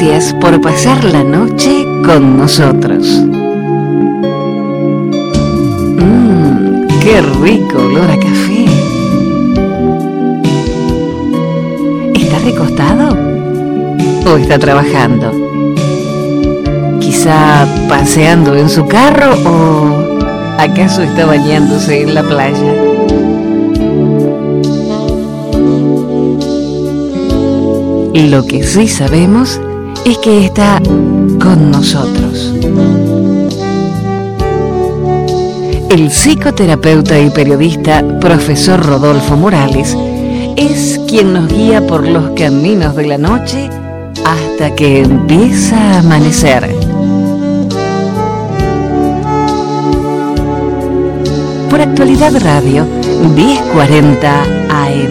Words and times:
Gracias 0.00 0.32
por 0.32 0.58
pasar 0.62 1.04
la 1.04 1.22
noche 1.22 1.84
con 2.06 2.38
nosotros. 2.38 3.06
Mmm, 5.98 6.86
qué 7.02 7.20
rico 7.42 7.80
olor 7.80 8.10
a 8.10 8.16
café. 8.16 8.64
¿Está 12.14 12.38
recostado? 12.38 13.14
¿O 14.24 14.36
está 14.38 14.58
trabajando? 14.58 15.32
Quizá 17.00 17.66
paseando 17.86 18.56
en 18.56 18.70
su 18.70 18.86
carro 18.86 19.34
o 19.44 20.18
acaso 20.58 21.02
está 21.02 21.26
bañándose 21.26 22.00
en 22.04 22.14
la 22.14 22.22
playa. 22.22 22.74
Lo 28.14 28.46
que 28.46 28.62
sí 28.62 28.88
sabemos 28.88 29.60
es 30.04 30.18
que 30.18 30.44
está 30.44 30.80
con 31.40 31.70
nosotros. 31.70 32.54
El 35.90 36.10
psicoterapeuta 36.10 37.18
y 37.18 37.30
periodista 37.30 38.04
profesor 38.20 38.84
Rodolfo 38.84 39.36
Morales 39.36 39.96
es 40.56 41.00
quien 41.08 41.32
nos 41.32 41.48
guía 41.48 41.86
por 41.86 42.06
los 42.06 42.30
caminos 42.30 42.94
de 42.94 43.06
la 43.06 43.18
noche 43.18 43.68
hasta 44.24 44.74
que 44.74 45.02
empieza 45.02 45.76
a 45.76 45.98
amanecer. 45.98 46.74
Por 51.68 51.80
actualidad 51.80 52.32
radio 52.40 52.86
1040 53.34 54.42
AM. 54.68 55.09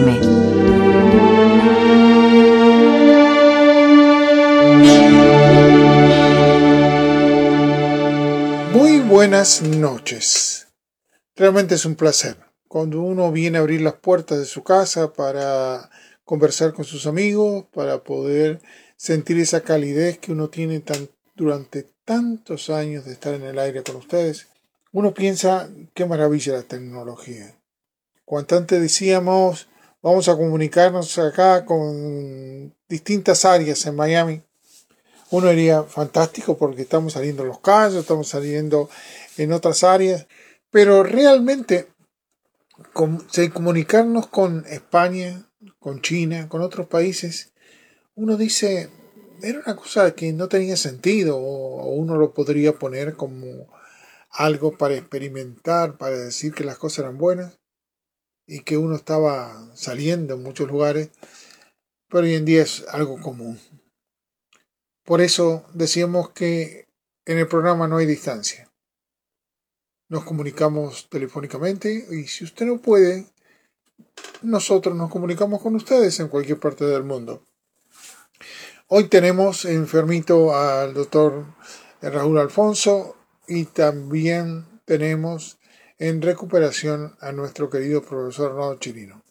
Noches. 9.80 10.68
Realmente 11.34 11.74
es 11.74 11.84
un 11.84 11.96
placer. 11.96 12.36
Cuando 12.68 13.00
uno 13.00 13.32
viene 13.32 13.58
a 13.58 13.62
abrir 13.62 13.80
las 13.80 13.94
puertas 13.94 14.38
de 14.38 14.44
su 14.44 14.62
casa 14.62 15.12
para 15.12 15.90
conversar 16.24 16.72
con 16.72 16.84
sus 16.84 17.06
amigos, 17.06 17.64
para 17.72 18.04
poder 18.04 18.60
sentir 18.96 19.40
esa 19.40 19.62
calidez 19.62 20.18
que 20.18 20.32
uno 20.32 20.50
tiene 20.50 20.80
tan, 20.80 21.08
durante 21.34 21.86
tantos 22.04 22.70
años 22.70 23.06
de 23.06 23.12
estar 23.12 23.34
en 23.34 23.42
el 23.42 23.58
aire 23.58 23.82
con 23.82 23.96
ustedes, 23.96 24.48
uno 24.92 25.14
piensa 25.14 25.68
qué 25.94 26.04
maravilla 26.04 26.52
la 26.52 26.62
tecnología. 26.62 27.56
Cuanto 28.24 28.56
antes 28.56 28.80
decíamos, 28.80 29.68
vamos 30.02 30.28
a 30.28 30.36
comunicarnos 30.36 31.18
acá 31.18 31.64
con 31.64 32.74
distintas 32.88 33.44
áreas 33.44 33.84
en 33.86 33.96
Miami 33.96 34.42
uno 35.30 35.48
diría 35.50 35.84
fantástico 35.84 36.56
porque 36.56 36.82
estamos 36.82 37.12
saliendo 37.12 37.42
en 37.42 37.48
los 37.48 37.60
casos, 37.60 38.00
estamos 38.00 38.28
saliendo 38.28 38.90
en 39.42 39.52
otras 39.52 39.84
áreas, 39.84 40.26
pero 40.70 41.02
realmente 41.02 41.88
comunicarnos 43.52 44.26
con 44.26 44.66
España, 44.66 45.50
con 45.78 46.02
China, 46.02 46.48
con 46.48 46.60
otros 46.60 46.86
países, 46.88 47.52
uno 48.14 48.36
dice, 48.36 48.90
era 49.42 49.60
una 49.60 49.76
cosa 49.76 50.14
que 50.14 50.32
no 50.32 50.48
tenía 50.48 50.76
sentido 50.76 51.38
o 51.38 51.90
uno 51.94 52.16
lo 52.16 52.34
podría 52.34 52.78
poner 52.78 53.14
como 53.14 53.68
algo 54.30 54.76
para 54.76 54.94
experimentar, 54.96 55.96
para 55.96 56.18
decir 56.18 56.52
que 56.52 56.64
las 56.64 56.76
cosas 56.76 57.00
eran 57.00 57.16
buenas 57.16 57.58
y 58.46 58.60
que 58.60 58.76
uno 58.76 58.94
estaba 58.94 59.74
saliendo 59.74 60.34
en 60.34 60.42
muchos 60.42 60.68
lugares, 60.68 61.10
pero 62.08 62.24
hoy 62.24 62.34
en 62.34 62.44
día 62.44 62.62
es 62.62 62.84
algo 62.88 63.18
común. 63.20 63.58
Por 65.04 65.22
eso 65.22 65.64
decíamos 65.72 66.30
que 66.30 66.88
en 67.24 67.38
el 67.38 67.48
programa 67.48 67.88
no 67.88 67.96
hay 67.96 68.06
distancia. 68.06 68.69
Nos 70.10 70.24
comunicamos 70.24 71.08
telefónicamente 71.08 72.04
y 72.10 72.24
si 72.26 72.42
usted 72.42 72.66
no 72.66 72.78
puede, 72.78 73.26
nosotros 74.42 74.96
nos 74.96 75.08
comunicamos 75.08 75.62
con 75.62 75.76
ustedes 75.76 76.18
en 76.18 76.26
cualquier 76.26 76.58
parte 76.58 76.84
del 76.84 77.04
mundo. 77.04 77.44
Hoy 78.88 79.04
tenemos 79.04 79.64
enfermito 79.64 80.52
al 80.52 80.94
doctor 80.94 81.46
Raúl 82.02 82.40
Alfonso 82.40 83.14
y 83.46 83.66
también 83.66 84.66
tenemos 84.84 85.58
en 86.00 86.22
recuperación 86.22 87.14
a 87.20 87.30
nuestro 87.30 87.70
querido 87.70 88.02
profesor 88.02 88.50
Arnaldo 88.50 88.80
Chirino. 88.80 89.22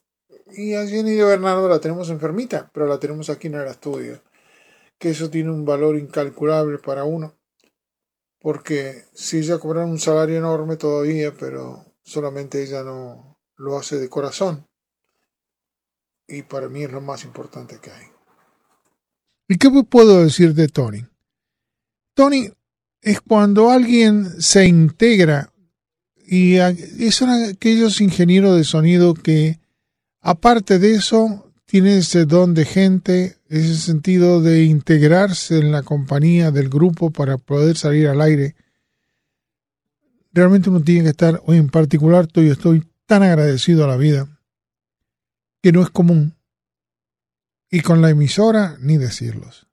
Y 0.49 0.75
a 0.75 0.87
Jenny 0.87 1.15
de 1.15 1.25
Bernardo 1.25 1.67
la 1.67 1.81
tenemos 1.81 2.09
enfermita, 2.09 2.71
pero 2.73 2.87
la 2.87 3.01
tenemos 3.01 3.29
aquí 3.29 3.47
en 3.47 3.55
el 3.55 3.67
estudio 3.67 4.21
que 4.97 5.09
eso 5.09 5.29
tiene 5.29 5.51
un 5.51 5.65
valor 5.65 5.97
incalculable 5.97 6.77
para 6.77 7.03
uno, 7.03 7.33
porque 8.39 9.05
si 9.13 9.39
ella 9.39 9.59
cobrara 9.59 9.85
un 9.85 9.99
salario 9.99 10.37
enorme 10.37 10.77
todavía, 10.77 11.33
pero 11.37 11.93
solamente 12.03 12.63
ella 12.63 12.83
no 12.83 13.37
lo 13.57 13.77
hace 13.77 13.97
de 13.97 14.09
corazón. 14.09 14.65
Y 16.27 16.43
para 16.43 16.69
mí 16.69 16.83
es 16.83 16.91
lo 16.91 17.01
más 17.01 17.23
importante 17.23 17.79
que 17.81 17.91
hay. 17.91 18.05
¿Y 19.47 19.57
qué 19.57 19.69
puedo 19.89 20.23
decir 20.23 20.53
de 20.53 20.67
Tony? 20.67 21.03
Tony 22.13 22.49
es 23.01 23.19
cuando 23.21 23.71
alguien 23.71 24.41
se 24.41 24.65
integra 24.65 25.51
y 26.15 26.59
son 27.11 27.29
aquellos 27.29 27.99
ingenieros 28.01 28.55
de 28.55 28.63
sonido 28.63 29.15
que, 29.15 29.59
aparte 30.21 30.77
de 30.77 30.93
eso, 30.93 31.48
tiene 31.69 31.99
ese 31.99 32.25
don 32.25 32.55
de 32.55 32.65
gente, 32.65 33.37
ese 33.47 33.75
sentido 33.75 34.41
de 34.41 34.63
integrarse 34.63 35.59
en 35.59 35.71
la 35.71 35.83
compañía 35.83 36.49
del 36.49 36.67
grupo 36.67 37.11
para 37.11 37.37
poder 37.37 37.77
salir 37.77 38.07
al 38.07 38.21
aire. 38.21 38.55
Realmente 40.33 40.71
uno 40.71 40.81
tiene 40.81 41.03
que 41.03 41.09
estar, 41.09 41.39
hoy 41.45 41.57
en 41.57 41.69
particular 41.69 42.25
estoy, 42.25 42.49
estoy 42.49 42.91
tan 43.05 43.21
agradecido 43.21 43.83
a 43.83 43.87
la 43.87 43.97
vida, 43.97 44.27
que 45.61 45.71
no 45.71 45.83
es 45.83 45.91
común. 45.91 46.33
Y 47.69 47.81
con 47.81 48.01
la 48.01 48.09
emisora, 48.09 48.75
ni 48.79 48.97
decirlos. 48.97 49.67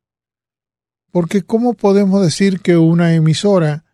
Porque 1.10 1.44
¿cómo 1.44 1.72
podemos 1.72 2.22
decir 2.22 2.60
que 2.60 2.76
una 2.76 3.14
emisora 3.14 3.86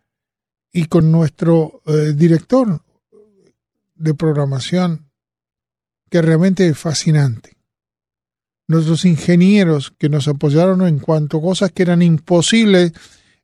y 0.73 0.87
con 0.87 1.09
nuestro 1.09 1.81
eh, 1.85 2.11
director 2.13 2.81
de 3.95 4.13
programación, 4.13 5.09
que 6.09 6.21
realmente 6.21 6.67
es 6.67 6.77
fascinante, 6.77 7.62
nuestros 8.67 9.05
ingenieros 9.05 9.93
que 9.97 10.09
nos 10.09 10.27
apoyaron 10.27 10.85
en 10.87 10.99
cuanto 10.99 11.37
a 11.37 11.41
cosas 11.41 11.71
que 11.71 11.83
eran 11.83 12.01
imposibles 12.01 12.93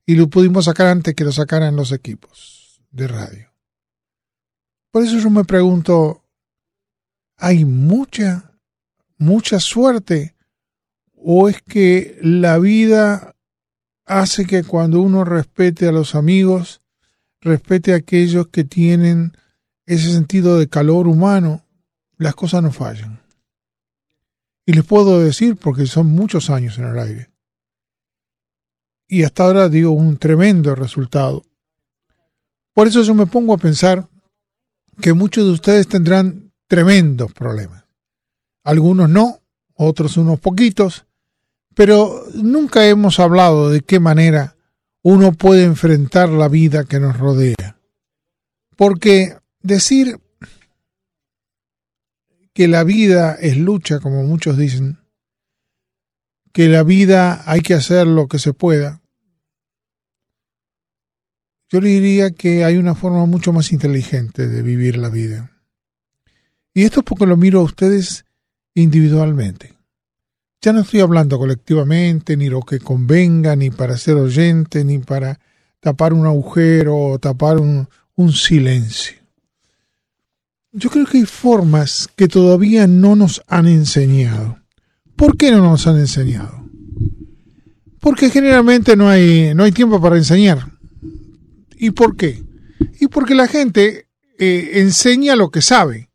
y 0.06 0.16
lo 0.16 0.28
pudimos 0.28 0.66
sacar 0.66 0.88
antes 0.88 1.14
que 1.14 1.24
lo 1.24 1.32
sacaran 1.32 1.76
los 1.76 1.92
equipos 1.92 2.82
de 2.92 3.08
radio. 3.08 3.54
Por 4.92 5.04
eso 5.04 5.20
yo 5.20 5.30
me 5.30 5.44
pregunto, 5.44 6.24
¿hay 7.38 7.64
mucha, 7.64 8.52
mucha 9.18 9.60
suerte? 9.60 10.36
¿O 11.14 11.48
es 11.48 11.62
que 11.62 12.18
la 12.22 12.58
vida 12.58 13.36
hace 14.06 14.46
que 14.46 14.64
cuando 14.64 15.02
uno 15.02 15.26
respete 15.26 15.88
a 15.88 15.92
los 15.92 16.16
amigos, 16.16 16.82
respete 17.42 17.94
a 17.94 17.98
aquellos 17.98 18.48
que 18.48 18.64
tienen 18.64 19.34
ese 19.86 20.12
sentido 20.12 20.58
de 20.58 20.68
calor 20.68 21.08
humano, 21.08 21.66
las 22.18 22.34
cosas 22.34 22.64
no 22.64 22.72
fallan? 22.72 23.19
Y 24.70 24.74
les 24.74 24.86
puedo 24.86 25.20
decir, 25.20 25.56
porque 25.56 25.88
son 25.88 26.12
muchos 26.12 26.52
años 26.52 26.78
en 26.78 26.84
el 26.84 27.00
aire. 27.00 27.32
Y 29.08 29.24
hasta 29.24 29.46
ahora 29.46 29.68
digo 29.68 29.90
un 29.90 30.18
tremendo 30.18 30.76
resultado. 30.76 31.42
Por 32.76 32.88
eso 32.88 33.02
yo 33.02 33.16
me 33.16 33.26
pongo 33.26 33.56
a 33.56 33.58
pensar 33.58 34.08
que 35.02 35.14
muchos 35.14 35.44
de 35.46 35.54
ustedes 35.54 35.88
tendrán 35.88 36.54
tremendos 36.68 37.34
problemas. 37.34 37.86
Algunos 38.64 39.10
no, 39.10 39.40
otros 39.74 40.18
unos 40.18 40.40
poquitos, 40.40 41.08
pero 41.74 42.26
nunca 42.36 42.86
hemos 42.86 43.20
hablado 43.20 43.72
de 43.72 43.82
qué 43.82 44.00
manera 44.00 44.56
uno 45.02 45.32
puede 45.32 45.64
enfrentar 45.64 46.30
la 46.30 46.48
vida 46.48 46.86
que 46.86 47.00
nos 47.00 47.18
rodea. 47.18 47.80
Porque 48.76 49.36
decir 49.64 50.20
que 52.60 52.68
la 52.68 52.84
vida 52.84 53.36
es 53.36 53.56
lucha, 53.56 54.02
como 54.02 54.22
muchos 54.24 54.58
dicen, 54.58 54.98
que 56.52 56.68
la 56.68 56.84
vida 56.84 57.42
hay 57.50 57.62
que 57.62 57.74
hacer 57.74 58.06
lo 58.06 58.28
que 58.28 58.38
se 58.38 58.52
pueda. 58.52 59.00
Yo 61.70 61.80
le 61.80 61.88
diría 61.88 62.32
que 62.32 62.66
hay 62.66 62.76
una 62.76 62.96
forma 62.96 63.26
mucho 63.28 63.54
más 63.54 63.72
inteligente 63.72 64.50
de 64.50 64.62
vivir 64.62 64.98
la 64.98 65.08
vida. 65.08 65.52
Y 66.74 66.84
esto 66.84 67.00
es 67.00 67.06
porque 67.06 67.26
lo 67.26 67.38
miro 67.38 67.62
a 67.62 67.64
ustedes 67.64 68.26
individualmente. 68.74 69.78
Ya 70.62 70.74
no 70.74 70.82
estoy 70.82 71.00
hablando 71.00 71.40
colectivamente, 71.40 72.36
ni 72.36 72.50
lo 72.50 72.60
que 72.60 72.82
convenga, 72.82 73.56
ni 73.56 73.70
para 73.70 73.98
ser 73.98 74.16
oyente, 74.16 74.84
ni 74.84 75.00
para 75.00 75.40
tapar 75.80 76.12
un 76.12 76.26
agujero 76.26 76.98
o 76.98 77.20
tapar 77.20 77.58
un, 77.58 77.88
un 78.16 78.34
silencio. 78.34 79.19
Yo 80.72 80.90
creo 80.92 81.06
que 81.06 81.18
hay 81.18 81.26
formas 81.26 82.08
que 82.16 82.28
todavía 82.28 82.86
no 82.86 83.16
nos 83.16 83.42
han 83.48 83.68
enseñado. 83.68 84.60
¿Por 85.16 85.36
qué 85.36 85.52
no 85.52 85.58
nos 85.64 85.88
han 85.88 85.98
enseñado? 85.98 86.70
Porque 88.00 88.30
generalmente 88.30 88.96
no 88.96 89.10
hay, 89.10 89.54
no 89.56 89.64
hay 89.64 89.72
tiempo 89.72 90.00
para 90.00 90.18
enseñar. 90.18 90.78
¿Y 91.76 91.92
por 91.92 92.16
qué? 92.16 92.44
Y 93.00 93.08
porque 93.08 93.34
la 93.34 93.48
gente 93.48 94.08
eh, 94.38 94.72
enseña 94.76 95.36
lo 95.36 95.50
que 95.50 95.62
sabe. 95.62 96.10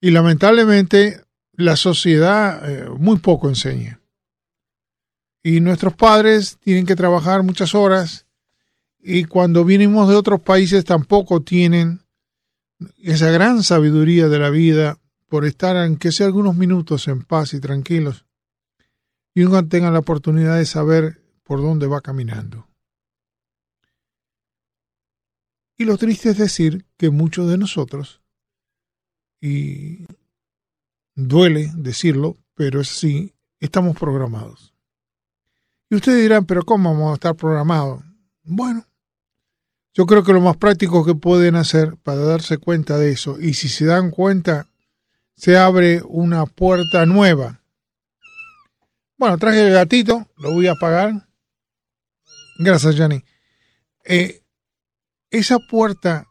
Y 0.00 0.10
lamentablemente 0.10 1.20
la 1.52 1.74
sociedad 1.74 2.70
eh, 2.70 2.88
muy 2.98 3.18
poco 3.18 3.48
enseña. 3.48 4.00
Y 5.42 5.60
nuestros 5.60 5.94
padres 5.94 6.58
tienen 6.60 6.86
que 6.86 6.94
trabajar 6.94 7.42
muchas 7.42 7.74
horas 7.74 8.26
y 9.00 9.24
cuando 9.24 9.64
vinimos 9.64 10.08
de 10.08 10.14
otros 10.14 10.40
países 10.40 10.84
tampoco 10.84 11.42
tienen 11.42 12.00
esa 12.98 13.30
gran 13.30 13.62
sabiduría 13.62 14.28
de 14.28 14.38
la 14.38 14.50
vida 14.50 14.98
por 15.28 15.44
estar, 15.44 15.76
aunque 15.76 16.12
sea 16.12 16.26
algunos 16.26 16.56
minutos, 16.56 17.08
en 17.08 17.22
paz 17.22 17.54
y 17.54 17.60
tranquilos, 17.60 18.24
y 19.34 19.42
uno 19.42 19.66
tenga 19.68 19.90
la 19.90 20.00
oportunidad 20.00 20.56
de 20.56 20.66
saber 20.66 21.22
por 21.44 21.60
dónde 21.60 21.86
va 21.86 22.00
caminando. 22.00 22.66
Y 25.76 25.84
lo 25.84 25.96
triste 25.96 26.30
es 26.30 26.38
decir 26.38 26.86
que 26.96 27.10
muchos 27.10 27.48
de 27.48 27.58
nosotros, 27.58 28.20
y 29.40 30.06
duele 31.14 31.70
decirlo, 31.76 32.36
pero 32.54 32.80
es 32.80 32.90
así, 32.90 33.34
estamos 33.60 33.96
programados. 33.96 34.74
Y 35.88 35.94
ustedes 35.94 36.20
dirán, 36.20 36.46
pero 36.46 36.64
¿cómo 36.64 36.92
vamos 36.92 37.12
a 37.12 37.14
estar 37.14 37.36
programados? 37.36 38.02
Bueno, 38.42 38.87
yo 39.98 40.06
creo 40.06 40.22
que 40.22 40.32
lo 40.32 40.40
más 40.40 40.56
práctico 40.56 41.04
que 41.04 41.16
pueden 41.16 41.56
hacer 41.56 41.96
para 41.96 42.20
darse 42.20 42.58
cuenta 42.58 42.98
de 42.98 43.10
eso, 43.10 43.40
y 43.40 43.54
si 43.54 43.68
se 43.68 43.84
dan 43.84 44.12
cuenta, 44.12 44.68
se 45.34 45.56
abre 45.56 46.02
una 46.06 46.46
puerta 46.46 47.04
nueva. 47.04 47.64
Bueno, 49.16 49.38
traje 49.38 49.66
el 49.66 49.72
gatito, 49.72 50.28
lo 50.36 50.52
voy 50.52 50.68
a 50.68 50.72
apagar. 50.72 51.28
Gracias, 52.60 52.94
Yanni. 52.94 53.24
Eh, 54.04 54.44
esa 55.30 55.58
puerta, 55.58 56.28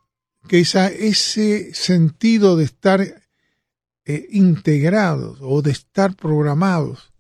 que 0.48 0.62
esa, 0.62 0.88
ese 0.88 1.74
sentido 1.74 2.56
de 2.56 2.64
estar 2.64 3.02
eh, 3.02 4.28
integrados 4.30 5.40
o 5.42 5.62
de 5.62 5.72
estar 5.72 6.16
programados, 6.16 7.12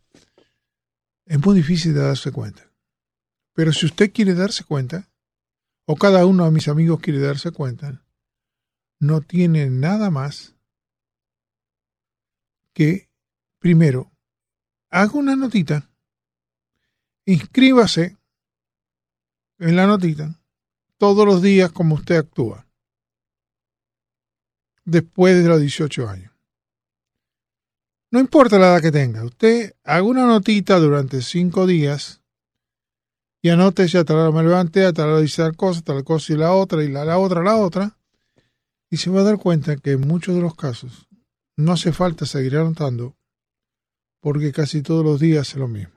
es 1.25 1.45
muy 1.45 1.57
difícil 1.57 1.93
de 1.93 2.03
darse 2.03 2.31
cuenta. 2.31 2.71
Pero 3.53 3.73
si 3.73 3.85
usted 3.85 4.13
quiere 4.13 4.33
darse 4.33 4.63
cuenta, 4.63 5.09
o 5.89 5.95
cada 5.95 6.25
uno 6.25 6.43
de 6.43 6.51
mis 6.51 6.67
amigos 6.67 6.99
quiere 6.99 7.19
darse 7.19 7.51
cuenta, 7.51 8.05
no 8.99 9.21
tiene 9.21 9.69
nada 9.69 10.11
más 10.11 10.53
que, 12.73 13.09
primero, 13.57 14.11
haga 14.89 15.13
una 15.13 15.37
notita, 15.37 15.89
inscríbase 17.25 18.17
en 19.59 19.75
la 19.77 19.87
notita 19.87 20.37
todos 20.97 21.25
los 21.25 21.41
días 21.41 21.71
como 21.71 21.95
usted 21.95 22.17
actúa, 22.17 22.67
después 24.83 25.41
de 25.41 25.47
los 25.47 25.61
18 25.61 26.09
años. 26.09 26.33
No 28.11 28.19
importa 28.19 28.59
la 28.59 28.73
edad 28.73 28.81
que 28.81 28.91
tenga, 28.91 29.23
usted 29.23 29.73
haga 29.85 30.03
una 30.03 30.25
notita 30.25 30.79
durante 30.79 31.21
cinco 31.21 31.65
días 31.65 32.21
y 33.41 33.49
anote 33.49 33.87
ya 33.87 34.03
tal 34.03 34.17
hora 34.17 34.31
me 34.31 34.43
levanté, 34.43 34.85
a 34.85 34.93
tal 34.93 35.09
hora 35.09 35.21
dice 35.21 35.41
tal 35.41 35.55
cosa, 35.55 35.81
tal 35.81 36.03
cosa 36.03 36.33
y 36.33 36.37
la 36.37 36.53
otra, 36.53 36.83
y 36.83 36.89
la, 36.89 37.05
la 37.05 37.17
otra, 37.17 37.43
la 37.43 37.55
otra, 37.57 37.97
y 38.89 38.97
se 38.97 39.09
va 39.09 39.21
a 39.21 39.23
dar 39.23 39.37
cuenta 39.37 39.77
que 39.77 39.91
en 39.91 40.01
muchos 40.01 40.35
de 40.35 40.41
los 40.41 40.55
casos 40.55 41.07
no 41.55 41.73
hace 41.73 41.91
falta 41.91 42.25
seguir 42.25 42.57
anotando 42.57 43.15
porque 44.21 44.51
casi 44.51 44.81
todos 44.81 45.05
los 45.05 45.19
días 45.19 45.49
es 45.49 45.55
lo 45.55 45.67
mismo. 45.67 45.95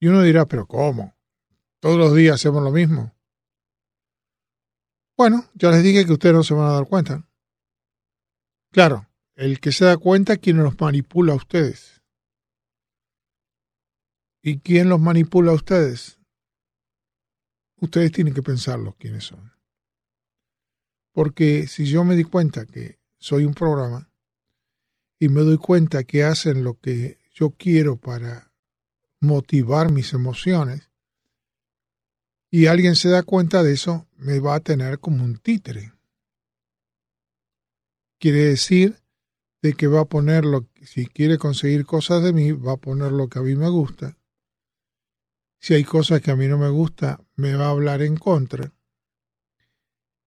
Y 0.00 0.08
uno 0.08 0.22
dirá, 0.22 0.46
pero 0.46 0.66
¿cómo? 0.66 1.16
¿Todos 1.80 1.96
los 1.96 2.14
días 2.14 2.36
hacemos 2.36 2.62
lo 2.62 2.70
mismo? 2.70 3.14
Bueno, 5.16 5.44
ya 5.54 5.70
les 5.70 5.82
dije 5.82 6.04
que 6.06 6.12
ustedes 6.12 6.34
no 6.34 6.44
se 6.44 6.54
van 6.54 6.68
a 6.68 6.74
dar 6.74 6.86
cuenta. 6.86 7.28
Claro, 8.70 9.08
el 9.34 9.60
que 9.60 9.72
se 9.72 9.84
da 9.84 9.96
cuenta 9.96 10.34
es 10.34 10.38
quien 10.38 10.58
los 10.58 10.80
manipula 10.80 11.32
a 11.32 11.36
ustedes. 11.36 11.97
¿Y 14.42 14.60
quién 14.60 14.88
los 14.88 15.00
manipula 15.00 15.52
a 15.52 15.54
ustedes? 15.54 16.18
Ustedes 17.80 18.12
tienen 18.12 18.34
que 18.34 18.42
pensarlo 18.42 18.96
quiénes 18.98 19.24
son. 19.24 19.52
Porque 21.12 21.66
si 21.66 21.86
yo 21.86 22.04
me 22.04 22.14
di 22.14 22.24
cuenta 22.24 22.66
que 22.66 22.98
soy 23.18 23.44
un 23.44 23.54
programa 23.54 24.10
y 25.18 25.28
me 25.28 25.40
doy 25.40 25.58
cuenta 25.58 26.04
que 26.04 26.22
hacen 26.22 26.62
lo 26.62 26.78
que 26.78 27.18
yo 27.32 27.50
quiero 27.50 27.96
para 27.96 28.52
motivar 29.20 29.90
mis 29.90 30.12
emociones, 30.12 30.88
y 32.50 32.66
alguien 32.66 32.96
se 32.96 33.10
da 33.10 33.22
cuenta 33.22 33.62
de 33.62 33.72
eso, 33.72 34.06
me 34.16 34.38
va 34.40 34.54
a 34.54 34.60
tener 34.60 35.00
como 35.00 35.22
un 35.22 35.36
títere. 35.36 35.92
Quiere 38.18 38.44
decir 38.44 39.02
de 39.60 39.74
que 39.74 39.86
va 39.86 40.00
a 40.00 40.04
poner 40.06 40.44
lo 40.44 40.66
si 40.82 41.06
quiere 41.06 41.36
conseguir 41.36 41.84
cosas 41.84 42.22
de 42.22 42.32
mí, 42.32 42.52
va 42.52 42.72
a 42.72 42.76
poner 42.78 43.12
lo 43.12 43.28
que 43.28 43.38
a 43.38 43.42
mí 43.42 43.54
me 43.54 43.68
gusta 43.68 44.16
si 45.58 45.74
hay 45.74 45.84
cosas 45.84 46.20
que 46.20 46.30
a 46.30 46.36
mí 46.36 46.46
no 46.46 46.58
me 46.58 46.68
gusta, 46.68 47.20
me 47.36 47.54
va 47.54 47.66
a 47.66 47.70
hablar 47.70 48.02
en 48.02 48.16
contra. 48.16 48.72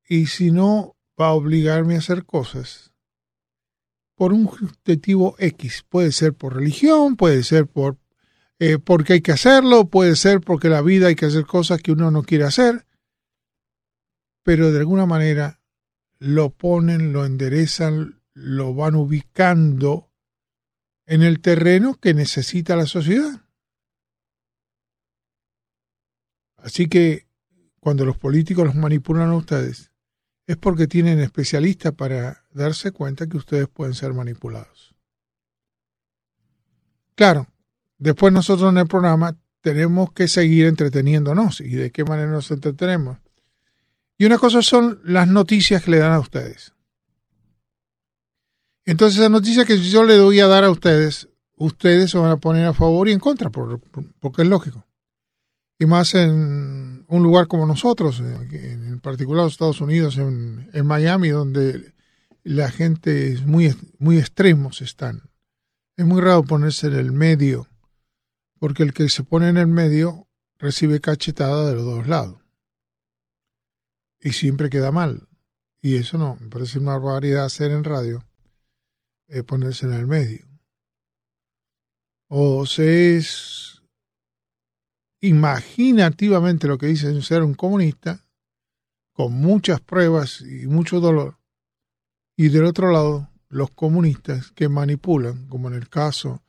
Y 0.07 0.28
si 0.28 0.51
no, 0.51 0.95
va 1.19 1.28
a 1.28 1.33
obligarme 1.33 1.95
a 1.95 2.00
hacer 2.00 2.25
cosas 2.25 2.92
por 4.16 4.33
un 4.33 4.48
objetivo 4.48 5.36
X. 5.39 5.83
Puede 5.88 6.12
ser 6.12 6.33
por 6.33 6.56
religión, 6.56 7.16
puede 7.16 7.44
ser 7.44 7.68
por 7.68 7.98
eh, 8.60 8.78
porque 8.78 9.13
hay 9.13 9.22
que 9.22 9.31
hacerlo, 9.31 9.86
puede 9.86 10.16
ser 10.16 10.39
porque 10.42 10.69
la 10.69 10.83
vida 10.83 11.07
hay 11.07 11.16
que 11.16 11.25
hacer 11.25 11.48
cosas 11.48 11.81
que 11.81 11.92
uno 11.92 12.12
no 12.12 12.22
quiere 12.22 12.44
hacer, 12.44 12.86
pero 14.44 14.72
de 14.72 14.77
alguna 14.77 15.08
manera 15.08 15.60
lo 16.20 16.51
ponen, 16.51 17.12
lo 17.12 17.25
enderezan, 17.25 18.22
lo 18.34 18.75
van 18.75 18.94
ubicando 18.94 20.12
en 21.08 21.24
el 21.24 21.39
terreno 21.41 21.96
que 22.00 22.13
necesita 22.13 22.75
la 22.75 22.86
sociedad. 22.86 23.41
Así 26.63 26.88
que 26.88 27.27
cuando 27.80 28.06
los 28.06 28.18
políticos 28.18 28.65
los 28.65 28.75
manipulan 28.75 29.30
a 29.30 29.36
ustedes, 29.36 29.91
es 30.46 30.58
porque 30.58 30.88
tienen 30.88 31.20
especialistas 31.20 31.94
para 31.94 32.44
darse 32.51 32.91
cuenta 32.91 33.27
que 33.27 33.38
ustedes 33.38 33.68
pueden 33.68 33.94
ser 33.94 34.13
manipulados. 34.13 34.96
Claro, 37.15 37.48
después 37.98 38.32
nosotros 38.32 38.72
en 38.72 38.77
el 38.77 38.88
programa 38.88 39.38
tenemos 39.62 40.12
que 40.12 40.27
seguir 40.27 40.65
entreteniéndonos. 40.68 41.62
¿Y 41.62 41.70
de 41.70 41.91
qué 41.91 42.03
manera 42.03 42.30
nos 42.30 42.51
entretenemos? 42.51 43.18
Y 44.18 44.25
una 44.25 44.38
cosa 44.38 44.62
son 44.62 45.00
las 45.03 45.27
noticias 45.27 45.84
que 45.84 45.91
le 45.91 46.00
dan 46.00 46.13
a 46.13 46.20
ustedes. 46.20 46.74
Entonces, 48.86 49.20
esa 49.20 49.30
noticia 49.30 49.65
que 49.65 49.80
yo 49.80 50.03
le 50.03 50.18
doy 50.18 50.39
a 50.39 50.48
dar 50.48 50.63
a 50.63 50.72
ustedes, 50.72 51.30
ustedes 51.56 52.12
se 52.12 52.18
van 52.18 52.32
a 52.32 52.38
poner 52.38 52.65
a 52.65 52.74
favor 52.74 53.08
y 53.08 53.12
en 53.12 53.20
contra, 53.20 53.50
porque 53.50 54.41
es 54.41 54.48
lógico 54.48 54.86
y 55.82 55.88
más 55.88 56.14
en 56.14 57.06
un 57.08 57.24
lugar 57.24 57.48
como 57.48 57.66
nosotros, 57.66 58.20
en 58.20 59.00
particular 59.00 59.46
los 59.46 59.54
Estados 59.54 59.82
Unidos, 59.82 60.16
en, 60.20 60.86
Miami, 60.86 61.30
donde 61.30 61.96
la 62.44 62.70
gente 62.70 63.34
es 63.34 63.48
muy, 63.48 63.76
muy 63.98 64.20
extremos 64.20 64.84
están. 64.84 65.24
Es 65.98 66.06
muy 66.06 66.22
raro 66.22 66.44
ponerse 66.44 66.86
en 66.86 66.94
el 66.94 67.12
medio, 67.12 67.68
porque 68.60 68.84
el 68.84 68.94
que 68.94 69.10
se 69.10 69.24
pone 69.24 69.50
en 69.50 69.58
el 69.58 69.66
medio 69.66 70.28
recibe 70.60 71.02
cachetada 71.02 71.68
de 71.68 71.74
los 71.74 71.86
dos 71.86 72.06
lados. 72.06 72.40
Y 74.20 74.34
siempre 74.34 74.70
queda 74.70 74.92
mal. 74.92 75.30
Y 75.82 75.96
eso 75.96 76.20
no, 76.20 76.38
me 76.40 76.50
parece 76.50 76.78
una 76.78 76.92
barbaridad 76.92 77.46
hacer 77.46 77.72
en 77.72 77.84
radio, 77.84 78.24
eh, 79.30 79.42
ponerse 79.42 79.88
en 79.88 79.94
el 79.94 80.06
medio. 80.06 80.46
O 82.28 82.68
se 82.68 83.18
es 83.18 83.71
imaginativamente 85.22 86.68
lo 86.68 86.78
que 86.78 86.88
dice 86.88 87.22
ser 87.22 87.44
un 87.44 87.54
comunista, 87.54 88.25
con 89.13 89.34
muchas 89.34 89.80
pruebas 89.80 90.42
y 90.42 90.68
mucho 90.68 91.00
dolor, 91.00 91.38
y 92.36 92.50
del 92.50 92.66
otro 92.66 92.92
lado 92.92 93.30
los 93.50 93.72
comunistas 93.72 94.51
que 94.51 94.70
manipulan, 94.70 95.48
como 95.48 95.68
en 95.68 95.75
el 95.75 95.90
caso 95.90 96.42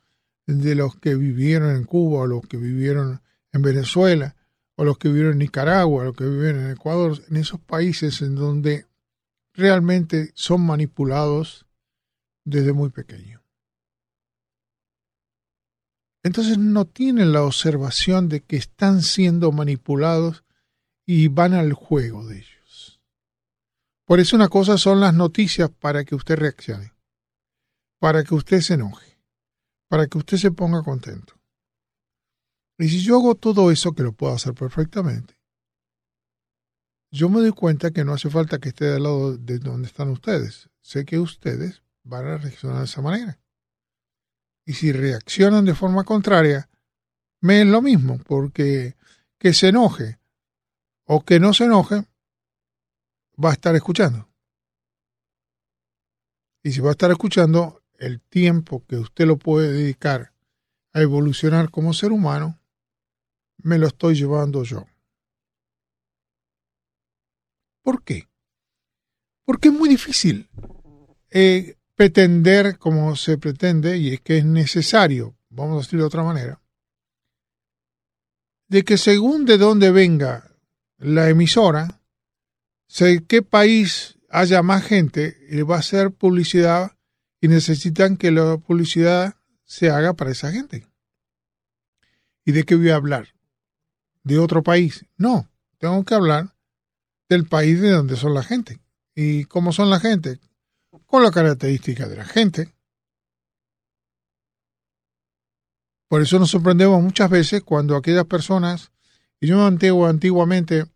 de 0.47 0.75
los 0.75 0.95
que 0.95 1.15
vivieron 1.15 1.75
en 1.75 1.83
Cuba 1.83 2.21
o 2.21 2.27
los 2.27 2.41
que 2.41 2.57
vivieron 2.57 3.21
en 3.51 3.61
Venezuela 3.61 4.35
o 4.75 4.83
los 4.83 4.97
que 4.97 5.07
vivieron 5.09 5.33
en 5.33 5.39
Nicaragua, 5.39 6.01
o 6.01 6.05
los 6.05 6.15
que 6.15 6.25
vivieron 6.25 6.65
en 6.65 6.71
Ecuador, 6.71 7.21
en 7.29 7.37
esos 7.37 7.59
países 7.59 8.21
en 8.21 8.35
donde 8.35 8.87
realmente 9.53 10.31
son 10.33 10.61
manipulados 10.61 11.67
desde 12.43 12.73
muy 12.73 12.89
pequeños. 12.89 13.42
Entonces 16.23 16.57
no 16.57 16.85
tienen 16.85 17.33
la 17.33 17.43
observación 17.43 18.29
de 18.29 18.41
que 18.41 18.55
están 18.55 19.01
siendo 19.01 19.51
manipulados 19.51 20.43
y 21.05 21.27
van 21.27 21.53
al 21.53 21.73
juego 21.73 22.25
de 22.25 22.37
ellos. 22.37 23.01
Por 24.05 24.19
eso 24.19 24.35
una 24.35 24.47
cosa 24.47 24.77
son 24.77 25.01
las 25.01 25.13
noticias 25.13 25.69
para 25.69 26.05
que 26.05 26.15
usted 26.15 26.37
reaccione, 26.37 26.93
para 27.99 28.23
que 28.23 28.35
usted 28.35 28.61
se 28.61 28.75
enoje, 28.75 29.19
para 29.89 30.07
que 30.07 30.17
usted 30.17 30.37
se 30.37 30.51
ponga 30.51 30.81
contento. 30.81 31.33
Y 32.77 32.89
si 32.89 33.01
yo 33.01 33.17
hago 33.17 33.35
todo 33.35 33.69
eso, 33.69 33.93
que 33.93 34.03
lo 34.03 34.13
puedo 34.13 34.33
hacer 34.33 34.53
perfectamente, 34.53 35.37
yo 37.11 37.29
me 37.29 37.41
doy 37.41 37.51
cuenta 37.51 37.91
que 37.91 38.03
no 38.03 38.13
hace 38.13 38.29
falta 38.29 38.59
que 38.59 38.69
esté 38.69 38.85
del 38.85 39.03
lado 39.03 39.37
de 39.37 39.59
donde 39.59 39.87
están 39.87 40.09
ustedes. 40.09 40.69
Sé 40.81 41.05
que 41.05 41.19
ustedes 41.19 41.83
van 42.03 42.25
a 42.25 42.37
reaccionar 42.37 42.79
de 42.79 42.85
esa 42.85 43.01
manera. 43.01 43.39
Y 44.65 44.73
si 44.73 44.91
reaccionan 44.91 45.65
de 45.65 45.75
forma 45.75 46.03
contraria, 46.03 46.69
me 47.41 47.61
es 47.61 47.67
lo 47.67 47.81
mismo, 47.81 48.17
porque 48.19 48.95
que 49.37 49.53
se 49.53 49.69
enoje 49.69 50.19
o 51.05 51.25
que 51.25 51.39
no 51.39 51.53
se 51.53 51.65
enoje, 51.65 52.05
va 53.43 53.49
a 53.49 53.53
estar 53.53 53.75
escuchando. 53.75 54.29
Y 56.63 56.71
si 56.71 56.79
va 56.79 56.89
a 56.89 56.91
estar 56.91 57.11
escuchando, 57.11 57.83
el 57.97 58.21
tiempo 58.21 58.85
que 58.87 58.97
usted 58.97 59.25
lo 59.25 59.37
puede 59.37 59.71
dedicar 59.73 60.33
a 60.93 61.01
evolucionar 61.01 61.69
como 61.71 61.93
ser 61.93 62.11
humano, 62.11 62.59
me 63.57 63.77
lo 63.77 63.87
estoy 63.87 64.15
llevando 64.15 64.63
yo. 64.63 64.85
¿Por 67.81 68.03
qué? 68.03 68.29
Porque 69.45 69.67
es 69.67 69.73
muy 69.73 69.89
difícil 69.89 70.49
eh, 71.29 71.75
pretender 72.03 72.77
como 72.77 73.15
se 73.15 73.37
pretende, 73.37 73.97
y 73.97 74.15
es 74.15 74.19
que 74.19 74.39
es 74.39 74.43
necesario, 74.43 75.37
vamos 75.49 75.75
a 75.75 75.77
decirlo 75.83 76.03
de 76.03 76.07
otra 76.07 76.23
manera, 76.23 76.61
de 78.67 78.83
que 78.83 78.97
según 78.97 79.45
de 79.45 79.57
dónde 79.57 79.89
venga 79.89 80.51
la 80.97 81.29
emisora, 81.29 82.01
sé 82.87 83.23
qué 83.25 83.41
país 83.41 84.19
haya 84.29 84.61
más 84.63 84.83
gente, 84.83 85.37
va 85.63 85.77
a 85.77 85.79
hacer 85.79 86.11
publicidad 86.11 86.97
y 87.39 87.47
necesitan 87.47 88.17
que 88.17 88.31
la 88.31 88.57
publicidad 88.57 89.35
se 89.63 89.89
haga 89.89 90.11
para 90.11 90.31
esa 90.31 90.51
gente. 90.51 90.85
¿Y 92.43 92.51
de 92.51 92.65
qué 92.65 92.75
voy 92.75 92.89
a 92.89 92.95
hablar? 92.95 93.29
¿De 94.23 94.39
otro 94.39 94.61
país? 94.61 95.05
No, 95.15 95.49
tengo 95.77 96.03
que 96.03 96.15
hablar 96.15 96.53
del 97.29 97.45
país 97.45 97.79
de 97.79 97.91
donde 97.91 98.17
son 98.17 98.33
la 98.33 98.43
gente. 98.43 98.81
¿Y 99.15 99.45
cómo 99.45 99.71
son 99.71 99.89
la 99.89 100.01
gente? 100.01 100.41
Con 101.13 101.21
la 101.21 101.29
característica 101.29 102.07
de 102.07 102.15
la 102.17 102.25
gente. 102.25 102.73
Por 106.07 106.23
eso 106.23 106.39
nos 106.39 106.49
sorprendemos 106.49 107.03
muchas 107.03 107.29
veces 107.29 107.61
cuando 107.61 107.95
aquellas 107.95 108.25
personas, 108.25 108.91
y 109.39 109.45
yo 109.45 109.63
antiguo, 109.63 110.07
antiguamente, 110.07 110.87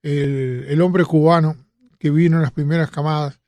el, 0.00 0.64
el 0.66 0.80
hombre 0.80 1.04
cubano 1.04 1.58
que 1.98 2.08
vino 2.08 2.36
en 2.36 2.42
las 2.42 2.52
primeras 2.52 2.90
camadas, 2.90 3.38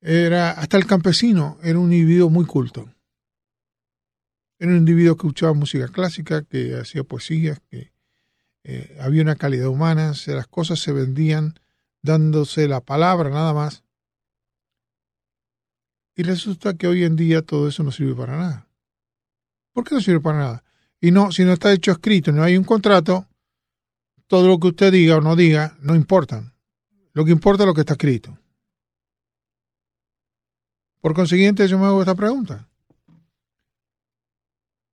era 0.00 0.52
hasta 0.52 0.76
el 0.76 0.86
campesino, 0.86 1.58
era 1.60 1.80
un 1.80 1.92
individuo 1.92 2.30
muy 2.30 2.44
culto. 2.44 2.88
Era 4.60 4.70
un 4.70 4.76
individuo 4.76 5.16
que 5.16 5.26
escuchaba 5.26 5.54
música 5.54 5.88
clásica, 5.88 6.44
que 6.44 6.76
hacía 6.76 7.02
poesía, 7.02 7.58
que 7.68 7.92
eh, 8.62 8.96
había 9.00 9.22
una 9.22 9.34
calidad 9.34 9.66
humana, 9.66 10.12
las 10.28 10.46
cosas 10.46 10.78
se 10.78 10.92
vendían 10.92 11.58
dándose 12.00 12.68
la 12.68 12.80
palabra 12.80 13.28
nada 13.28 13.52
más. 13.52 13.82
Y 16.16 16.22
resulta 16.22 16.74
que 16.74 16.86
hoy 16.86 17.04
en 17.04 17.16
día 17.16 17.42
todo 17.42 17.68
eso 17.68 17.82
no 17.82 17.92
sirve 17.92 18.14
para 18.14 18.36
nada. 18.36 18.68
¿Por 19.72 19.84
qué 19.84 19.94
no 19.94 20.00
sirve 20.00 20.20
para 20.20 20.38
nada? 20.38 20.64
Y 21.00 21.10
no, 21.10 21.32
si 21.32 21.44
no 21.44 21.52
está 21.52 21.72
hecho 21.72 21.92
escrito, 21.92 22.32
no 22.32 22.42
hay 22.42 22.56
un 22.56 22.64
contrato, 22.64 23.26
todo 24.26 24.48
lo 24.48 24.58
que 24.58 24.68
usted 24.68 24.92
diga 24.92 25.16
o 25.16 25.20
no 25.20 25.34
diga 25.36 25.76
no 25.80 25.94
importa. 25.94 26.52
Lo 27.12 27.24
que 27.24 27.32
importa 27.32 27.62
es 27.62 27.66
lo 27.66 27.74
que 27.74 27.80
está 27.80 27.94
escrito. 27.94 28.38
Por 31.00 31.14
consiguiente, 31.14 31.66
yo 31.66 31.78
me 31.78 31.86
hago 31.86 32.00
esta 32.00 32.14
pregunta. 32.14 32.68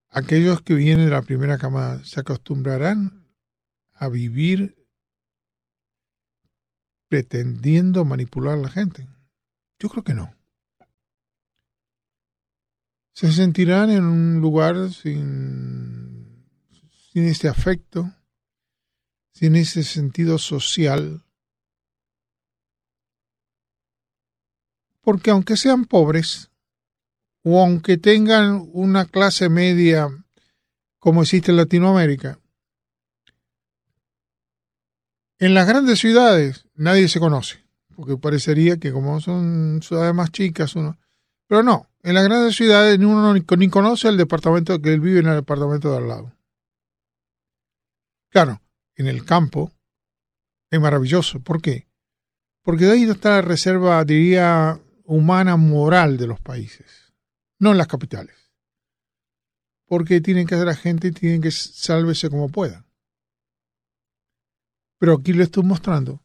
¿Aquellos 0.10 0.62
que 0.62 0.74
vienen 0.74 1.06
de 1.06 1.12
la 1.12 1.22
primera 1.22 1.58
cama 1.58 2.04
se 2.04 2.22
acostumbrarán 2.22 3.28
a 3.94 4.08
vivir 4.08 4.88
pretendiendo 7.10 8.06
manipular 8.06 8.54
a 8.54 8.62
la 8.62 8.70
gente? 8.70 9.08
Yo 9.80 9.90
creo 9.90 10.04
que 10.04 10.14
no. 10.14 10.37
Se 13.18 13.32
sentirán 13.32 13.90
en 13.90 14.04
un 14.04 14.42
lugar 14.42 14.92
sin, 14.92 16.46
sin 17.12 17.24
este 17.24 17.48
afecto, 17.48 18.14
sin 19.34 19.56
ese 19.56 19.82
sentido 19.84 20.38
social, 20.38 21.26
porque 25.02 25.32
aunque 25.32 25.58
sean 25.58 25.86
pobres, 25.86 26.52
o 27.42 27.60
aunque 27.60 27.98
tengan 27.98 28.70
una 28.72 29.06
clase 29.06 29.50
media 29.50 30.10
como 31.00 31.24
existe 31.24 31.50
en 31.50 31.58
Latinoamérica, 31.58 32.40
en 35.40 35.56
las 35.56 35.68
grandes 35.68 35.98
ciudades 35.98 36.68
nadie 36.76 37.08
se 37.08 37.20
conoce, 37.20 37.66
porque 37.96 38.16
parecería 38.16 38.78
que 38.78 38.92
como 38.92 39.20
son 39.22 39.82
ciudades 39.82 40.14
más 40.14 40.30
chicas, 40.30 40.76
uno... 40.76 41.00
Pero 41.48 41.64
no, 41.64 41.90
en 42.04 42.14
las 42.14 42.26
grandes 42.26 42.56
ciudades 42.56 43.00
uno 43.00 43.34
ni 43.34 43.70
conoce 43.70 44.10
el 44.10 44.18
departamento 44.18 44.82
que 44.82 44.94
él 44.94 45.00
vive 45.00 45.20
en 45.20 45.28
el 45.28 45.36
departamento 45.36 45.92
de 45.92 45.98
al 45.98 46.08
lado. 46.08 46.34
Claro, 48.30 48.62
en 48.96 49.08
el 49.08 49.24
campo 49.26 49.72
es 50.70 50.80
maravilloso. 50.80 51.40
¿Por 51.40 51.62
qué? 51.62 51.88
Porque 52.64 52.86
de 52.86 52.92
ahí 52.92 53.04
está 53.04 53.30
la 53.30 53.42
reserva, 53.42 54.04
diría, 54.04 54.80
humana 55.06 55.56
moral 55.56 56.18
de 56.18 56.28
los 56.28 56.42
países, 56.42 57.14
no 57.60 57.72
en 57.72 57.78
las 57.78 57.88
capitales. 57.88 58.36
Porque 59.86 60.20
tienen 60.20 60.46
que 60.46 60.56
hacer 60.56 60.68
la 60.68 60.76
gente 60.76 61.08
y 61.08 61.12
tienen 61.12 61.42
que 61.42 61.52
salvarse 61.52 62.30
como 62.30 62.50
puedan. 62.50 62.86
Pero 65.00 65.14
aquí 65.14 65.32
le 65.32 65.44
estoy 65.44 65.64
mostrando 65.64 66.22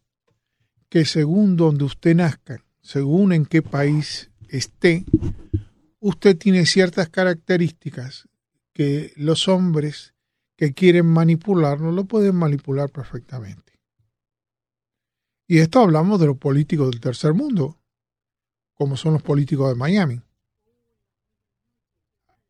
que 0.89 1.05
según 1.05 1.57
donde 1.57 1.85
usted 1.85 2.17
nazca, 2.17 2.65
según 2.81 3.33
en 3.33 3.47
qué 3.47 3.63
país 3.63 4.32
esté, 4.53 5.05
usted 5.99 6.37
tiene 6.37 6.67
ciertas 6.67 7.09
características 7.09 8.29
que 8.75 9.13
los 9.17 9.49
hombres 9.49 10.15
que 10.57 10.75
quieren 10.75 11.07
manipularlo 11.07 11.91
lo 11.91 12.05
pueden 12.05 12.37
manipular 12.37 12.91
perfectamente. 12.91 13.73
Y 15.49 15.59
esto 15.59 15.81
hablamos 15.81 16.21
de 16.21 16.27
los 16.27 16.37
políticos 16.37 16.91
del 16.91 17.01
tercer 17.01 17.33
mundo, 17.35 17.79
como 18.75 18.97
son 18.97 19.15
los 19.15 19.23
políticos 19.23 19.71
de 19.71 19.75
Miami. 19.75 20.21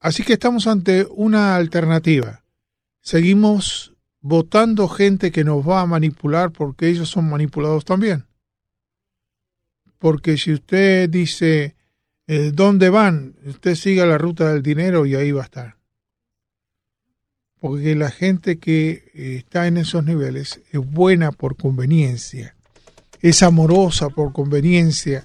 Así 0.00 0.24
que 0.24 0.34
estamos 0.34 0.66
ante 0.66 1.06
una 1.08 1.54
alternativa. 1.54 2.44
Seguimos 3.00 3.94
votando 4.20 4.88
gente 4.88 5.30
que 5.30 5.44
nos 5.44 5.66
va 5.66 5.80
a 5.80 5.86
manipular 5.86 6.50
porque 6.50 6.88
ellos 6.88 7.08
son 7.08 7.30
manipulados 7.30 7.84
también. 7.84 8.26
Porque 9.98 10.36
si 10.36 10.52
usted 10.52 11.08
dice 11.08 11.76
eh, 12.34 12.50
dónde 12.50 12.88
van, 12.88 13.34
usted 13.44 13.74
siga 13.74 14.06
la 14.06 14.16
ruta 14.16 14.50
del 14.50 14.62
dinero 14.62 15.04
y 15.04 15.14
ahí 15.14 15.32
va 15.32 15.42
a 15.42 15.44
estar. 15.44 15.76
Porque 17.60 17.94
la 17.94 18.10
gente 18.10 18.58
que 18.58 19.10
eh, 19.14 19.36
está 19.36 19.66
en 19.66 19.76
esos 19.76 20.02
niveles 20.02 20.62
es 20.70 20.80
buena 20.80 21.32
por 21.32 21.56
conveniencia, 21.56 22.56
es 23.20 23.42
amorosa 23.42 24.08
por 24.08 24.32
conveniencia 24.32 25.24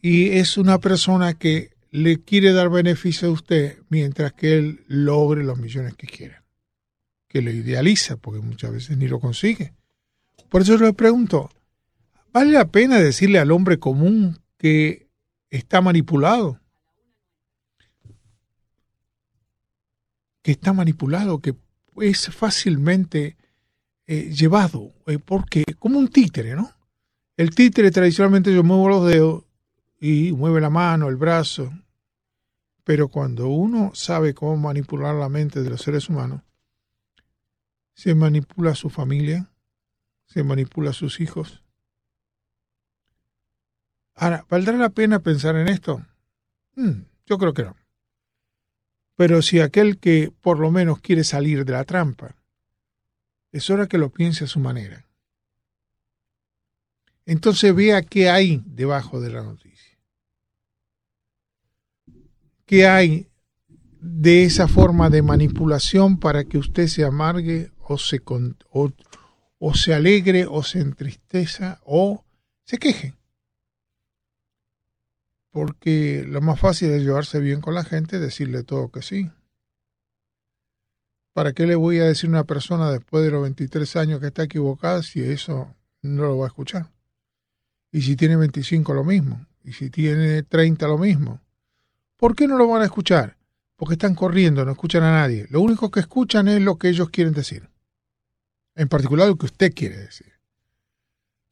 y 0.00 0.38
es 0.38 0.56
una 0.58 0.78
persona 0.78 1.34
que 1.34 1.70
le 1.90 2.20
quiere 2.20 2.52
dar 2.52 2.70
beneficio 2.70 3.28
a 3.28 3.32
usted 3.32 3.78
mientras 3.88 4.32
que 4.32 4.56
él 4.56 4.84
logre 4.86 5.42
los 5.42 5.58
millones 5.58 5.94
que 5.94 6.06
quiera 6.06 6.44
que 7.26 7.42
lo 7.42 7.50
idealiza, 7.50 8.16
porque 8.16 8.38
muchas 8.38 8.70
veces 8.70 8.96
ni 8.96 9.08
lo 9.08 9.18
consigue. 9.18 9.72
Por 10.48 10.62
eso 10.62 10.78
le 10.78 10.92
pregunto, 10.92 11.50
¿vale 12.32 12.52
la 12.52 12.68
pena 12.68 13.00
decirle 13.00 13.40
al 13.40 13.50
hombre 13.50 13.80
común 13.80 14.38
que 14.56 15.03
está 15.56 15.80
manipulado? 15.80 16.60
Que 20.42 20.52
está 20.52 20.72
manipulado, 20.72 21.40
que 21.40 21.54
es 21.96 22.28
fácilmente 22.28 23.36
eh, 24.06 24.30
llevado, 24.30 24.92
eh, 25.06 25.18
porque 25.18 25.64
como 25.78 25.98
un 25.98 26.08
títere, 26.08 26.54
¿no? 26.54 26.70
El 27.36 27.54
títere 27.54 27.90
tradicionalmente 27.90 28.54
yo 28.54 28.62
muevo 28.62 28.88
los 28.88 29.06
dedos 29.06 29.44
y 30.00 30.32
mueve 30.32 30.60
la 30.60 30.70
mano, 30.70 31.08
el 31.08 31.16
brazo, 31.16 31.72
pero 32.84 33.08
cuando 33.08 33.48
uno 33.48 33.92
sabe 33.94 34.34
cómo 34.34 34.56
manipular 34.56 35.14
la 35.14 35.28
mente 35.28 35.62
de 35.62 35.70
los 35.70 35.80
seres 35.80 36.08
humanos, 36.08 36.42
se 37.94 38.14
manipula 38.14 38.72
a 38.72 38.76
su 38.76 38.90
familia, 38.90 39.50
se 40.26 40.42
manipula 40.42 40.90
a 40.90 40.94
sus 40.94 41.20
hijos. 41.20 41.63
Ahora, 44.24 44.46
¿valdrá 44.48 44.74
la 44.78 44.88
pena 44.88 45.18
pensar 45.18 45.54
en 45.54 45.68
esto? 45.68 46.02
Hmm, 46.76 47.02
yo 47.26 47.36
creo 47.36 47.52
que 47.52 47.64
no. 47.64 47.76
Pero 49.16 49.42
si 49.42 49.60
aquel 49.60 49.98
que 49.98 50.32
por 50.40 50.58
lo 50.58 50.70
menos 50.70 51.02
quiere 51.02 51.24
salir 51.24 51.66
de 51.66 51.72
la 51.72 51.84
trampa, 51.84 52.34
es 53.52 53.68
hora 53.68 53.86
que 53.86 53.98
lo 53.98 54.08
piense 54.08 54.44
a 54.44 54.46
su 54.46 54.60
manera. 54.60 55.06
Entonces 57.26 57.74
vea 57.74 58.00
qué 58.00 58.30
hay 58.30 58.62
debajo 58.64 59.20
de 59.20 59.28
la 59.28 59.42
noticia. 59.42 59.98
¿Qué 62.64 62.86
hay 62.86 63.28
de 64.00 64.44
esa 64.44 64.68
forma 64.68 65.10
de 65.10 65.20
manipulación 65.20 66.18
para 66.18 66.44
que 66.44 66.56
usted 66.56 66.86
se 66.86 67.04
amargue 67.04 67.72
o 67.76 67.98
se, 67.98 68.22
o 68.70 69.74
se 69.74 69.92
alegre 69.92 70.46
o 70.46 70.62
se 70.62 70.80
entristeza 70.80 71.78
o 71.84 72.24
se 72.64 72.78
queje? 72.78 73.12
Porque 75.54 76.24
lo 76.26 76.40
más 76.40 76.58
fácil 76.58 76.90
es 76.90 77.04
llevarse 77.04 77.38
bien 77.38 77.60
con 77.60 77.76
la 77.76 77.84
gente, 77.84 78.18
decirle 78.18 78.64
todo 78.64 78.90
que 78.90 79.02
sí. 79.02 79.30
¿Para 81.32 81.52
qué 81.52 81.64
le 81.64 81.76
voy 81.76 82.00
a 82.00 82.06
decir 82.06 82.26
a 82.26 82.30
una 82.32 82.44
persona 82.44 82.90
después 82.90 83.24
de 83.24 83.30
los 83.30 83.40
23 83.42 83.94
años 83.94 84.18
que 84.18 84.26
está 84.26 84.42
equivocada 84.42 85.04
si 85.04 85.22
eso 85.22 85.72
no 86.02 86.24
lo 86.24 86.38
va 86.38 86.46
a 86.46 86.48
escuchar? 86.48 86.90
Y 87.92 88.02
si 88.02 88.16
tiene 88.16 88.34
25 88.34 88.94
lo 88.94 89.04
mismo, 89.04 89.46
y 89.62 89.74
si 89.74 89.90
tiene 89.90 90.42
30 90.42 90.88
lo 90.88 90.98
mismo. 90.98 91.40
¿Por 92.16 92.34
qué 92.34 92.48
no 92.48 92.58
lo 92.58 92.66
van 92.66 92.82
a 92.82 92.86
escuchar? 92.86 93.36
Porque 93.76 93.94
están 93.94 94.16
corriendo, 94.16 94.64
no 94.64 94.72
escuchan 94.72 95.04
a 95.04 95.12
nadie. 95.12 95.46
Lo 95.50 95.60
único 95.60 95.88
que 95.88 96.00
escuchan 96.00 96.48
es 96.48 96.60
lo 96.62 96.78
que 96.78 96.88
ellos 96.88 97.10
quieren 97.10 97.32
decir. 97.32 97.70
En 98.74 98.88
particular 98.88 99.28
lo 99.28 99.36
que 99.36 99.46
usted 99.46 99.72
quiere 99.72 99.98
decir. 99.98 100.33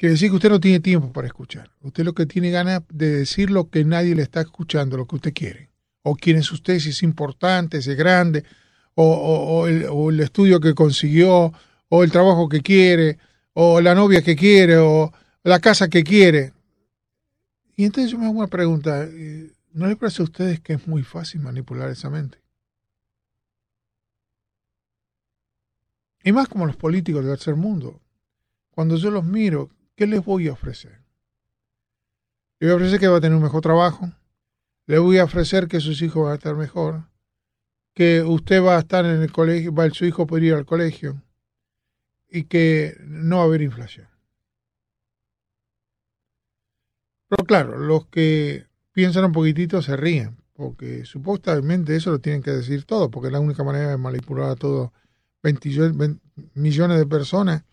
Quiere 0.03 0.15
decir 0.15 0.31
que 0.31 0.35
usted 0.35 0.51
no 0.51 0.59
tiene 0.59 0.81
tiempo 0.81 1.13
para 1.13 1.29
escuchar. 1.29 1.71
Usted 1.81 2.03
lo 2.03 2.13
que 2.13 2.27
tiene 2.27 2.51
ganas 2.51 2.83
de 2.93 3.19
decir 3.19 3.53
lo 3.53 3.71
que 3.71 3.85
nadie 3.85 4.17
le 4.17 4.23
está 4.23 4.41
escuchando, 4.41 4.97
lo 4.97 5.07
que 5.07 5.15
usted 5.15 5.33
quiere. 5.33 5.71
O 6.03 6.17
quién 6.17 6.39
es 6.39 6.51
usted, 6.51 6.81
si 6.81 6.89
es 6.89 7.05
importante, 7.05 7.81
si 7.81 7.93
es 7.93 7.97
grande, 7.97 8.43
o, 8.97 9.69
el, 9.69 10.19
estudio 10.19 10.59
que 10.59 10.75
consiguió, 10.75 11.53
o 11.89 12.03
el 12.03 12.11
trabajo 12.11 12.49
que 12.49 12.63
quiere, 12.63 13.19
o 13.53 13.81
la 13.81 13.95
novia 13.95 14.23
que 14.23 14.35
quiere, 14.35 14.77
o 14.79 15.13
la 15.45 15.61
casa 15.61 15.87
que 15.87 16.03
quiere. 16.03 16.53
Y 17.77 17.85
entonces 17.85 18.11
yo 18.11 18.19
me 18.19 18.25
hago 18.25 18.37
una 18.37 18.49
pregunta, 18.49 19.05
eh, 19.05 19.53
¿no 19.73 19.87
le 19.87 19.95
parece 19.95 20.23
a 20.23 20.25
ustedes 20.25 20.59
que 20.59 20.73
es 20.73 20.89
muy 20.89 21.05
fácil 21.05 21.43
manipular 21.43 21.89
esa 21.89 22.11
mente? 22.11 22.39
Y 26.25 26.33
más 26.33 26.49
como 26.49 26.67
los 26.67 26.75
políticos 26.75 27.25
del 27.25 27.35
tercer 27.35 27.55
mundo. 27.55 28.01
Cuando 28.73 28.97
yo 28.97 29.09
los 29.13 29.23
miro, 29.23 29.71
¿qué 29.97 30.07
les 30.07 30.25
voy 30.25 30.49
a 30.49 30.53
ofrecer? 30.53 31.03
Le 32.61 32.69
voy 32.69 32.73
a 32.73 32.77
ofrecer 32.77 33.01
que 33.01 33.09
va 33.09 33.19
a 33.19 33.21
tener 33.21 33.37
un 33.37 33.43
mejor 33.43 33.61
trabajo. 33.61 34.11
Le 34.87 34.99
voy 34.99 35.19
a 35.19 35.25
ofrecer 35.25 35.69
que 35.69 35.81
sus 35.81 36.03
hijos 36.03 36.25
van 36.25 36.33
a 36.33 36.37
estar 36.37 36.55
mejor 36.55 37.13
que 37.95 38.23
usted 38.23 38.63
va 38.63 38.77
a 38.77 38.81
estar 38.81 39.05
en 39.05 39.23
el 39.23 39.33
colegio, 39.33 39.75
va, 39.75 39.89
su 39.91 40.05
hijo 40.05 40.27
puede 40.27 40.47
ir 40.47 40.55
al 40.55 40.67
colegio 40.67 41.23
y 42.29 42.45
que 42.45 42.97
no 43.05 43.37
va 43.37 43.43
a 43.43 43.47
haber 43.47 43.63
inflación. 43.63 44.09
Pero 47.29 47.45
claro, 47.45 47.79
los 47.79 48.07
que 48.07 48.67
piensan 48.93 49.25
un 49.25 49.33
poquitito 49.33 49.83
se 49.83 49.97
ríen, 49.97 50.37
porque 50.55 51.05
supuestamente 51.05 51.97
eso 51.97 52.11
lo 52.11 52.21
tienen 52.21 52.43
que 52.43 52.51
decir 52.51 52.85
todo, 52.85 53.11
porque 53.11 53.29
es 53.29 53.33
la 53.33 53.41
única 53.41 53.65
manera 53.65 53.91
de 53.91 53.97
manipular 53.97 54.51
a 54.51 54.57
todos 54.57 54.91
20, 55.43 56.19
millones 56.55 56.99
de 56.99 57.07
personas 57.07 57.65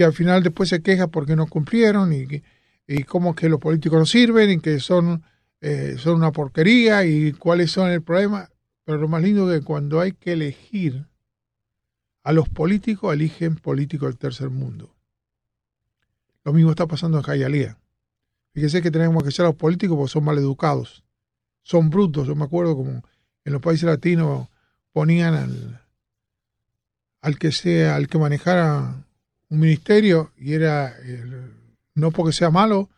que 0.00 0.04
al 0.04 0.14
final 0.14 0.42
después 0.42 0.70
se 0.70 0.80
quejan 0.80 1.10
porque 1.10 1.36
no 1.36 1.46
cumplieron 1.46 2.10
y, 2.14 2.42
y 2.86 3.04
cómo 3.04 3.34
que 3.34 3.50
los 3.50 3.60
políticos 3.60 3.98
no 3.98 4.06
sirven 4.06 4.50
y 4.52 4.58
que 4.58 4.80
son, 4.80 5.22
eh, 5.60 5.96
son 5.98 6.14
una 6.14 6.32
porquería 6.32 7.04
y 7.04 7.32
cuáles 7.34 7.70
son 7.70 7.90
el 7.90 8.00
problema. 8.00 8.48
Pero 8.86 8.96
lo 8.96 9.08
más 9.08 9.22
lindo 9.22 9.52
es 9.52 9.60
que 9.60 9.66
cuando 9.66 10.00
hay 10.00 10.12
que 10.12 10.32
elegir 10.32 11.04
a 12.22 12.32
los 12.32 12.48
políticos, 12.48 13.12
eligen 13.12 13.56
políticos 13.56 14.08
del 14.08 14.16
tercer 14.16 14.48
mundo. 14.48 14.96
Lo 16.44 16.54
mismo 16.54 16.70
está 16.70 16.86
pasando 16.86 17.18
en 17.18 17.24
Jayalía. 17.24 17.76
Fíjese 18.54 18.80
que 18.80 18.90
tenemos 18.90 19.22
que 19.22 19.32
ser 19.32 19.44
a 19.44 19.48
los 19.48 19.56
políticos 19.56 19.98
porque 19.98 20.12
son 20.12 20.24
mal 20.24 20.38
educados. 20.38 21.04
Son 21.62 21.90
brutos. 21.90 22.26
Yo 22.26 22.34
me 22.34 22.44
acuerdo 22.44 22.74
como 22.74 23.04
en 23.44 23.52
los 23.52 23.60
países 23.60 23.84
latinos 23.84 24.48
ponían 24.92 25.34
al, 25.34 25.82
al 27.20 27.38
que 27.38 27.52
sea, 27.52 27.96
al 27.96 28.08
que 28.08 28.16
manejara 28.16 29.04
un 29.50 29.60
ministerio 29.60 30.32
y 30.36 30.54
era 30.54 30.94
no 31.94 32.10
porque 32.10 32.32
sea 32.32 32.50
malo, 32.50 32.88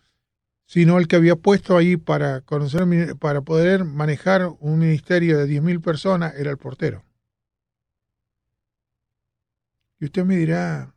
sino 0.66 0.98
el 0.98 1.08
que 1.08 1.16
había 1.16 1.36
puesto 1.36 1.76
ahí 1.76 1.96
para 1.96 2.42
conocer 2.42 2.86
para 3.18 3.40
poder 3.40 3.84
manejar 3.84 4.48
un 4.60 4.78
ministerio 4.78 5.38
de 5.38 5.46
10.000 5.46 5.82
personas 5.82 6.34
era 6.36 6.50
el 6.50 6.58
portero. 6.58 7.04
Y 9.98 10.06
usted 10.06 10.24
me 10.24 10.36
dirá, 10.36 10.94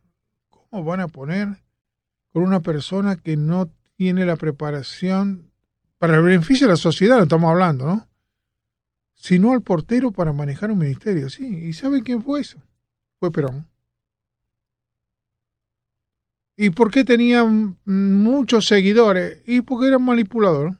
¿cómo 0.48 0.84
van 0.84 1.00
a 1.00 1.08
poner 1.08 1.48
con 2.32 2.42
una 2.42 2.60
persona 2.60 3.16
que 3.16 3.36
no 3.36 3.70
tiene 3.96 4.26
la 4.26 4.36
preparación 4.36 5.50
para 5.98 6.16
el 6.16 6.22
beneficio 6.22 6.66
de 6.66 6.74
la 6.74 6.76
sociedad, 6.76 7.16
no 7.16 7.22
estamos 7.22 7.50
hablando, 7.50 7.86
¿no? 7.86 8.08
Sino 9.14 9.52
al 9.52 9.62
portero 9.62 10.10
para 10.10 10.32
manejar 10.32 10.70
un 10.70 10.78
ministerio, 10.78 11.30
sí. 11.30 11.46
¿Y 11.46 11.72
sabe 11.72 12.02
quién 12.02 12.22
fue 12.22 12.40
eso? 12.40 12.58
Fue 13.18 13.30
Perón. 13.30 13.66
¿Y 16.56 16.70
por 16.70 16.90
qué 16.90 17.04
tenían 17.04 17.78
muchos 17.84 18.66
seguidores? 18.66 19.42
Y 19.46 19.60
porque 19.60 19.88
eran 19.88 20.02
manipuladores. 20.02 20.74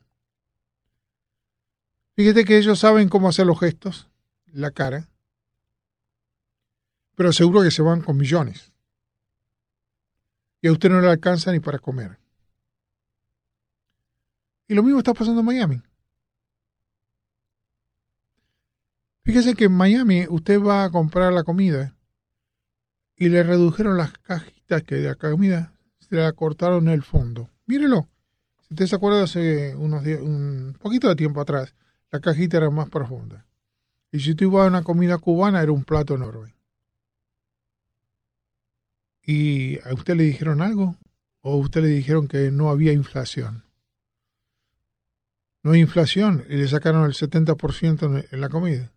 Fíjate 2.14 2.46
que 2.46 2.56
ellos 2.56 2.78
saben 2.78 3.10
cómo 3.10 3.28
hacer 3.28 3.46
los 3.46 3.60
gestos, 3.60 4.08
la 4.46 4.70
cara. 4.70 5.06
Pero 7.14 7.32
seguro 7.32 7.62
que 7.62 7.70
se 7.70 7.82
van 7.82 8.00
con 8.00 8.16
millones. 8.16 8.72
Y 10.62 10.68
a 10.68 10.72
usted 10.72 10.88
no 10.88 11.00
le 11.02 11.10
alcanza 11.10 11.52
ni 11.52 11.60
para 11.60 11.78
comer. 11.78 12.18
Y 14.66 14.74
lo 14.74 14.82
mismo 14.82 14.98
está 14.98 15.12
pasando 15.12 15.40
en 15.40 15.46
Miami. 15.46 15.82
Fíjese 19.24 19.54
que 19.54 19.64
en 19.64 19.72
Miami 19.72 20.26
usted 20.28 20.58
va 20.60 20.84
a 20.84 20.90
comprar 20.90 21.32
la 21.32 21.44
comida 21.44 21.95
y 23.16 23.28
le 23.28 23.42
redujeron 23.42 23.96
las 23.96 24.12
cajitas 24.18 24.82
que 24.82 24.96
de 24.96 25.08
la 25.08 25.14
comida 25.14 25.72
se 25.98 26.16
la 26.16 26.32
cortaron 26.32 26.88
en 26.88 26.94
el 26.94 27.02
fondo. 27.02 27.50
Mírelo. 27.66 28.08
Si 28.60 28.74
usted 28.74 28.86
se 28.86 28.96
acuerda 28.96 29.22
hace 29.22 29.74
unos 29.74 30.04
días, 30.04 30.20
un 30.20 30.76
poquito 30.80 31.08
de 31.08 31.16
tiempo 31.16 31.40
atrás, 31.40 31.74
la 32.10 32.20
cajita 32.20 32.58
era 32.58 32.70
más 32.70 32.88
profunda. 32.88 33.46
Y 34.12 34.20
si 34.20 34.34
tú 34.34 34.44
ibas 34.44 34.64
a 34.64 34.68
una 34.68 34.82
comida 34.82 35.18
cubana, 35.18 35.62
era 35.62 35.72
un 35.72 35.84
plato 35.84 36.14
enorme. 36.14 36.54
¿Y 39.22 39.78
a 39.80 39.92
usted 39.94 40.14
le 40.14 40.24
dijeron 40.24 40.62
algo? 40.62 40.96
¿O 41.40 41.54
a 41.54 41.56
usted 41.56 41.82
le 41.82 41.88
dijeron 41.88 42.28
que 42.28 42.50
no 42.50 42.70
había 42.70 42.92
inflación? 42.92 43.64
No 45.62 45.72
hay 45.72 45.80
inflación 45.80 46.44
y 46.48 46.56
le 46.56 46.68
sacaron 46.68 47.04
el 47.04 47.14
70% 47.14 48.26
en 48.30 48.40
la 48.40 48.48
comida. 48.48 48.92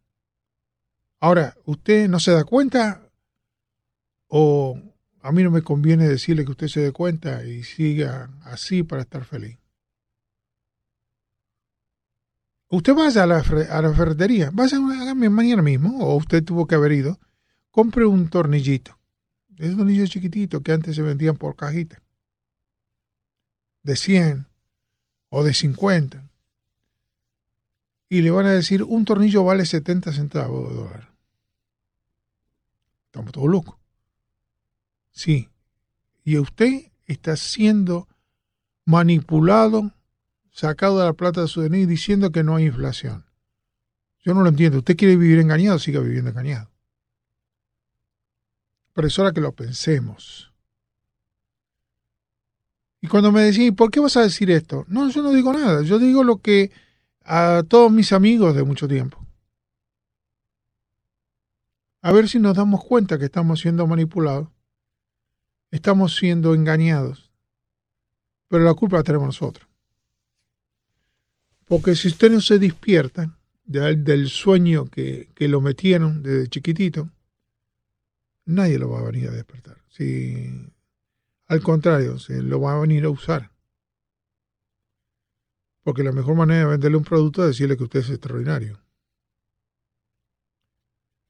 Ahora, 1.19 1.55
¿usted 1.65 2.07
no 2.07 2.19
se 2.19 2.31
da 2.31 2.43
cuenta 2.43 3.08
o 4.29 4.79
a 5.21 5.31
mí 5.33 5.43
no 5.43 5.51
me 5.51 5.61
conviene 5.61 6.07
decirle 6.07 6.45
que 6.45 6.51
usted 6.51 6.67
se 6.67 6.79
dé 6.79 6.91
cuenta 6.93 7.43
y 7.43 7.63
siga 7.63 8.29
así 8.43 8.83
para 8.83 9.01
estar 9.01 9.25
feliz? 9.25 9.57
Usted 12.71 12.93
vaya 12.93 13.23
a 13.23 13.27
la, 13.27 13.43
ferretería, 13.43 14.51
vaya 14.53 14.77
a 14.77 15.15
mañana 15.15 15.61
mismo, 15.63 16.05
o 16.05 16.15
usted 16.15 16.43
tuvo 16.43 16.67
que 16.67 16.75
haber 16.75 16.91
ido, 16.91 17.19
compre 17.71 18.05
un 18.05 18.29
tornillito. 18.29 18.97
Es 19.57 19.71
un 19.71 19.77
tornillo 19.77 20.05
chiquitito 20.05 20.61
que 20.61 20.71
antes 20.71 20.95
se 20.95 21.01
vendían 21.01 21.35
por 21.35 21.55
cajita. 21.55 22.01
De 23.81 23.95
100 23.95 24.45
o 25.29 25.43
de 25.43 25.53
50. 25.55 26.29
Y 28.07 28.21
le 28.21 28.29
van 28.29 28.45
a 28.45 28.51
decir, 28.51 28.83
un 28.83 29.03
tornillo 29.03 29.43
vale 29.43 29.65
70 29.65 30.13
centavos 30.13 30.69
de 30.69 30.75
dólar. 30.75 31.09
Estamos 33.07 33.31
todos 33.31 33.49
locos. 33.49 33.78
Sí. 35.19 35.49
Y 36.23 36.37
usted 36.37 36.93
está 37.05 37.35
siendo 37.35 38.07
manipulado, 38.85 39.91
sacado 40.49 40.99
de 40.99 41.05
la 41.07 41.11
plata 41.11 41.41
de 41.41 41.49
su 41.49 41.61
DNI 41.61 41.85
diciendo 41.87 42.31
que 42.31 42.41
no 42.41 42.55
hay 42.55 42.67
inflación. 42.67 43.25
Yo 44.23 44.33
no 44.33 44.43
lo 44.43 44.47
entiendo. 44.47 44.77
Usted 44.77 44.95
quiere 44.95 45.17
vivir 45.17 45.39
engañado, 45.39 45.77
siga 45.77 45.99
viviendo 45.99 46.29
engañado. 46.29 46.71
Pero 48.93 49.09
es 49.09 49.19
hora 49.19 49.33
que 49.33 49.41
lo 49.41 49.51
pensemos. 49.51 50.53
Y 53.01 53.07
cuando 53.09 53.33
me 53.33 53.41
decían, 53.41 53.75
¿por 53.75 53.91
qué 53.91 53.99
vas 53.99 54.15
a 54.15 54.21
decir 54.21 54.49
esto? 54.49 54.85
No, 54.87 55.09
yo 55.09 55.21
no 55.21 55.33
digo 55.33 55.51
nada. 55.51 55.81
Yo 55.81 55.99
digo 55.99 56.23
lo 56.23 56.37
que 56.37 56.71
a 57.25 57.63
todos 57.67 57.91
mis 57.91 58.13
amigos 58.13 58.55
de 58.55 58.63
mucho 58.63 58.87
tiempo. 58.87 59.27
A 62.01 62.13
ver 62.13 62.29
si 62.29 62.39
nos 62.39 62.55
damos 62.55 62.85
cuenta 62.85 63.19
que 63.19 63.25
estamos 63.25 63.59
siendo 63.59 63.85
manipulados 63.85 64.47
estamos 65.71 66.15
siendo 66.15 66.53
engañados. 66.53 67.31
Pero 68.47 68.63
la 68.63 68.73
culpa 68.73 68.97
la 68.97 69.03
tenemos 69.03 69.27
nosotros. 69.27 69.67
Porque 71.65 71.95
si 71.95 72.07
usted 72.07 72.31
no 72.31 72.41
se 72.41 72.57
despierta 72.57 73.37
del 73.63 74.29
sueño 74.29 74.85
que, 74.85 75.29
que 75.35 75.47
lo 75.47 75.61
metieron 75.61 76.23
desde 76.23 76.47
chiquitito, 76.47 77.11
nadie 78.45 78.79
lo 78.79 78.89
va 78.89 78.99
a 78.99 79.03
venir 79.03 79.29
a 79.29 79.31
despertar. 79.31 79.77
Si 79.89 80.49
Al 81.45 81.61
contrario, 81.61 82.17
se 82.17 82.41
lo 82.41 82.59
va 82.59 82.75
a 82.75 82.79
venir 82.79 83.05
a 83.05 83.09
usar. 83.09 83.51
Porque 85.83 86.03
la 86.03 86.11
mejor 86.11 86.35
manera 86.35 86.61
de 86.61 86.71
venderle 86.71 86.97
un 86.97 87.03
producto 87.03 87.43
es 87.43 87.49
decirle 87.49 87.77
que 87.77 87.83
usted 87.83 87.99
es 87.99 88.09
extraordinario. 88.09 88.81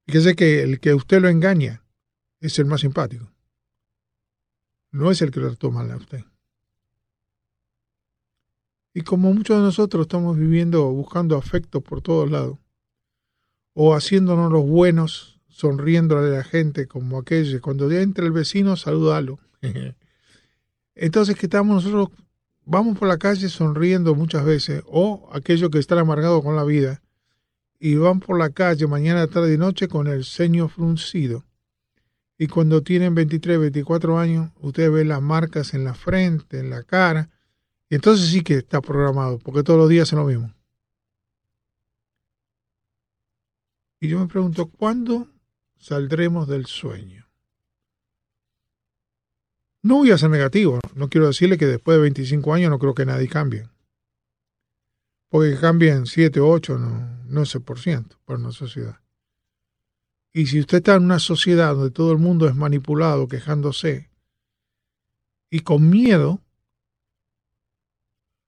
Fíjese 0.08 0.36
que 0.36 0.64
el 0.64 0.80
que 0.80 0.94
usted 0.94 1.22
lo 1.22 1.30
engaña 1.30 1.84
es 2.40 2.58
el 2.60 2.66
más 2.66 2.82
simpático. 2.82 3.32
No 4.92 5.12
es 5.12 5.22
el 5.22 5.32
que 5.32 5.40
lo 5.40 5.56
toma 5.56 5.82
a 5.82 5.98
usted. 5.98 6.24
Y 8.94 9.02
como 9.02 9.34
muchos 9.34 9.58
de 9.58 9.64
nosotros 9.64 10.04
estamos 10.04 10.38
viviendo 10.38 10.90
buscando 10.92 11.38
afecto 11.38 11.82
por 11.82 12.02
todos 12.02 12.30
lados, 12.30 12.58
o 13.74 13.94
haciéndonos 13.94 14.52
los 14.52 14.66
buenos, 14.66 15.40
sonriendo 15.48 16.18
a 16.18 16.22
la 16.22 16.44
gente 16.44 16.88
como 16.88 17.20
aquello, 17.20 17.62
cuando 17.62 17.90
entra 17.92 18.26
el 18.26 18.32
vecino, 18.32 18.76
saludalo. 18.76 19.40
Entonces, 20.96 21.36
que 21.38 21.46
estamos 21.46 21.84
nosotros, 21.84 22.10
vamos 22.66 22.98
por 22.98 23.08
la 23.08 23.18
calle 23.18 23.48
sonriendo 23.48 24.16
muchas 24.16 24.44
veces, 24.44 24.84
o 24.88 25.30
aquellos 25.34 25.70
que 25.70 25.80
están 25.80 26.00
amargados 26.00 26.44
con 26.44 26.56
la 26.56 26.64
vida, 26.64 27.02
y 27.80 27.96
van 27.96 28.20
por 28.20 28.38
la 28.38 28.50
calle 28.50 28.88
mañana, 28.88 29.28
tarde 29.28 29.54
y 29.54 29.58
noche 29.58 29.88
con 29.88 30.08
el 30.08 30.26
ceño 30.26 30.68
fruncido. 30.68 31.46
Y 32.42 32.48
cuando 32.48 32.82
tienen 32.82 33.14
23, 33.16 33.60
24 33.60 34.18
años, 34.18 34.50
usted 34.62 34.90
ve 34.90 35.04
las 35.04 35.22
marcas 35.22 35.74
en 35.74 35.84
la 35.84 35.94
frente, 35.94 36.60
en 36.60 36.70
la 36.70 36.84
cara, 36.84 37.30
y 37.90 37.96
entonces 37.96 38.30
sí 38.30 38.44
que 38.44 38.56
está 38.56 38.80
programado, 38.80 39.40
porque 39.40 39.62
todos 39.62 39.78
los 39.78 39.90
días 39.90 40.08
es 40.08 40.14
lo 40.14 40.24
mismo. 40.24 40.56
Y 44.00 44.08
yo 44.08 44.20
me 44.20 44.28
pregunto, 44.28 44.68
¿cuándo 44.68 45.28
saldremos 45.78 46.48
del 46.48 46.66
sueño? 46.66 47.28
No 49.82 49.96
voy 49.96 50.12
a 50.12 50.18
ser 50.18 50.30
negativo, 50.30 50.80
no 50.96 51.10
quiero 51.10 51.28
decirle 51.28 51.58
que 51.58 51.66
después 51.66 51.98
de 51.98 52.04
25 52.04 52.54
años 52.54 52.70
no 52.70 52.80
creo 52.80 52.94
que 52.94 53.06
nadie 53.06 53.28
cambie. 53.28 53.68
Porque 55.28 55.58
cambien 55.60 56.06
7 56.06 56.40
o 56.40 56.48
8, 56.48 56.78
no, 56.80 57.22
no 57.26 57.46
sé 57.46 57.60
por 57.60 57.80
ciento, 57.80 58.18
por 58.24 58.38
una 58.38 58.54
sociedad. 58.54 59.02
Y 60.32 60.48
si 60.48 60.60
usted 60.60 60.78
está 60.78 60.96
en 60.96 61.06
una 61.06 61.20
sociedad 61.20 61.74
donde 61.74 61.92
todo 61.92 62.12
el 62.12 62.20
mundo 62.20 62.48
es 62.48 62.56
manipulado, 62.56 63.28
quejándose, 63.28 64.10
y 65.50 65.62
con 65.62 65.90
miedo, 65.90 66.42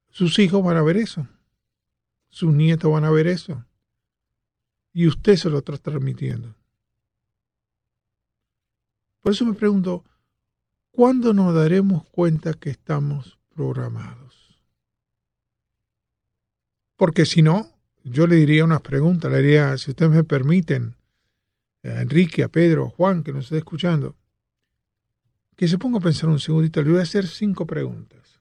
sus 0.09 0.37
hijos 0.39 0.63
van 0.63 0.77
a 0.77 0.83
ver 0.83 0.97
eso. 0.97 1.27
Sus 2.29 2.53
nietos 2.53 2.91
van 2.91 3.05
a 3.05 3.11
ver 3.11 3.27
eso. 3.27 3.65
Y 4.93 5.07
usted 5.07 5.35
se 5.35 5.49
lo 5.49 5.59
está 5.59 5.77
transmitiendo. 5.77 6.55
Por 9.21 9.31
eso 9.31 9.45
me 9.45 9.53
pregunto, 9.53 10.03
¿cuándo 10.91 11.33
nos 11.33 11.53
daremos 11.53 12.05
cuenta 12.09 12.53
que 12.53 12.69
estamos 12.69 13.39
programados? 13.55 14.61
Porque 16.97 17.25
si 17.25 17.41
no, 17.41 17.67
yo 18.03 18.27
le 18.27 18.35
diría 18.35 18.65
unas 18.65 18.81
preguntas, 18.81 19.31
le 19.31 19.41
diría, 19.41 19.77
si 19.77 19.91
ustedes 19.91 20.11
me 20.11 20.23
permiten, 20.23 20.95
a 21.83 22.01
Enrique, 22.01 22.43
a 22.43 22.49
Pedro, 22.49 22.85
a 22.85 22.89
Juan, 22.89 23.23
que 23.23 23.33
nos 23.33 23.45
esté 23.45 23.57
escuchando, 23.57 24.15
que 25.55 25.67
se 25.67 25.77
ponga 25.77 25.97
a 25.97 26.01
pensar 26.01 26.29
un 26.29 26.39
segundito, 26.39 26.81
le 26.81 26.91
voy 26.91 26.99
a 26.99 27.03
hacer 27.03 27.27
cinco 27.27 27.65
preguntas. 27.65 28.39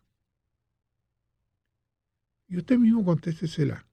Y 2.49 2.57
usted 2.57 2.79
mismo 2.79 3.05
contéstesela. 3.05 3.87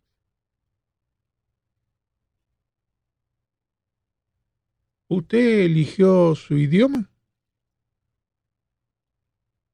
¿Usted 5.10 5.60
eligió 5.60 6.36
su 6.36 6.58
idioma? 6.58 7.10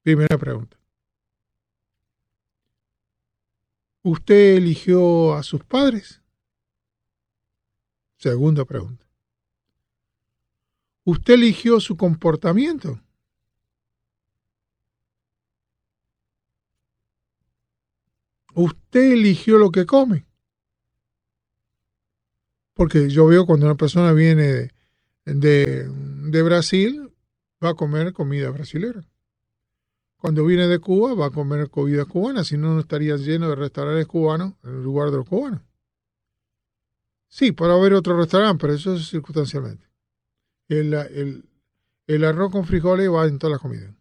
Primera 0.02 0.38
pregunta. 0.38 0.76
¿Usted 4.02 4.56
eligió 4.56 5.34
a 5.34 5.42
sus 5.42 5.64
padres? 5.64 6.22
Segunda 8.18 8.64
pregunta. 8.64 9.03
¿Usted 11.04 11.34
eligió 11.34 11.80
su 11.80 11.96
comportamiento? 11.96 12.98
¿Usted 18.54 19.12
eligió 19.12 19.58
lo 19.58 19.70
que 19.70 19.84
come? 19.84 20.26
Porque 22.72 23.08
yo 23.10 23.26
veo 23.26 23.46
cuando 23.46 23.66
una 23.66 23.74
persona 23.74 24.12
viene 24.12 24.70
de, 25.24 25.88
de, 25.88 26.42
Brasil, 26.42 27.12
va 27.62 27.70
a 27.70 27.74
comer 27.74 28.12
comida 28.12 28.50
brasilera. 28.50 29.04
Cuando 30.16 30.44
viene 30.46 30.68
de 30.68 30.78
Cuba, 30.78 31.14
va 31.14 31.26
a 31.26 31.30
comer 31.30 31.68
comida 31.68 32.04
cubana, 32.06 32.44
si 32.44 32.56
no, 32.56 32.74
no 32.74 32.80
estaría 32.80 33.16
lleno 33.16 33.50
de 33.50 33.56
restaurantes 33.56 34.06
cubanos 34.06 34.54
en 34.62 34.82
lugar 34.82 35.10
de 35.10 35.18
los 35.18 35.28
cubanos. 35.28 35.60
Sí, 37.28 37.52
puede 37.52 37.74
haber 37.74 37.92
otro 37.94 38.16
restaurante, 38.16 38.60
pero 38.60 38.74
eso 38.74 38.94
es 38.94 39.08
circunstancialmente. 39.08 39.84
El, 40.68 41.44
el, 42.06 42.24
arroz 42.24 42.50
con 42.50 42.64
frijoles 42.64 43.10
va 43.10 43.26
en 43.26 43.38
todas 43.38 43.52
las 43.52 43.60
comidas. 43.60 43.94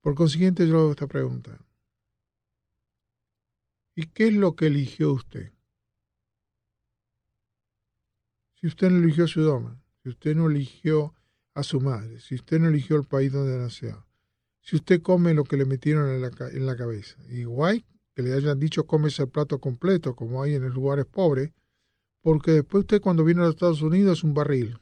Por 0.00 0.14
consiguiente, 0.14 0.68
yo 0.68 0.78
hago 0.78 0.90
esta 0.90 1.06
pregunta. 1.06 1.58
¿Y 3.94 4.06
qué 4.08 4.28
es 4.28 4.34
lo 4.34 4.54
que 4.54 4.66
eligió 4.66 5.12
usted? 5.12 5.52
Si 8.54 8.66
usted 8.66 8.90
no 8.90 8.98
eligió 8.98 9.26
su 9.26 9.40
doma, 9.40 9.80
si 10.02 10.10
usted 10.10 10.36
no 10.36 10.50
eligió 10.50 11.14
a 11.54 11.62
su 11.62 11.80
madre, 11.80 12.20
si 12.20 12.34
usted 12.34 12.60
no 12.60 12.68
eligió 12.68 12.96
el 12.96 13.04
país 13.04 13.32
donde 13.32 13.56
nació, 13.56 14.06
si 14.60 14.76
usted 14.76 15.00
come 15.00 15.32
lo 15.32 15.44
que 15.44 15.56
le 15.56 15.64
metieron 15.64 16.10
en 16.10 16.20
la, 16.20 16.30
en 16.50 16.66
la 16.66 16.76
cabeza, 16.76 17.16
igual 17.30 17.84
que 18.14 18.22
le 18.22 18.32
hayan 18.32 18.58
dicho 18.58 18.86
come 18.86 19.08
ese 19.08 19.26
plato 19.26 19.60
completo, 19.60 20.16
como 20.16 20.42
hay 20.42 20.54
en 20.54 20.62
los 20.62 20.74
lugares 20.74 21.06
pobres, 21.06 21.52
porque 22.20 22.50
después 22.50 22.82
usted 22.82 23.00
cuando 23.00 23.24
viene 23.24 23.42
a 23.42 23.44
los 23.44 23.54
Estados 23.54 23.82
Unidos 23.82 24.18
es 24.18 24.24
un 24.24 24.34
barril. 24.34 24.78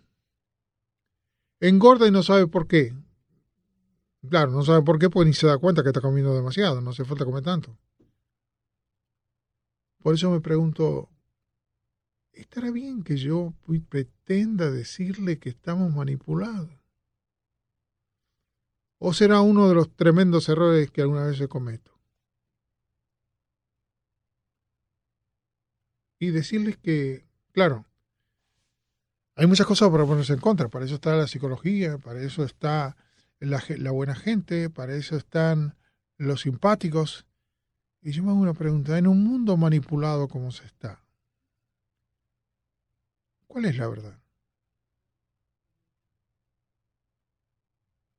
Engorda 1.60 2.06
y 2.06 2.10
no 2.10 2.22
sabe 2.22 2.46
por 2.46 2.66
qué. 2.66 2.94
Claro, 4.28 4.50
no 4.52 4.62
sabe 4.62 4.82
por 4.82 4.98
qué, 4.98 5.10
porque 5.10 5.28
ni 5.28 5.34
se 5.34 5.46
da 5.46 5.58
cuenta 5.58 5.82
que 5.82 5.90
está 5.90 6.00
comiendo 6.00 6.34
demasiado, 6.34 6.80
no 6.80 6.90
hace 6.90 7.04
falta 7.04 7.24
comer 7.24 7.42
tanto. 7.42 7.76
Por 10.02 10.14
eso 10.14 10.30
me 10.30 10.40
pregunto, 10.40 11.08
¿estará 12.32 12.70
bien 12.70 13.02
que 13.02 13.16
yo 13.16 13.54
pretenda 13.88 14.70
decirle 14.70 15.38
que 15.38 15.50
estamos 15.50 15.92
manipulados? 15.94 16.70
¿O 18.98 19.12
será 19.12 19.40
uno 19.40 19.68
de 19.68 19.74
los 19.74 19.94
tremendos 19.94 20.48
errores 20.48 20.90
que 20.90 21.02
alguna 21.02 21.26
vez 21.26 21.38
se 21.38 21.48
cometo? 21.48 21.92
Y 26.18 26.30
decirles 26.30 26.78
que, 26.78 27.26
claro, 27.52 27.86
hay 29.36 29.46
muchas 29.46 29.66
cosas 29.66 29.90
para 29.90 30.06
ponerse 30.06 30.32
en 30.32 30.40
contra. 30.40 30.68
Para 30.68 30.84
eso 30.84 30.94
está 30.94 31.14
la 31.16 31.26
psicología, 31.26 31.98
para 31.98 32.22
eso 32.22 32.44
está 32.44 32.96
la, 33.40 33.62
la 33.78 33.90
buena 33.90 34.14
gente, 34.14 34.70
para 34.70 34.94
eso 34.94 35.16
están 35.16 35.76
los 36.16 36.42
simpáticos. 36.42 37.26
Y 38.00 38.12
yo 38.12 38.22
me 38.22 38.30
hago 38.30 38.40
una 38.40 38.54
pregunta, 38.54 38.98
en 38.98 39.06
un 39.06 39.24
mundo 39.24 39.56
manipulado 39.56 40.28
como 40.28 40.52
se 40.52 40.66
está, 40.66 41.02
¿cuál 43.46 43.64
es 43.64 43.76
la 43.78 43.88
verdad? 43.88 44.20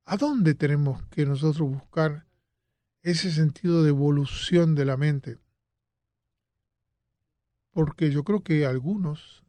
¿A 0.06 0.18
dónde 0.18 0.54
tenemos 0.54 1.04
que 1.08 1.26
nosotros 1.26 1.70
buscar 1.70 2.28
ese 3.02 3.32
sentido 3.32 3.84
de 3.84 3.90
evolución 3.90 4.76
de 4.76 4.86
la 4.86 4.98
mente? 4.98 5.40
Porque 7.72 8.12
yo 8.12 8.24
creo 8.24 8.44
que 8.44 8.66
algunos 8.66 9.45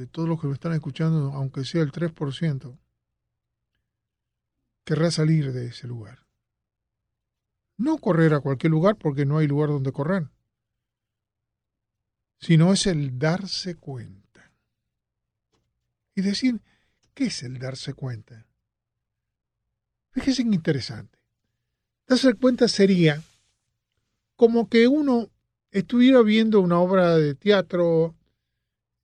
de 0.00 0.06
todos 0.06 0.26
los 0.26 0.40
que 0.40 0.46
me 0.46 0.54
están 0.54 0.72
escuchando, 0.72 1.30
aunque 1.34 1.62
sea 1.62 1.82
el 1.82 1.92
3%, 1.92 2.78
querrá 4.82 5.10
salir 5.10 5.52
de 5.52 5.66
ese 5.66 5.86
lugar. 5.86 6.26
No 7.76 7.98
correr 7.98 8.32
a 8.32 8.40
cualquier 8.40 8.70
lugar 8.70 8.96
porque 8.96 9.26
no 9.26 9.36
hay 9.36 9.46
lugar 9.46 9.68
donde 9.68 9.92
correr, 9.92 10.30
sino 12.38 12.72
es 12.72 12.86
el 12.86 13.18
darse 13.18 13.74
cuenta. 13.74 14.50
Y 16.14 16.22
decir, 16.22 16.62
¿qué 17.12 17.26
es 17.26 17.42
el 17.42 17.58
darse 17.58 17.92
cuenta? 17.92 18.46
Fíjese 20.12 20.44
que 20.44 20.54
interesante. 20.54 21.18
Darse 22.06 22.32
cuenta 22.34 22.68
sería 22.68 23.22
como 24.34 24.66
que 24.70 24.88
uno 24.88 25.28
estuviera 25.70 26.22
viendo 26.22 26.60
una 26.60 26.80
obra 26.80 27.16
de 27.16 27.34
teatro 27.34 28.16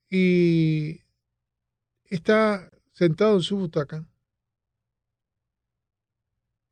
y 0.08 1.00
está 2.04 2.70
sentado 2.92 3.36
en 3.36 3.42
su 3.42 3.56
butaca 3.56 4.06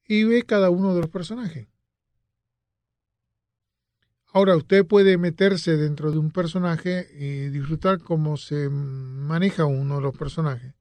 y 0.07 0.25
ve 0.25 0.43
cada 0.45 0.71
uno 0.71 0.95
de 0.95 1.01
los 1.03 1.11
personajes. 1.11 1.69
Ahora, 4.27 4.57
usted 4.57 4.85
puede 4.85 5.17
meterse 5.17 5.77
dentro 5.77 6.11
de 6.11 6.19
un 6.19 6.33
personaje 6.33 7.07
y 7.17 7.51
disfrutar 7.51 8.01
cómo 8.01 8.37
se 8.37 8.69
maneja 8.69 9.65
uno 9.65 9.97
de 9.97 10.03
los 10.03 10.17
personajes. 10.17 10.75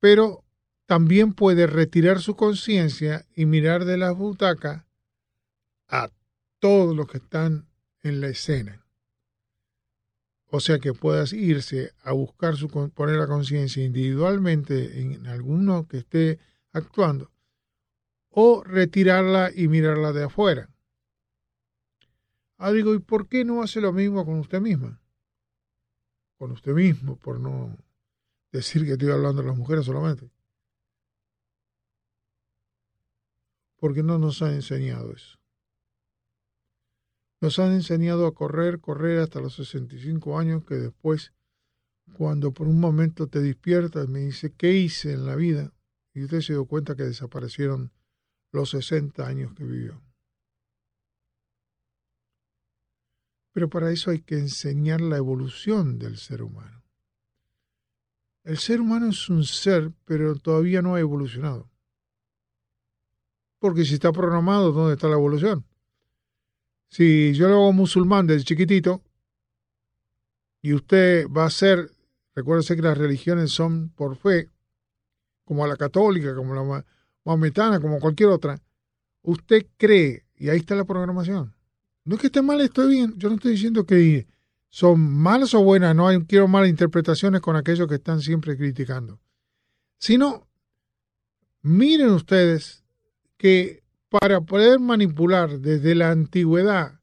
Pero 0.00 0.44
también 0.84 1.32
puede 1.32 1.66
retirar 1.66 2.20
su 2.20 2.36
conciencia 2.36 3.24
y 3.34 3.46
mirar 3.46 3.86
de 3.86 3.96
la 3.96 4.10
butaca 4.10 4.86
a 5.88 6.10
todos 6.58 6.94
los 6.94 7.06
que 7.06 7.18
están 7.18 7.66
en 8.02 8.20
la 8.20 8.28
escena. 8.28 8.81
O 10.54 10.60
sea 10.60 10.78
que 10.78 10.92
puedas 10.92 11.32
irse 11.32 11.94
a 12.02 12.12
buscar 12.12 12.56
su 12.56 12.68
poner 12.68 13.16
la 13.16 13.26
conciencia 13.26 13.82
individualmente 13.82 15.00
en 15.00 15.26
alguno 15.26 15.88
que 15.88 15.96
esté 15.96 16.38
actuando 16.72 17.32
o 18.28 18.62
retirarla 18.62 19.50
y 19.54 19.68
mirarla 19.68 20.12
de 20.12 20.24
afuera. 20.24 20.68
Ah, 22.58 22.70
digo, 22.70 22.92
¿y 22.92 22.98
por 22.98 23.28
qué 23.28 23.46
no 23.46 23.62
hace 23.62 23.80
lo 23.80 23.94
mismo 23.94 24.26
con 24.26 24.40
usted 24.40 24.60
misma? 24.60 25.00
Con 26.36 26.52
usted 26.52 26.72
mismo, 26.72 27.16
por 27.16 27.40
no 27.40 27.78
decir 28.52 28.84
que 28.84 28.92
estoy 28.92 29.10
hablando 29.10 29.40
de 29.40 29.48
las 29.48 29.56
mujeres 29.56 29.86
solamente. 29.86 30.30
Porque 33.76 34.02
no 34.02 34.18
nos 34.18 34.42
han 34.42 34.52
enseñado 34.52 35.14
eso. 35.14 35.41
Nos 37.42 37.58
han 37.58 37.72
enseñado 37.72 38.28
a 38.28 38.34
correr, 38.34 38.80
correr 38.80 39.18
hasta 39.18 39.40
los 39.40 39.56
65 39.56 40.38
años, 40.38 40.64
que 40.64 40.76
después, 40.76 41.32
cuando 42.12 42.52
por 42.52 42.68
un 42.68 42.78
momento 42.78 43.26
te 43.26 43.40
despiertas, 43.40 44.08
me 44.08 44.20
dice, 44.20 44.52
¿qué 44.52 44.74
hice 44.74 45.12
en 45.12 45.26
la 45.26 45.34
vida? 45.34 45.72
Y 46.14 46.22
usted 46.22 46.40
se 46.40 46.52
dio 46.52 46.66
cuenta 46.66 46.94
que 46.94 47.02
desaparecieron 47.02 47.90
los 48.52 48.70
60 48.70 49.26
años 49.26 49.54
que 49.54 49.64
vivió. 49.64 50.00
Pero 53.50 53.68
para 53.68 53.90
eso 53.90 54.12
hay 54.12 54.20
que 54.20 54.38
enseñar 54.38 55.00
la 55.00 55.16
evolución 55.16 55.98
del 55.98 56.18
ser 56.18 56.42
humano. 56.42 56.84
El 58.44 58.58
ser 58.58 58.80
humano 58.80 59.08
es 59.08 59.28
un 59.28 59.42
ser, 59.42 59.92
pero 60.04 60.36
todavía 60.36 60.80
no 60.80 60.94
ha 60.94 61.00
evolucionado. 61.00 61.68
Porque 63.58 63.84
si 63.84 63.94
está 63.94 64.12
programado, 64.12 64.70
¿dónde 64.70 64.94
está 64.94 65.08
la 65.08 65.16
evolución? 65.16 65.66
Si 66.92 67.32
yo 67.32 67.48
lo 67.48 67.54
hago 67.54 67.72
musulmán 67.72 68.26
desde 68.26 68.44
chiquitito 68.44 69.02
y 70.60 70.74
usted 70.74 71.26
va 71.26 71.46
a 71.46 71.50
ser, 71.50 71.90
recuérdese 72.34 72.76
que 72.76 72.82
las 72.82 72.98
religiones 72.98 73.50
son 73.50 73.88
por 73.88 74.14
fe, 74.14 74.50
como 75.46 75.66
la 75.66 75.78
católica, 75.78 76.34
como 76.34 76.54
la 76.54 76.84
maometana, 77.24 77.80
como 77.80 77.98
cualquier 77.98 78.28
otra, 78.28 78.60
usted 79.22 79.68
cree, 79.78 80.26
y 80.36 80.50
ahí 80.50 80.58
está 80.58 80.74
la 80.74 80.84
programación. 80.84 81.54
No 82.04 82.16
es 82.16 82.20
que 82.20 82.26
esté 82.26 82.42
mal, 82.42 82.60
estoy 82.60 82.90
bien. 82.90 83.14
Yo 83.16 83.30
no 83.30 83.36
estoy 83.36 83.52
diciendo 83.52 83.86
que 83.86 84.26
son 84.68 85.00
malas 85.00 85.54
o 85.54 85.64
buenas, 85.64 85.96
no 85.96 86.10
quiero 86.26 86.46
malas 86.46 86.68
interpretaciones 86.68 87.40
con 87.40 87.56
aquellos 87.56 87.88
que 87.88 87.94
están 87.94 88.20
siempre 88.20 88.54
criticando. 88.54 89.18
Sino, 89.96 90.46
miren 91.62 92.10
ustedes 92.10 92.84
que 93.38 93.81
para 94.12 94.42
poder 94.42 94.78
manipular 94.78 95.58
desde 95.60 95.94
la 95.94 96.10
antigüedad 96.10 97.00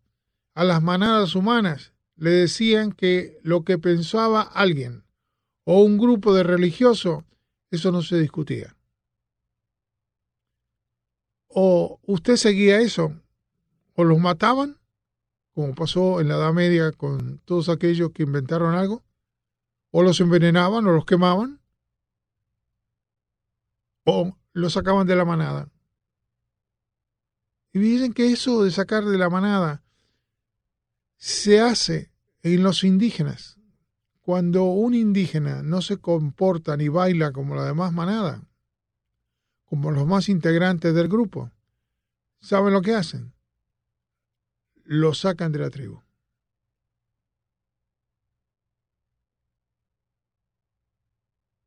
a 0.54 0.63
las 0.63 0.84
manadas 0.84 1.34
humanas, 1.34 1.91
le 2.17 2.30
decían 2.30 2.91
que 2.91 3.39
lo 3.41 3.63
que 3.63 3.80
pensaba 3.80 4.43
alguien 4.43 5.04
o 5.63 5.82
un 5.82 5.98
grupo 5.98 6.36
de 6.36 6.43
religiosos, 6.43 7.24
eso 7.72 7.91
no 7.91 8.04
se 8.04 8.19
discutía. 8.19 8.76
O 11.48 12.00
usted 12.06 12.36
seguía 12.36 12.80
eso, 12.80 13.19
o 13.95 14.04
los 14.04 14.19
mataban, 14.19 14.78
como 15.56 15.74
pasó 15.74 16.22
en 16.22 16.28
la 16.28 16.36
Edad 16.36 16.54
Media 16.54 16.91
con 16.91 17.39
todos 17.39 17.69
aquellos 17.69 18.12
que 18.12 18.22
inventaron 18.22 18.76
algo, 18.76 19.04
o 19.89 20.04
los 20.04 20.19
envenenaban 20.19 20.86
o 20.86 20.91
los 20.91 21.06
quemaban, 21.06 21.60
o 24.06 24.38
los 24.54 24.74
sacaban 24.74 25.08
de 25.08 25.15
la 25.15 25.26
manada. 25.26 25.72
Y 27.71 27.79
dicen 27.79 28.13
que 28.13 28.32
eso 28.32 28.63
de 28.63 28.71
sacar 28.71 29.05
de 29.05 29.17
la 29.17 29.29
manada 29.29 29.84
se 31.17 31.60
hace 31.60 32.12
en 32.41 32.63
los 32.63 32.84
indígenas. 32.84 33.58
Cuando 34.21 34.63
un 34.65 34.93
indígena 34.93 35.63
no 35.63 35.82
se 35.82 35.97
comporta 35.97 36.77
ni 36.77 36.88
baila 36.88 37.32
como 37.32 37.55
la 37.55 37.65
demás 37.65 37.93
manada, 37.93 38.47
como 39.65 39.91
los 39.91 40.08
más 40.08 40.29
integrantes 40.29 40.93
del 40.93 41.08
grupo, 41.08 41.51
¿saben 42.39 42.73
lo 42.73 42.82
que 42.82 42.95
hacen? 42.95 43.34
Lo 44.84 45.13
sacan 45.13 45.51
de 45.51 45.60
la 45.60 45.69
tribu. 45.69 46.01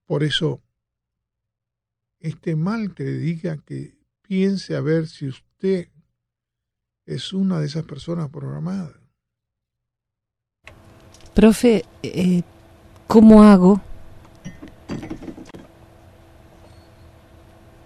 Por 0.07 0.25
eso, 0.25 0.63
este 2.19 2.55
mal 2.57 2.95
que 2.95 3.05
le 3.05 3.13
diga 3.13 3.57
que 3.59 3.97
piense 4.23 4.77
a 4.77 4.81
ver 4.81 5.09
si 5.09 5.29
usted 5.29 5.52
es 7.07 7.33
una 7.33 7.61
de 7.61 7.67
esas 7.67 7.85
personas 7.85 8.29
programadas. 8.31 8.93
Profe, 11.35 11.85
eh, 12.03 12.43
¿cómo 13.07 13.43
hago? 13.43 13.81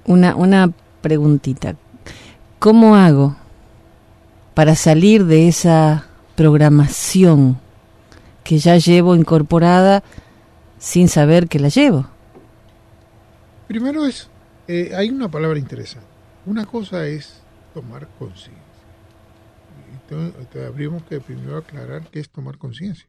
Una, 0.05 0.35
una 0.37 0.73
preguntita. 1.03 1.77
¿Cómo 2.59 2.97
hago 2.97 3.37
para 4.55 4.75
salir 4.75 5.27
de 5.27 5.49
esa 5.49 6.07
programación 6.35 7.61
que 8.43 8.59
ya 8.59 8.79
llevo 8.79 9.15
incorporada 9.15 10.03
sin 10.79 11.09
saber 11.09 11.49
que 11.49 11.59
la 11.59 11.69
llevo? 11.69 12.07
Primero 13.69 14.07
es, 14.07 14.29
eh, 14.69 14.93
hay 14.97 15.11
una 15.11 15.31
palabra 15.31 15.59
interesante. 15.59 16.09
Una 16.47 16.65
cosa 16.65 17.07
es 17.07 17.43
tomar 17.77 18.09
conciencia 18.19 18.67
habríamos 20.67 21.03
que 21.05 21.21
primero 21.21 21.59
aclarar 21.59 22.09
qué 22.11 22.21
es 22.21 22.31
tomar 22.31 22.59
conciencia. 22.59 23.07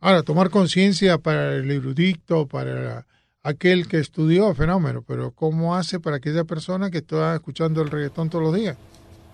Ahora, 0.00 0.22
tomar 0.22 0.50
conciencia 0.50 1.18
para 1.18 1.54
el 1.54 1.70
erudito, 1.70 2.46
para 2.46 3.06
aquel 3.42 3.88
que 3.88 3.98
estudió 3.98 4.54
fenómeno, 4.54 5.02
pero 5.06 5.32
¿cómo 5.32 5.74
hace 5.74 5.98
para 5.98 6.16
aquella 6.16 6.44
persona 6.44 6.90
que 6.90 6.98
está 6.98 7.34
escuchando 7.34 7.82
el 7.82 7.90
reggaetón 7.90 8.30
todos 8.30 8.44
los 8.44 8.54
días? 8.54 8.76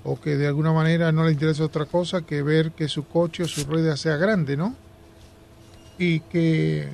O 0.05 0.21
que 0.21 0.37
de 0.37 0.47
alguna 0.47 0.73
manera 0.73 1.13
no 1.13 1.25
le 1.25 1.33
interesa 1.33 1.65
otra 1.65 1.87
cosa 1.87 2.23
que 2.23 2.43
ver 2.43 2.73
que 2.73 2.89
su 2.89 3.07
coche 3.07 3.43
o 3.43 3.49
su 3.49 3.65
rueda 3.65 3.97
sea 3.97 4.17
grande, 4.17 4.57
¿no? 4.57 4.75
Y 5.99 6.21
que 6.21 6.89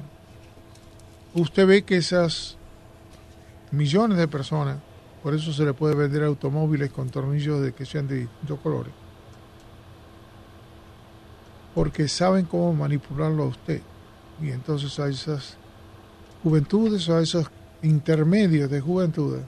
usted 1.34 1.66
ve 1.66 1.82
que 1.82 1.96
esas 1.96 2.56
millones 3.70 4.18
de 4.18 4.28
personas 4.28 4.78
por 5.22 5.34
eso 5.34 5.52
se 5.52 5.64
le 5.64 5.74
puede 5.74 5.94
vender 5.94 6.24
automóviles 6.24 6.90
con 6.90 7.10
tornillos 7.10 7.60
de 7.60 7.72
que 7.72 7.84
sean 7.84 8.08
de 8.08 8.20
distintos 8.20 8.58
colores. 8.60 8.92
Porque 11.74 12.08
saben 12.08 12.46
cómo 12.46 12.72
manipularlo 12.72 13.44
a 13.44 13.46
usted. 13.46 13.82
Y 14.40 14.50
entonces 14.50 14.98
a 14.98 15.08
esas 15.08 15.56
juventudes 16.42 17.08
o 17.08 17.16
a 17.16 17.22
esos 17.22 17.50
intermedios 17.82 18.70
de 18.70 18.80
juventud 18.80 19.38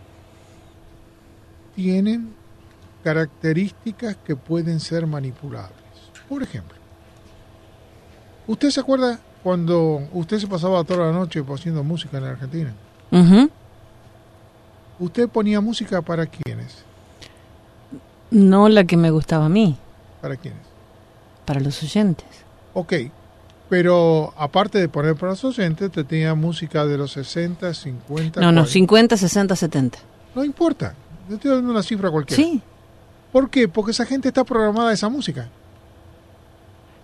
tienen 1.74 2.34
características 3.02 4.16
que 4.16 4.36
pueden 4.36 4.78
ser 4.78 5.06
manipulables. 5.06 5.72
Por 6.28 6.42
ejemplo, 6.42 6.76
¿usted 8.46 8.70
se 8.70 8.80
acuerda 8.80 9.18
cuando 9.42 10.06
usted 10.12 10.38
se 10.38 10.46
pasaba 10.46 10.84
toda 10.84 11.06
la 11.06 11.12
noche 11.12 11.42
haciendo 11.48 11.82
música 11.82 12.18
en 12.18 12.24
Argentina? 12.24 12.74
¿Usted 15.02 15.28
ponía 15.28 15.60
música 15.60 16.00
para 16.00 16.26
quiénes? 16.26 16.84
No 18.30 18.68
la 18.68 18.84
que 18.84 18.96
me 18.96 19.10
gustaba 19.10 19.46
a 19.46 19.48
mí. 19.48 19.76
¿Para 20.20 20.36
quiénes? 20.36 20.60
Para 21.44 21.58
los 21.58 21.82
oyentes. 21.82 22.28
Ok, 22.72 22.92
pero 23.68 24.32
aparte 24.36 24.78
de 24.78 24.88
poner 24.88 25.16
para 25.16 25.32
los 25.32 25.44
oyentes, 25.44 25.90
te 25.90 26.04
tenía 26.04 26.36
música 26.36 26.86
de 26.86 26.96
los 26.96 27.10
60, 27.12 27.74
50. 27.74 28.40
No, 28.40 28.52
no, 28.52 28.64
50, 28.64 29.16
60, 29.16 29.56
70. 29.56 29.98
No 30.36 30.44
importa, 30.44 30.94
yo 31.28 31.34
estoy 31.34 31.50
dando 31.50 31.72
una 31.72 31.82
cifra 31.82 32.08
cualquiera. 32.08 32.40
Sí. 32.40 32.62
¿Por 33.32 33.50
qué? 33.50 33.66
Porque 33.66 33.90
esa 33.90 34.06
gente 34.06 34.28
está 34.28 34.44
programada 34.44 34.90
a 34.90 34.92
esa 34.92 35.08
música. 35.08 35.48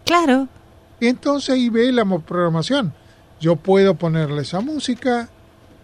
Claro. 0.04 0.46
Y 1.00 1.08
entonces 1.08 1.50
ahí 1.50 1.68
ve 1.68 1.90
la 1.90 2.04
programación. 2.04 2.94
Yo 3.40 3.56
puedo 3.56 3.96
ponerle 3.96 4.42
esa 4.42 4.61
música 4.61 5.28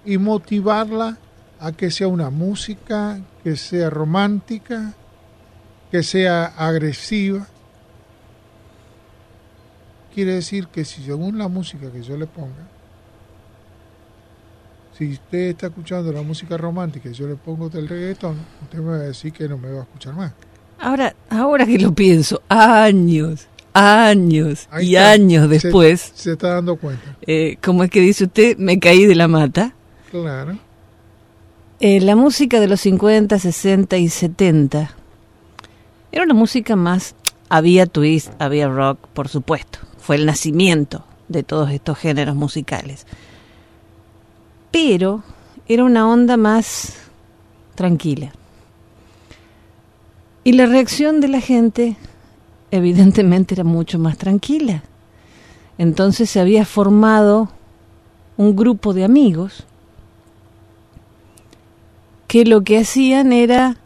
y 0.04 0.16
motivarla 0.16 1.18
a 1.64 1.72
que 1.72 1.90
sea 1.90 2.08
una 2.08 2.28
música 2.28 3.18
que 3.42 3.56
sea 3.56 3.88
romántica, 3.88 4.92
que 5.90 6.02
sea 6.02 6.44
agresiva. 6.44 7.46
Quiere 10.14 10.34
decir 10.34 10.68
que 10.68 10.84
si 10.84 11.02
según 11.02 11.38
la 11.38 11.48
música 11.48 11.90
que 11.90 12.02
yo 12.02 12.18
le 12.18 12.26
ponga, 12.26 12.68
si 14.96 15.12
usted 15.12 15.50
está 15.50 15.68
escuchando 15.68 16.12
la 16.12 16.20
música 16.20 16.58
romántica 16.58 17.08
y 17.08 17.14
yo 17.14 17.26
le 17.26 17.36
pongo 17.36 17.70
del 17.70 17.88
reggaetón, 17.88 18.36
usted 18.62 18.78
me 18.78 18.90
va 18.90 18.96
a 18.96 18.98
decir 18.98 19.32
que 19.32 19.48
no 19.48 19.56
me 19.56 19.72
va 19.72 19.80
a 19.80 19.82
escuchar 19.84 20.14
más. 20.14 20.32
Ahora, 20.78 21.16
ahora 21.30 21.64
que 21.64 21.78
lo 21.78 21.94
pienso, 21.94 22.42
años, 22.50 23.48
años 23.72 24.68
y 24.82 24.96
años 24.96 25.48
después. 25.48 26.12
Se, 26.14 26.32
está 26.32 26.56
dando 26.56 26.76
cuenta. 26.76 27.16
Eh, 27.26 27.56
¿Cómo 27.62 27.84
es 27.84 27.90
que 27.90 28.00
dice 28.00 28.24
usted? 28.24 28.58
Me 28.58 28.78
caí 28.78 29.06
de 29.06 29.14
la 29.14 29.28
mata 29.28 29.74
Claro. 30.10 30.58
Eh, 31.80 32.00
la 32.00 32.14
música 32.14 32.60
de 32.60 32.68
los 32.68 32.80
50, 32.82 33.38
60 33.38 33.96
y 33.96 34.08
70 34.08 34.90
era 36.12 36.24
una 36.24 36.34
música 36.34 36.76
más... 36.76 37.14
Había 37.50 37.86
twist, 37.86 38.32
había 38.40 38.68
rock, 38.68 38.98
por 39.08 39.28
supuesto. 39.28 39.78
Fue 39.98 40.16
el 40.16 40.26
nacimiento 40.26 41.04
de 41.28 41.42
todos 41.42 41.70
estos 41.70 41.98
géneros 41.98 42.34
musicales. 42.34 43.06
Pero 44.70 45.22
era 45.68 45.84
una 45.84 46.08
onda 46.08 46.36
más 46.36 46.94
tranquila. 47.74 48.32
Y 50.42 50.52
la 50.52 50.66
reacción 50.66 51.20
de 51.20 51.28
la 51.28 51.40
gente 51.40 51.96
evidentemente 52.70 53.54
era 53.54 53.64
mucho 53.64 53.98
más 53.98 54.16
tranquila. 54.16 54.82
Entonces 55.78 56.30
se 56.30 56.40
había 56.40 56.64
formado 56.64 57.50
un 58.36 58.56
grupo 58.56 58.94
de 58.94 59.04
amigos 59.04 59.64
que 62.34 62.44
lo 62.44 62.64
que 62.64 62.78
hacían 62.78 63.32
era 63.32 63.76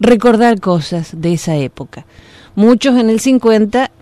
recordar 0.00 0.58
cosas 0.58 1.10
de 1.20 1.34
esa 1.34 1.54
época. 1.54 2.04
Muchos 2.56 2.96
en 2.96 3.10
el 3.10 3.20
50 3.20 3.92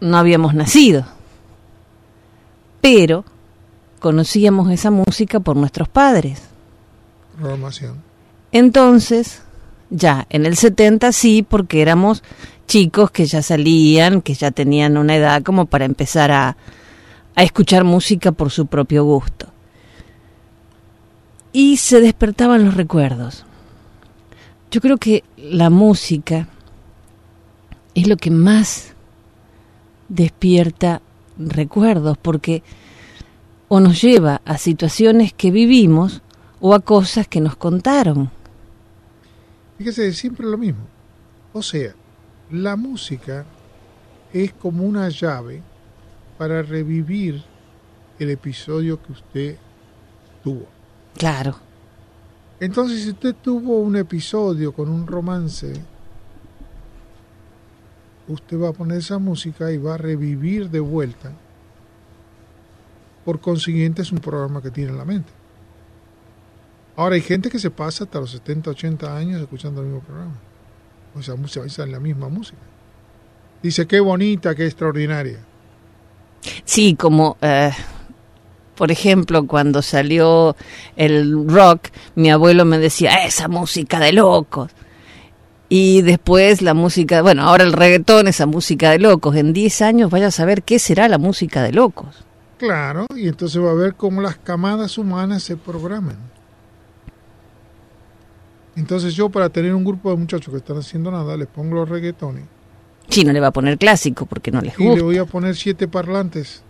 no 0.00 0.16
habíamos 0.18 0.54
nacido, 0.54 1.06
pero 2.80 3.24
conocíamos 4.00 4.72
esa 4.72 4.90
música 4.90 5.38
por 5.38 5.54
nuestros 5.54 5.88
padres. 5.88 6.42
Programación. 7.38 8.02
Entonces, 8.50 9.42
ya, 9.90 10.26
en 10.28 10.44
el 10.44 10.56
70 10.56 11.12
sí, 11.12 11.46
porque 11.48 11.82
éramos 11.82 12.24
chicos 12.66 13.12
que 13.12 13.24
ya 13.26 13.40
salían, 13.40 14.20
que 14.20 14.34
ya 14.34 14.50
tenían 14.50 14.96
una 14.96 15.14
edad 15.14 15.44
como 15.44 15.66
para 15.66 15.84
empezar 15.84 16.32
a, 16.32 16.56
a 17.36 17.42
escuchar 17.44 17.84
música 17.84 18.32
por 18.32 18.50
su 18.50 18.66
propio 18.66 19.04
gusto. 19.04 19.46
Y 21.52 21.78
se 21.78 22.00
despertaban 22.00 22.64
los 22.64 22.74
recuerdos. 22.74 23.44
Yo 24.70 24.80
creo 24.80 24.98
que 24.98 25.24
la 25.36 25.68
música 25.68 26.48
es 27.94 28.06
lo 28.06 28.16
que 28.16 28.30
más 28.30 28.94
despierta 30.08 31.02
recuerdos, 31.38 32.18
porque 32.18 32.62
o 33.68 33.80
nos 33.80 34.00
lleva 34.02 34.42
a 34.44 34.58
situaciones 34.58 35.32
que 35.32 35.50
vivimos 35.50 36.22
o 36.60 36.74
a 36.74 36.80
cosas 36.80 37.26
que 37.28 37.40
nos 37.40 37.56
contaron. 37.56 38.30
Fíjese, 39.78 40.12
siempre 40.12 40.46
lo 40.46 40.58
mismo. 40.58 40.82
O 41.52 41.62
sea, 41.62 41.94
la 42.50 42.76
música 42.76 43.46
es 44.32 44.52
como 44.52 44.84
una 44.84 45.08
llave 45.08 45.62
para 46.36 46.62
revivir 46.62 47.42
el 48.18 48.30
episodio 48.30 49.02
que 49.02 49.12
usted 49.12 49.56
tuvo. 50.42 50.66
Claro. 51.16 51.56
Entonces, 52.60 53.02
si 53.02 53.10
usted 53.10 53.34
tuvo 53.34 53.80
un 53.80 53.96
episodio 53.96 54.72
con 54.72 54.88
un 54.88 55.06
romance, 55.06 55.72
usted 58.28 58.60
va 58.60 58.68
a 58.68 58.72
poner 58.72 58.98
esa 58.98 59.18
música 59.18 59.72
y 59.72 59.78
va 59.78 59.94
a 59.94 59.98
revivir 59.98 60.68
de 60.70 60.80
vuelta. 60.80 61.32
Por 63.24 63.40
consiguiente, 63.40 64.02
es 64.02 64.12
un 64.12 64.18
programa 64.18 64.62
que 64.62 64.70
tiene 64.70 64.90
en 64.90 64.98
la 64.98 65.04
mente. 65.04 65.32
Ahora, 66.96 67.14
hay 67.14 67.22
gente 67.22 67.48
que 67.48 67.58
se 67.58 67.70
pasa 67.70 68.04
hasta 68.04 68.20
los 68.20 68.30
70, 68.30 68.70
80 68.70 69.16
años 69.16 69.40
escuchando 69.40 69.80
el 69.80 69.86
mismo 69.86 70.02
programa. 70.02 70.34
O 71.14 71.22
sea, 71.22 71.64
es 71.64 71.78
la 71.78 71.98
misma 71.98 72.28
música. 72.28 72.58
Dice, 73.62 73.86
qué 73.86 74.00
bonita, 74.00 74.54
qué 74.54 74.66
extraordinaria. 74.66 75.38
Sí, 76.64 76.94
como, 76.94 77.36
eh, 77.40 77.72
por 78.80 78.90
ejemplo, 78.90 79.46
cuando 79.46 79.82
salió 79.82 80.56
el 80.96 81.46
rock, 81.46 81.88
mi 82.14 82.30
abuelo 82.30 82.64
me 82.64 82.78
decía, 82.78 83.26
esa 83.26 83.46
música 83.46 84.00
de 84.00 84.14
locos. 84.14 84.70
Y 85.68 86.00
después 86.00 86.62
la 86.62 86.72
música, 86.72 87.20
bueno, 87.20 87.42
ahora 87.42 87.64
el 87.64 87.74
reggaetón, 87.74 88.26
esa 88.26 88.46
música 88.46 88.92
de 88.92 88.98
locos. 88.98 89.36
En 89.36 89.52
10 89.52 89.82
años 89.82 90.10
vaya 90.10 90.28
a 90.28 90.30
saber 90.30 90.62
qué 90.62 90.78
será 90.78 91.08
la 91.08 91.18
música 91.18 91.62
de 91.62 91.74
locos. 91.74 92.24
Claro, 92.56 93.04
y 93.14 93.28
entonces 93.28 93.62
va 93.62 93.70
a 93.70 93.74
ver 93.74 93.96
cómo 93.96 94.22
las 94.22 94.36
camadas 94.36 94.96
humanas 94.96 95.42
se 95.42 95.58
programan. 95.58 96.16
Entonces 98.76 99.12
yo 99.12 99.28
para 99.28 99.50
tener 99.50 99.74
un 99.74 99.84
grupo 99.84 100.10
de 100.10 100.16
muchachos 100.16 100.50
que 100.50 100.56
están 100.56 100.78
haciendo 100.78 101.10
nada, 101.10 101.36
les 101.36 101.48
pongo 101.48 101.74
los 101.74 101.86
reggaetones. 101.86 102.44
Sí, 103.10 103.24
no 103.24 103.34
le 103.34 103.40
va 103.40 103.48
a 103.48 103.52
poner 103.52 103.76
clásico 103.76 104.24
porque 104.24 104.50
no 104.50 104.62
les 104.62 104.74
gusta. 104.74 104.94
Y 104.94 104.96
le 104.96 105.02
voy 105.02 105.18
a 105.18 105.26
poner 105.26 105.54
siete 105.54 105.86
parlantes 105.86 106.62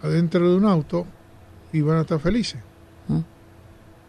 adentro 0.00 0.48
de 0.48 0.56
un 0.56 0.66
auto 0.66 1.08
y 1.76 1.82
van 1.82 1.98
a 1.98 2.00
estar 2.02 2.18
felices. 2.18 2.60
¿Mm? 3.08 3.20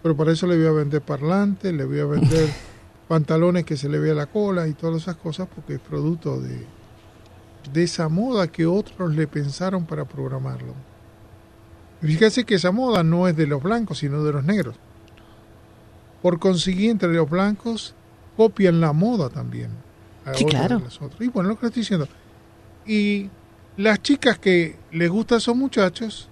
Pero 0.02 0.16
para 0.16 0.32
eso 0.32 0.48
le 0.48 0.58
voy 0.58 0.68
a 0.68 0.72
vender 0.72 1.02
parlantes, 1.02 1.74
le 1.74 1.84
voy 1.84 2.00
a 2.00 2.06
vender 2.06 2.50
pantalones 3.08 3.66
que 3.66 3.76
se 3.76 3.90
le 3.90 4.00
vea 4.00 4.14
la 4.14 4.28
cola 4.28 4.68
y 4.68 4.74
todas 4.74 5.02
esas 5.02 5.18
cosas 5.18 5.48
porque 5.54 5.76
es 5.76 5.80
producto 5.80 6.40
de, 6.40 6.66
de 7.74 7.84
esa 7.84 8.08
moda 8.08 8.48
que 8.48 8.66
otros 8.66 9.14
le 9.14 9.28
pensaron 9.28 9.86
para 9.86 10.06
programarlo. 10.06 10.74
Fíjese 12.02 12.46
que 12.46 12.56
esa 12.56 12.72
moda 12.72 13.04
no 13.04 13.28
es 13.28 13.36
de 13.36 13.48
los 13.48 13.62
blancos, 13.62 13.98
sino 13.98 14.24
de 14.24 14.32
los 14.32 14.44
negros. 14.44 14.76
Por 16.22 16.40
consiguiente, 16.40 17.08
los 17.08 17.30
blancos 17.30 17.96
copian 18.38 18.80
la 18.80 18.94
moda 18.94 19.30
también. 19.30 19.72
sí, 20.36 20.46
claro. 20.46 20.82
Y 21.20 21.28
bueno, 21.28 21.50
lo 21.50 21.60
que 21.60 21.66
estoy 21.66 21.82
diciendo. 21.82 22.08
Y 22.86 23.30
las 23.76 24.02
chicas 24.02 24.38
que 24.38 24.78
les 24.92 25.10
gustan 25.10 25.38
a 25.38 25.40
esos 25.40 25.56
muchachos, 25.56 26.30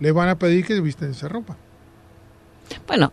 les 0.00 0.12
van 0.12 0.28
a 0.28 0.38
pedir 0.38 0.64
que 0.64 0.80
visten 0.80 1.10
esa 1.10 1.28
ropa. 1.28 1.56
Bueno, 2.86 3.12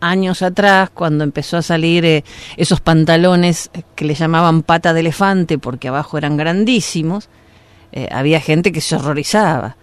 años 0.00 0.42
atrás, 0.42 0.90
cuando 0.90 1.24
empezó 1.24 1.56
a 1.56 1.62
salir 1.62 2.04
eh, 2.04 2.24
esos 2.56 2.80
pantalones 2.80 3.70
que 3.94 4.04
le 4.04 4.14
llamaban 4.14 4.62
pata 4.62 4.92
de 4.92 5.00
elefante 5.00 5.58
porque 5.58 5.88
abajo 5.88 6.18
eran 6.18 6.36
grandísimos, 6.36 7.28
eh, 7.92 8.08
había 8.12 8.40
gente 8.40 8.72
que 8.72 8.80
se 8.80 8.96
horrorizaba. 8.96 9.76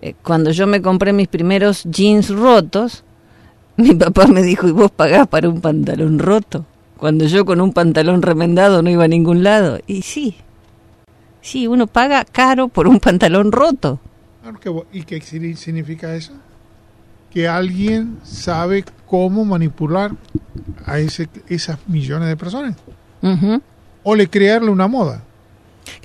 Eh, 0.00 0.14
cuando 0.22 0.50
yo 0.50 0.66
me 0.66 0.82
compré 0.82 1.12
mis 1.12 1.28
primeros 1.28 1.84
jeans 1.84 2.30
rotos, 2.30 3.04
mi 3.76 3.94
papá 3.94 4.26
me 4.26 4.42
dijo, 4.42 4.66
¿y 4.66 4.72
vos 4.72 4.90
pagás 4.90 5.28
para 5.28 5.48
un 5.48 5.60
pantalón 5.60 6.18
roto? 6.18 6.66
Cuando 6.96 7.26
yo 7.26 7.44
con 7.44 7.60
un 7.60 7.72
pantalón 7.72 8.22
remendado 8.22 8.82
no 8.82 8.90
iba 8.90 9.04
a 9.04 9.08
ningún 9.08 9.44
lado. 9.44 9.78
Y 9.86 10.02
sí, 10.02 10.36
sí, 11.40 11.68
uno 11.68 11.86
paga 11.86 12.24
caro 12.24 12.68
por 12.68 12.88
un 12.88 12.98
pantalón 13.00 13.52
roto. 13.52 14.00
¿Y 14.92 15.02
qué 15.02 15.20
significa 15.20 16.14
eso? 16.14 16.32
Que 17.30 17.48
alguien 17.48 18.18
sabe 18.22 18.84
cómo 19.06 19.44
manipular 19.44 20.12
a 20.86 20.98
ese, 20.98 21.28
esas 21.48 21.78
millones 21.86 22.28
de 22.28 22.36
personas. 22.36 22.76
O 24.02 24.14
le 24.14 24.28
crearle 24.28 24.70
una 24.70 24.88
moda. 24.88 25.22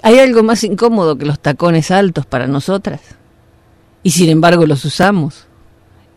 Hay 0.01 0.19
algo 0.19 0.43
más 0.43 0.63
incómodo 0.63 1.17
que 1.17 1.25
los 1.25 1.39
tacones 1.39 1.91
altos 1.91 2.25
para 2.25 2.47
nosotras. 2.47 3.01
Y 4.01 4.11
sin 4.11 4.29
embargo 4.29 4.65
los 4.65 4.83
usamos. 4.83 5.47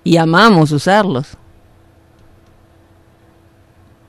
Y 0.03 0.17
amamos 0.17 0.73
usarlos 0.73 1.37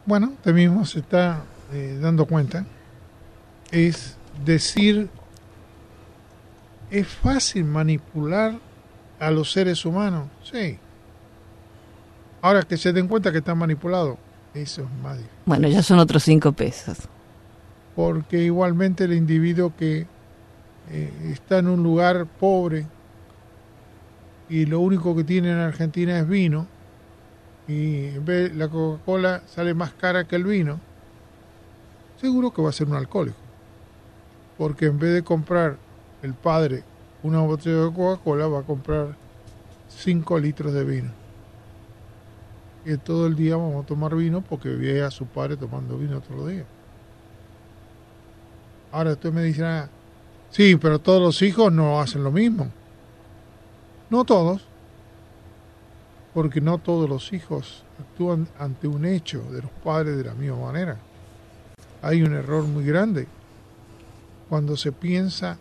bueno, 0.08 0.32
usted 0.38 0.54
mismo 0.54 0.86
se 0.86 1.00
está 1.00 1.44
eh, 1.74 2.00
dando 2.02 2.26
cuenta, 2.26 2.66
es 3.72 4.16
decir, 4.46 5.10
es 6.90 7.08
fácil 7.08 7.66
manipular 7.66 8.60
a 9.20 9.32
los 9.32 9.52
seres 9.52 9.86
humanos, 9.86 10.28
sí. 10.44 10.78
Ahora 12.42 12.64
que 12.64 12.78
se 12.78 12.94
den 12.94 13.08
cuenta 13.08 13.32
que 13.32 13.40
están 13.40 13.58
manipulados, 13.58 14.18
eso 14.54 14.84
es 14.84 15.04
más 15.04 15.18
difícil. 15.18 15.38
Bueno, 15.46 15.68
ya 15.68 15.84
son 15.84 16.00
otros 16.00 16.24
cinco 16.24 16.52
pesos. 16.52 16.98
Porque 17.96 18.44
igualmente 18.44 19.06
el 19.06 19.14
individuo 19.14 19.74
que 19.76 20.06
eh, 20.90 21.32
está 21.32 21.60
en 21.60 21.68
un 21.68 21.84
lugar 21.84 22.26
pobre 22.26 22.86
y 24.50 24.66
lo 24.66 24.80
único 24.80 25.16
que 25.16 25.24
tiene 25.24 25.52
en 25.52 25.58
Argentina 25.58 26.20
es 26.20 26.28
vino, 26.28 26.68
y 27.68 28.06
en 28.06 28.24
vez 28.24 28.56
la 28.56 28.70
Coca-Cola 28.70 29.44
sale 29.46 29.74
más 29.74 29.92
cara 29.94 30.26
que 30.26 30.38
el 30.38 30.46
vino, 30.46 30.80
seguro 32.22 32.54
que 32.54 32.62
va 32.62 32.70
a 32.70 32.74
ser 32.74 32.88
un 32.88 32.96
alcohólico. 32.96 33.38
Porque 34.58 34.86
en 34.86 34.98
vez 35.00 35.14
de 35.14 35.24
comprar 35.24 35.78
el 36.22 36.34
padre 36.34 36.84
una 37.24 37.42
botella 37.42 37.86
de 37.86 37.94
Coca-Cola, 37.94 38.48
va 38.48 38.60
a 38.60 38.64
comprar 38.64 39.16
5 39.90 40.40
litros 40.40 40.74
de 40.74 40.84
vino. 40.84 41.12
Y 42.86 42.96
todo 42.98 43.28
el 43.28 43.36
día 43.36 43.58
vamos 43.58 43.84
a 43.84 43.88
tomar 43.88 44.16
vino 44.16 44.42
porque 44.42 44.70
ve 44.70 45.04
a 45.04 45.12
su 45.12 45.26
padre 45.26 45.58
tomando 45.58 45.98
vino 45.98 46.22
todos 46.22 46.38
los 46.38 46.50
días. 46.50 46.66
Ahora 48.92 49.12
usted 49.12 49.34
me 49.34 49.44
dirá, 49.44 49.90
sí, 50.50 50.78
pero 50.78 51.00
todos 51.00 51.22
los 51.22 51.42
hijos 51.42 51.72
no 51.72 52.00
hacen 52.00 52.24
lo 52.24 52.32
mismo. 52.32 52.72
No 54.10 54.24
todos, 54.24 54.64
porque 56.34 56.62
no 56.62 56.78
todos 56.78 57.10
los 57.10 57.34
hijos 57.34 57.84
actúan 58.00 58.48
ante 58.58 58.88
un 58.88 59.04
hecho 59.04 59.42
de 59.52 59.64
los 59.64 59.72
padres 59.84 60.16
de 60.16 60.24
la 60.24 60.34
misma 60.34 60.58
manera. 60.58 60.98
Hay 62.02 62.22
un 62.22 62.34
error 62.34 62.64
muy 62.64 62.86
grande 62.86 63.28
cuando 64.48 64.78
se 64.78 64.94
piensa 64.94 65.58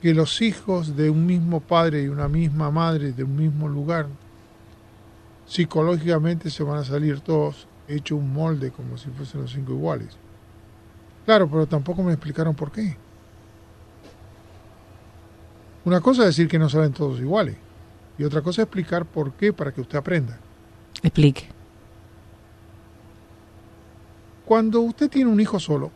que 0.00 0.14
los 0.14 0.40
hijos 0.40 0.96
de 0.96 1.10
un 1.10 1.26
mismo 1.26 1.60
padre 1.60 2.02
y 2.02 2.08
una 2.08 2.28
misma 2.28 2.70
madre 2.70 3.12
de 3.12 3.24
un 3.24 3.36
mismo 3.36 3.68
lugar 3.68 4.06
psicológicamente 5.46 6.48
se 6.50 6.62
van 6.62 6.78
a 6.78 6.84
salir 6.84 7.20
todos 7.20 7.66
hechos 7.88 8.18
un 8.18 8.32
molde 8.32 8.70
como 8.70 8.96
si 8.96 9.10
fuesen 9.10 9.42
los 9.42 9.52
cinco 9.52 9.72
iguales. 9.72 10.16
Claro, 11.26 11.48
pero 11.48 11.66
tampoco 11.66 12.02
me 12.02 12.12
explicaron 12.12 12.54
por 12.54 12.70
qué. 12.70 12.96
Una 15.84 16.00
cosa 16.00 16.22
es 16.22 16.28
decir 16.28 16.48
que 16.48 16.58
no 16.58 16.68
salen 16.68 16.92
todos 16.92 17.20
iguales 17.20 17.56
y 18.16 18.24
otra 18.24 18.42
cosa 18.42 18.62
es 18.62 18.66
explicar 18.66 19.04
por 19.04 19.32
qué 19.32 19.52
para 19.52 19.72
que 19.72 19.80
usted 19.80 19.98
aprenda. 19.98 20.38
Explique. 21.02 21.48
Cuando 24.44 24.80
usted 24.80 25.08
tiene 25.08 25.30
un 25.30 25.40
hijo 25.40 25.58
solo 25.58 25.90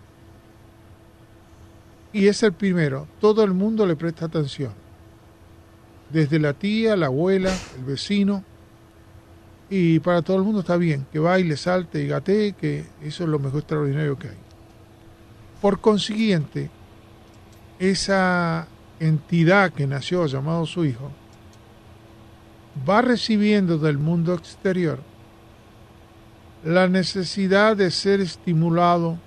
y 2.15 2.29
es 2.29 2.45
el 2.45 2.53
primero, 2.53 3.09
todo 3.21 3.43
el 3.43 3.53
mundo 3.53 3.85
le 3.85 3.97
presta 3.97 4.27
atención. 4.27 4.73
Desde 6.11 6.39
la 6.39 6.53
tía, 6.53 6.95
la 6.95 7.07
abuela, 7.07 7.53
el 7.77 7.85
vecino, 7.85 8.45
y 9.69 9.99
para 9.99 10.23
todo 10.23 10.37
el 10.37 10.45
mundo 10.45 10.61
está 10.61 10.77
bien, 10.77 11.07
que 11.13 11.19
baile, 11.19 11.57
salte 11.57 12.01
y 12.01 12.07
gatee, 12.07 12.53
que 12.53 12.87
eso 13.03 13.25
es 13.25 13.29
lo 13.29 13.41
mejor 13.41 13.59
extraordinario 13.59 14.17
que 14.17 14.29
hay. 14.29 14.37
Por 15.61 15.81
consiguiente, 15.81 16.71
esa 17.81 18.69
entidad 19.01 19.73
que 19.73 19.89
nació 19.89 20.25
llamado 20.27 20.67
su 20.67 20.85
hijo, 20.85 21.11
va 22.89 23.03
recibiendo 23.03 23.77
del 23.77 23.99
mundo 23.99 24.35
exterior 24.35 25.01
la 26.65 26.87
necesidad 26.87 27.77
de 27.77 27.91
ser 27.91 28.21
estimulado 28.21 29.19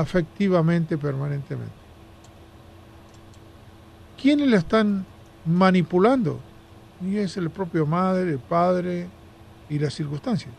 afectivamente 0.00 0.98
permanentemente. 0.98 1.72
¿Quiénes 4.20 4.48
le 4.48 4.56
están 4.56 5.06
manipulando? 5.46 6.40
y 7.02 7.18
es 7.18 7.36
el 7.36 7.50
propio 7.50 7.86
madre, 7.86 8.30
el 8.30 8.38
padre 8.38 9.08
y 9.68 9.78
las 9.78 9.94
circunstancias. 9.94 10.52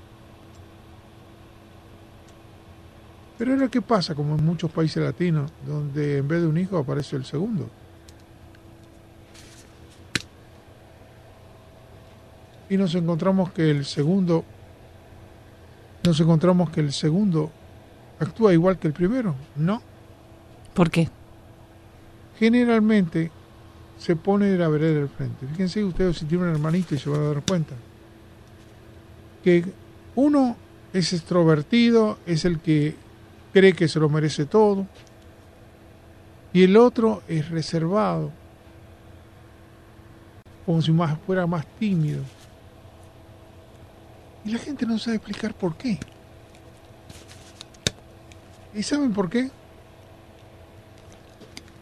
Pero 3.38 3.54
ahora 3.54 3.70
qué 3.70 3.82
pasa, 3.82 4.14
como 4.14 4.36
en 4.36 4.46
muchos 4.46 4.72
países 4.72 5.04
latinos, 5.04 5.52
donde 5.66 6.18
en 6.18 6.28
vez 6.28 6.42
de 6.42 6.48
un 6.48 6.58
hijo 6.58 6.78
aparece 6.78 7.16
el 7.16 7.26
segundo. 7.26 7.70
Y 12.70 12.78
nos 12.78 12.94
encontramos 12.96 13.52
que 13.52 13.70
el 13.70 13.86
segundo, 13.86 14.46
nos 16.04 16.20
encontramos 16.20 16.70
que 16.70 16.82
el 16.82 16.94
segundo 16.94 17.52
actúa 18.22 18.54
igual 18.54 18.78
que 18.78 18.88
el 18.88 18.94
primero. 18.94 19.36
No. 19.56 19.82
¿Por 20.74 20.90
qué? 20.90 21.10
Generalmente 22.38 23.32
se 23.98 24.16
pone 24.16 24.48
de 24.48 24.58
la 24.58 24.68
vereda 24.68 25.00
del 25.00 25.10
frente. 25.10 25.46
Fíjense 25.48 25.84
ustedes 25.84 26.18
si 26.18 26.26
tienen 26.26 26.48
un 26.48 26.56
hermanito 26.56 26.96
y 26.96 27.00
se 27.00 27.10
van 27.10 27.22
a 27.22 27.26
dar 27.26 27.44
cuenta. 27.44 27.76
Que 29.44 29.66
uno 30.16 30.56
es 30.94 31.14
extrovertido, 31.14 32.18
es 32.26 32.46
el 32.46 32.60
que 32.60 32.96
cree 33.54 33.74
que 33.74 33.88
se 33.88 34.00
lo 34.00 34.10
merece 34.10 34.46
todo, 34.46 34.88
y 36.54 36.64
el 36.64 36.78
otro 36.78 37.24
es 37.28 37.50
reservado, 37.50 38.32
como 40.66 40.82
si 40.82 40.92
más 40.92 41.18
fuera 41.26 41.48
más 41.48 41.66
tímido. 41.80 42.24
Y 44.44 44.52
la 44.52 44.60
gente 44.60 44.86
no 44.86 44.98
sabe 44.98 45.18
explicar 45.18 45.54
por 45.54 45.76
qué. 45.76 46.00
¿Y 48.74 48.84
saben 48.84 49.14
por 49.14 49.30
qué? 49.30 49.50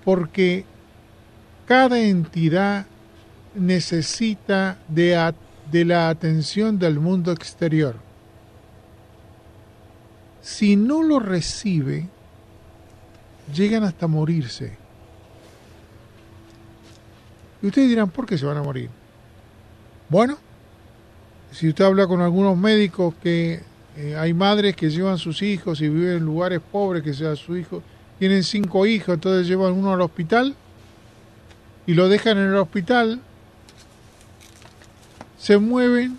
Porque 0.03 0.65
cada 1.67 1.99
entidad 1.99 2.87
necesita 3.53 4.79
de, 4.87 5.33
la 5.85 6.09
atención 6.09 6.79
del 6.79 6.99
mundo 6.99 7.31
exterior. 7.31 7.95
Si 10.41 10.75
no 10.75 11.03
lo 11.03 11.19
recibe, 11.19 12.07
llegan 13.53 13.83
hasta 13.83 14.07
morirse. 14.07 14.77
Y 17.61 17.67
ustedes 17.67 17.89
dirán, 17.89 18.09
¿por 18.09 18.25
qué 18.25 18.37
se 18.37 18.45
van 18.45 18.57
a 18.57 18.63
morir? 18.63 18.89
Bueno, 20.07 20.37
si 21.51 21.69
usted 21.69 21.85
habla 21.85 22.07
con 22.07 22.21
algunos 22.21 22.57
médicos 22.57 23.13
que 23.21 23.61
eh, 24.01 24.15
hay 24.15 24.33
madres 24.33 24.77
que 24.77 24.89
llevan 24.89 25.17
sus 25.17 25.41
hijos 25.41 25.81
y 25.81 25.89
viven 25.89 26.19
en 26.19 26.25
lugares 26.25 26.61
pobres, 26.71 27.03
que 27.03 27.13
sea 27.13 27.35
su 27.35 27.57
hijo, 27.57 27.83
tienen 28.17 28.45
cinco 28.45 28.85
hijos, 28.85 29.15
entonces 29.15 29.45
llevan 29.45 29.73
uno 29.73 29.91
al 29.91 29.99
hospital 29.99 30.55
y 31.85 31.93
lo 31.95 32.07
dejan 32.07 32.37
en 32.37 32.45
el 32.45 32.55
hospital, 32.55 33.19
se 35.37 35.57
mueven, 35.57 36.17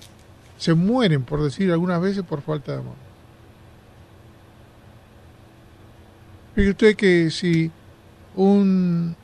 se 0.58 0.74
mueren, 0.74 1.22
por 1.22 1.42
decir 1.42 1.72
algunas 1.72 2.02
veces, 2.02 2.22
por 2.22 2.42
falta 2.42 2.72
de 2.72 2.78
amor. 2.80 2.96
Fíjese 6.54 6.70
usted 6.72 6.96
que 6.96 7.30
si 7.30 7.70
un, 8.36 9.16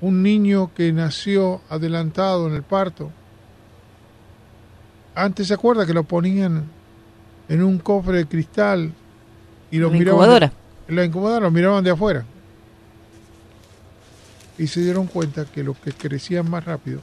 un 0.00 0.22
niño 0.22 0.72
que 0.74 0.90
nació 0.94 1.60
adelantado 1.68 2.48
en 2.48 2.54
el 2.54 2.62
parto, 2.62 3.10
antes 5.14 5.48
se 5.48 5.52
acuerda 5.52 5.84
que 5.84 5.92
lo 5.92 6.04
ponían 6.04 6.80
en 7.52 7.62
un 7.62 7.78
cofre 7.78 8.16
de 8.16 8.26
cristal 8.26 8.90
y 9.70 9.76
lo 9.76 9.90
miraban. 9.90 10.50
en 10.88 10.96
la 10.96 11.04
incubadora 11.04 11.40
lo 11.40 11.50
miraban 11.50 11.84
de 11.84 11.90
afuera 11.90 12.24
y 14.56 14.66
se 14.66 14.80
dieron 14.80 15.06
cuenta 15.06 15.44
que 15.44 15.62
los 15.62 15.76
que 15.76 15.92
crecían 15.92 16.48
más 16.48 16.64
rápido, 16.64 17.02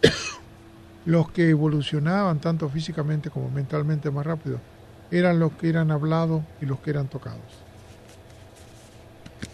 los 1.04 1.30
que 1.32 1.50
evolucionaban 1.50 2.40
tanto 2.40 2.70
físicamente 2.70 3.28
como 3.28 3.50
mentalmente 3.50 4.10
más 4.10 4.24
rápido, 4.24 4.58
eran 5.10 5.38
los 5.38 5.52
que 5.52 5.68
eran 5.68 5.90
hablados 5.90 6.42
y 6.62 6.66
los 6.66 6.80
que 6.80 6.88
eran 6.88 7.08
tocados. 7.08 7.40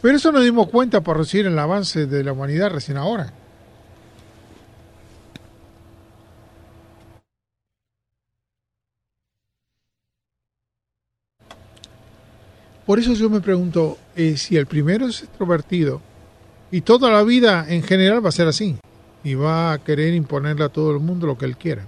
Pero 0.01 0.17
eso 0.17 0.31
nos 0.31 0.45
dimos 0.45 0.69
cuenta 0.69 1.01
por 1.01 1.19
recibir 1.19 1.47
el 1.47 1.59
avance 1.59 2.07
de 2.07 2.23
la 2.23 2.33
humanidad 2.33 2.71
recién 2.71 2.99
ahora. 2.99 3.33
Por 12.87 13.01
eso 13.01 13.15
yo 13.15 13.29
me 13.29 13.41
pregunto 13.41 13.99
eh, 14.15 14.37
si 14.37 14.57
el 14.57 14.67
primero 14.67 15.09
es 15.09 15.25
extrovertido 15.25 16.01
y 16.71 16.83
toda 16.83 17.11
la 17.11 17.25
vida 17.25 17.67
en 17.69 17.83
general 17.83 18.25
va 18.25 18.29
a 18.29 18.33
ser 18.33 18.47
así. 18.47 18.77
Y 19.25 19.35
va 19.35 19.73
a 19.73 19.79
querer 19.79 20.15
imponerle 20.15 20.65
a 20.65 20.69
todo 20.69 20.93
el 20.93 21.01
mundo 21.01 21.27
lo 21.27 21.37
que 21.37 21.47
él 21.47 21.57
quiera. 21.57 21.85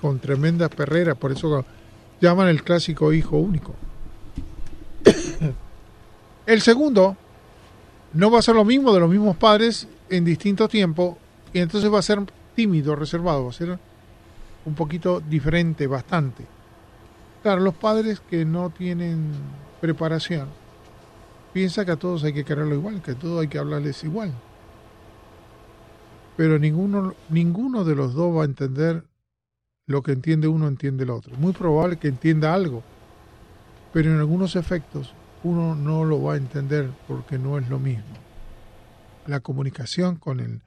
Con 0.00 0.18
tremendas 0.18 0.70
perreras. 0.70 1.16
Por 1.16 1.30
eso 1.30 1.64
llaman 2.20 2.48
el 2.48 2.64
clásico 2.64 3.12
hijo 3.12 3.36
único. 3.36 3.74
el 6.46 6.60
segundo 6.60 7.16
no 8.14 8.30
va 8.32 8.40
a 8.40 8.42
ser 8.42 8.56
lo 8.56 8.64
mismo 8.64 8.92
de 8.92 9.00
los 9.00 9.08
mismos 9.08 9.36
padres 9.36 9.86
en 10.10 10.24
distintos 10.24 10.68
tiempos. 10.68 11.16
Y 11.52 11.60
entonces 11.60 11.92
va 11.92 12.00
a 12.00 12.02
ser 12.02 12.20
tímido, 12.56 12.96
reservado. 12.96 13.44
Va 13.44 13.50
a 13.50 13.52
ser 13.52 13.78
un 14.64 14.74
poquito 14.74 15.20
diferente, 15.20 15.86
bastante. 15.86 16.44
Claro, 17.44 17.60
los 17.60 17.74
padres 17.74 18.20
que 18.20 18.44
no 18.44 18.70
tienen 18.70 19.30
preparación 19.84 20.48
piensa 21.52 21.84
que 21.84 21.90
a 21.90 21.96
todos 21.96 22.24
hay 22.24 22.32
que 22.32 22.42
quererlo 22.42 22.74
igual, 22.74 23.02
que 23.02 23.10
a 23.10 23.14
todos 23.18 23.42
hay 23.42 23.48
que 23.48 23.58
hablarles 23.58 24.02
igual. 24.02 24.32
Pero 26.38 26.58
ninguno, 26.58 27.14
ninguno 27.28 27.84
de 27.84 27.94
los 27.94 28.14
dos 28.14 28.34
va 28.34 28.42
a 28.42 28.46
entender 28.46 29.04
lo 29.86 30.02
que 30.02 30.12
entiende 30.12 30.48
uno, 30.48 30.68
entiende 30.68 31.04
el 31.04 31.10
otro. 31.10 31.36
Muy 31.36 31.52
probable 31.52 31.98
que 31.98 32.08
entienda 32.08 32.54
algo, 32.54 32.82
pero 33.92 34.10
en 34.10 34.18
algunos 34.18 34.56
efectos 34.56 35.12
uno 35.42 35.74
no 35.74 36.04
lo 36.04 36.22
va 36.22 36.32
a 36.32 36.38
entender 36.38 36.88
porque 37.06 37.38
no 37.38 37.58
es 37.58 37.68
lo 37.68 37.78
mismo. 37.78 38.14
La 39.26 39.40
comunicación 39.40 40.16
con 40.16 40.40
el, 40.40 40.62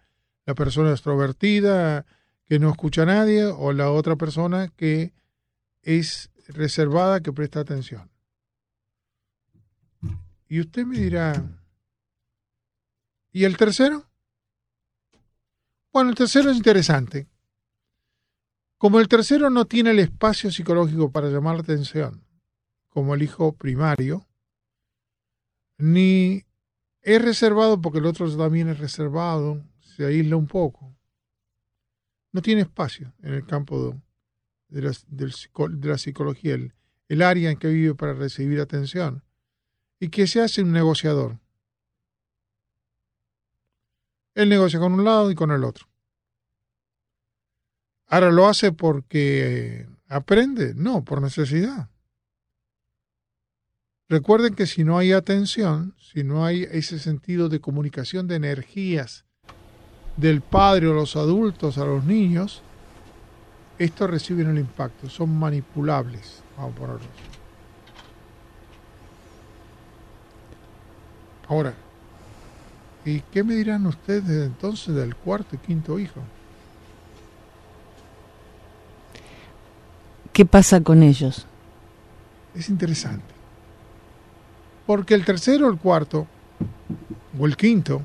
la 0.46 0.54
persona 0.54 0.92
extrovertida 0.92 2.06
que 2.46 2.60
no 2.60 2.70
escucha 2.70 3.02
a 3.02 3.08
nadie 3.08 3.46
o 3.46 3.74
la 3.74 3.90
otra 3.90 4.16
persona 4.16 4.68
que 4.78 5.12
es 5.82 6.30
reservada, 6.50 7.22
que 7.22 7.34
presta 7.34 7.62
atención. 7.62 8.12
Y 10.50 10.62
usted 10.62 10.86
me 10.86 10.98
dirá, 10.98 11.44
¿y 13.32 13.44
el 13.44 13.58
tercero? 13.58 14.06
Bueno, 15.92 16.12
el 16.12 16.16
tercero 16.16 16.50
es 16.52 16.58
interesante. 16.58 17.28
Como 18.78 19.00
el 19.00 19.08
tercero 19.08 19.50
no 19.50 19.66
tiene 19.66 19.92
el 19.92 20.00
espacio 20.00 20.52
psicológico 20.52 21.12
para 21.12 21.30
llamar 21.30 21.56
la 21.56 21.62
atención, 21.62 22.24
como 22.90 23.16
el 23.16 23.24
hijo 23.24 23.54
primario, 23.54 24.26
ni 25.78 26.46
es 27.02 27.22
reservado 27.22 27.82
porque 27.82 28.00
el 28.00 28.06
otro 28.06 28.34
también 28.38 28.70
es 28.70 28.80
reservado, 28.80 29.64
se 29.82 30.06
aísla 30.06 30.38
un 30.38 30.48
poco. 30.48 30.96
No 32.32 32.42
tiene 32.42 32.62
espacio 32.62 33.14
en 33.22 33.34
el 33.34 33.46
campo 33.46 33.96
de, 34.70 34.82
la, 34.82 34.94
de 35.08 35.88
la 35.90 35.98
psicología, 35.98 36.54
el, 36.54 36.74
el 37.10 37.22
área 37.22 37.50
en 37.50 37.58
que 37.58 37.68
vive 37.68 37.96
para 37.96 38.14
recibir 38.14 38.62
atención 38.62 39.24
y 40.00 40.10
que 40.10 40.28
se 40.28 40.42
hace 40.42 40.62
un 40.62 40.72
negociador. 40.72 41.40
Él 44.36 44.50
negocia 44.50 44.80
con 44.80 44.94
un 44.94 45.04
lado 45.04 45.32
y 45.32 45.36
con 45.36 45.52
el 45.52 45.64
otro. 45.64 45.88
Ahora 48.08 48.32
lo 48.32 48.48
hace 48.48 48.72
porque 48.72 49.88
aprende, 50.08 50.74
no, 50.76 51.04
por 51.04 51.22
necesidad. 51.22 51.90
Recuerden 54.10 54.56
que 54.56 54.68
si 54.68 54.86
no 54.86 54.98
hay 54.98 55.12
atención, 55.12 55.96
si 56.00 56.24
no 56.24 56.46
hay 56.46 56.64
ese 56.72 57.00
sentido 57.00 57.50
de 57.50 57.60
comunicación 57.60 58.28
de 58.28 58.36
energías 58.36 59.26
del 60.16 60.42
padre 60.42 60.88
o 60.88 60.94
los 60.94 61.16
adultos 61.18 61.78
a 61.78 61.86
los 61.86 62.06
niños, 62.06 62.64
estos 63.78 64.10
reciben 64.10 64.48
el 64.48 64.60
impacto, 64.60 65.10
son 65.10 65.38
manipulables, 65.38 66.42
vamos 66.56 66.74
a 66.74 66.80
ponerlos. 66.80 67.37
Ahora, 71.50 71.74
¿y 73.06 73.22
qué 73.22 73.44
me 73.44 73.56
dirán 73.56 73.86
ustedes 73.86 74.46
entonces 74.46 74.94
del 74.94 75.16
cuarto 75.16 75.56
y 75.56 75.60
quinto 75.60 75.98
hijo? 75.98 76.22
¿Qué 80.34 80.46
pasa 80.46 80.82
con 80.82 81.02
ellos? 81.04 81.46
Es 82.54 82.70
interesante. 82.70 83.34
Porque 84.86 85.14
el 85.14 85.26
tercero, 85.26 85.70
el 85.70 85.78
cuarto 85.78 86.28
o 87.40 87.46
el 87.46 87.58
quinto, 87.58 88.02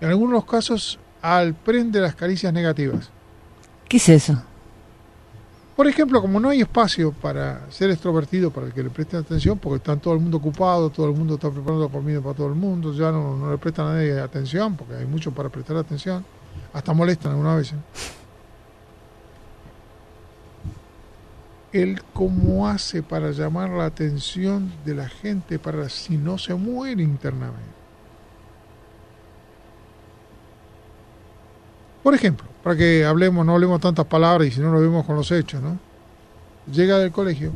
en 0.00 0.08
algunos 0.08 0.44
casos 0.44 0.98
al 1.20 1.54
prende 1.54 2.00
las 2.00 2.14
caricias 2.14 2.52
negativas. 2.52 3.10
¿Qué 3.88 3.96
es 3.96 4.08
eso? 4.08 4.42
Por 5.78 5.86
ejemplo, 5.86 6.20
como 6.20 6.40
no 6.40 6.48
hay 6.48 6.62
espacio 6.62 7.12
para 7.12 7.70
ser 7.70 7.90
extrovertido, 7.90 8.50
para 8.50 8.66
el 8.66 8.72
que 8.72 8.82
le 8.82 8.90
preste 8.90 9.16
atención, 9.16 9.60
porque 9.60 9.76
está 9.76 9.94
todo 9.94 10.12
el 10.12 10.18
mundo 10.18 10.38
ocupado, 10.38 10.90
todo 10.90 11.06
el 11.06 11.14
mundo 11.14 11.34
está 11.34 11.52
preparando 11.52 11.88
comida 11.88 12.20
para 12.20 12.34
todo 12.34 12.48
el 12.48 12.56
mundo, 12.56 12.92
ya 12.92 13.12
no, 13.12 13.36
no 13.36 13.52
le 13.52 13.58
presta 13.58 13.82
a 13.82 13.94
nadie 13.94 14.18
atención, 14.18 14.76
porque 14.76 14.96
hay 14.96 15.06
mucho 15.06 15.30
para 15.30 15.48
prestar 15.50 15.76
atención, 15.76 16.24
hasta 16.72 16.92
molestan 16.92 17.30
algunas 17.30 17.58
veces. 17.58 17.78
Él 21.72 22.02
cómo 22.12 22.66
hace 22.66 23.04
para 23.04 23.30
llamar 23.30 23.70
la 23.70 23.84
atención 23.84 24.72
de 24.84 24.96
la 24.96 25.08
gente 25.08 25.60
para 25.60 25.88
si 25.88 26.16
no 26.16 26.38
se 26.38 26.54
muere 26.54 27.04
internamente. 27.04 27.77
Por 32.08 32.14
ejemplo, 32.14 32.48
para 32.62 32.74
que 32.74 33.04
hablemos, 33.04 33.44
no 33.44 33.52
hablemos 33.52 33.82
tantas 33.82 34.06
palabras 34.06 34.48
y 34.48 34.50
si 34.50 34.60
no 34.60 34.72
lo 34.72 34.80
vemos 34.80 35.04
con 35.04 35.14
los 35.14 35.30
hechos, 35.30 35.60
¿no? 35.60 35.78
Llega 36.72 36.98
del 36.98 37.12
colegio, 37.12 37.52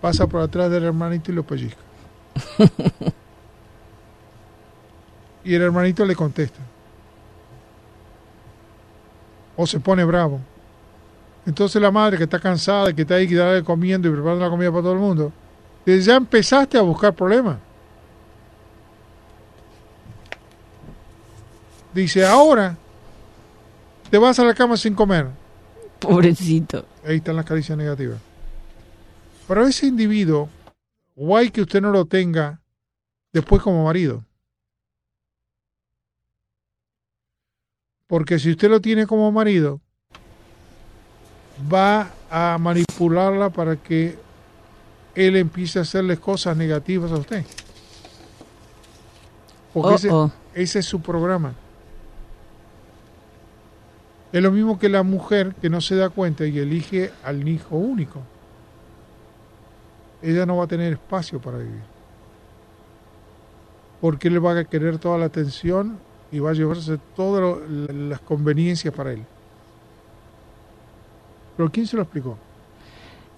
pasa 0.00 0.28
por 0.28 0.42
atrás 0.42 0.70
del 0.70 0.84
hermanito 0.84 1.32
y 1.32 1.34
lo 1.34 1.42
pellizca. 1.42 1.80
y 5.44 5.56
el 5.56 5.60
hermanito 5.60 6.04
le 6.04 6.14
contesta. 6.14 6.60
O 9.56 9.66
se 9.66 9.80
pone 9.80 10.04
bravo. 10.04 10.38
Entonces 11.46 11.82
la 11.82 11.90
madre 11.90 12.18
que 12.18 12.22
está 12.22 12.38
cansada, 12.38 12.92
que 12.92 13.02
está 13.02 13.16
ahí 13.16 13.26
que 13.26 13.64
comiendo 13.64 14.06
y 14.06 14.12
preparando 14.12 14.44
la 14.44 14.50
comida 14.50 14.70
para 14.70 14.82
todo 14.82 14.92
el 14.92 15.00
mundo, 15.00 15.32
dice, 15.84 16.00
ya 16.00 16.14
empezaste 16.14 16.78
a 16.78 16.82
buscar 16.82 17.12
problemas. 17.12 17.56
Dice, 21.92 22.24
ahora 22.24 22.76
te 24.10 24.18
vas 24.18 24.38
a 24.38 24.44
la 24.44 24.54
cama 24.54 24.76
sin 24.76 24.94
comer. 24.94 25.28
Pobrecito. 26.00 26.84
Ahí 27.04 27.16
están 27.16 27.36
las 27.36 27.44
caricias 27.44 27.76
negativas. 27.76 28.20
Pero 29.48 29.66
ese 29.66 29.86
individuo, 29.86 30.48
guay 31.14 31.50
que 31.50 31.62
usted 31.62 31.80
no 31.80 31.90
lo 31.90 32.04
tenga 32.04 32.60
después 33.32 33.62
como 33.62 33.84
marido. 33.84 34.24
Porque 38.06 38.38
si 38.38 38.50
usted 38.50 38.70
lo 38.70 38.80
tiene 38.80 39.06
como 39.06 39.30
marido, 39.32 39.80
va 41.72 42.12
a 42.30 42.56
manipularla 42.58 43.50
para 43.50 43.76
que 43.76 44.18
él 45.14 45.36
empiece 45.36 45.78
a 45.78 45.82
hacerle 45.82 46.16
cosas 46.18 46.56
negativas 46.56 47.10
a 47.10 47.16
usted. 47.16 47.44
Porque 49.72 49.94
ese, 49.94 50.10
ese 50.54 50.78
es 50.78 50.86
su 50.86 51.00
programa. 51.00 51.54
Es 54.32 54.42
lo 54.42 54.50
mismo 54.50 54.78
que 54.78 54.88
la 54.88 55.02
mujer 55.02 55.54
que 55.54 55.70
no 55.70 55.80
se 55.80 55.96
da 55.96 56.10
cuenta 56.10 56.46
y 56.46 56.58
elige 56.58 57.12
al 57.24 57.46
hijo 57.48 57.76
único. 57.76 58.20
Ella 60.22 60.46
no 60.46 60.56
va 60.56 60.64
a 60.64 60.66
tener 60.68 60.92
espacio 60.92 61.40
para 61.40 61.58
vivir. 61.58 61.82
Porque 64.00 64.28
él 64.28 64.44
va 64.44 64.58
a 64.58 64.64
querer 64.64 64.98
toda 64.98 65.18
la 65.18 65.26
atención 65.26 65.98
y 66.32 66.38
va 66.38 66.50
a 66.50 66.54
llevarse 66.54 66.98
todas 67.14 67.60
las 67.68 68.20
conveniencias 68.20 68.92
para 68.92 69.12
él. 69.12 69.24
¿Pero 71.56 71.70
quién 71.70 71.86
se 71.86 71.96
lo 71.96 72.02
explicó? 72.02 72.36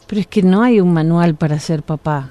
Pero 0.06 0.20
es 0.20 0.26
que 0.26 0.42
no 0.42 0.62
hay 0.62 0.80
un 0.80 0.92
manual 0.92 1.34
para 1.34 1.58
ser 1.58 1.82
papá, 1.82 2.30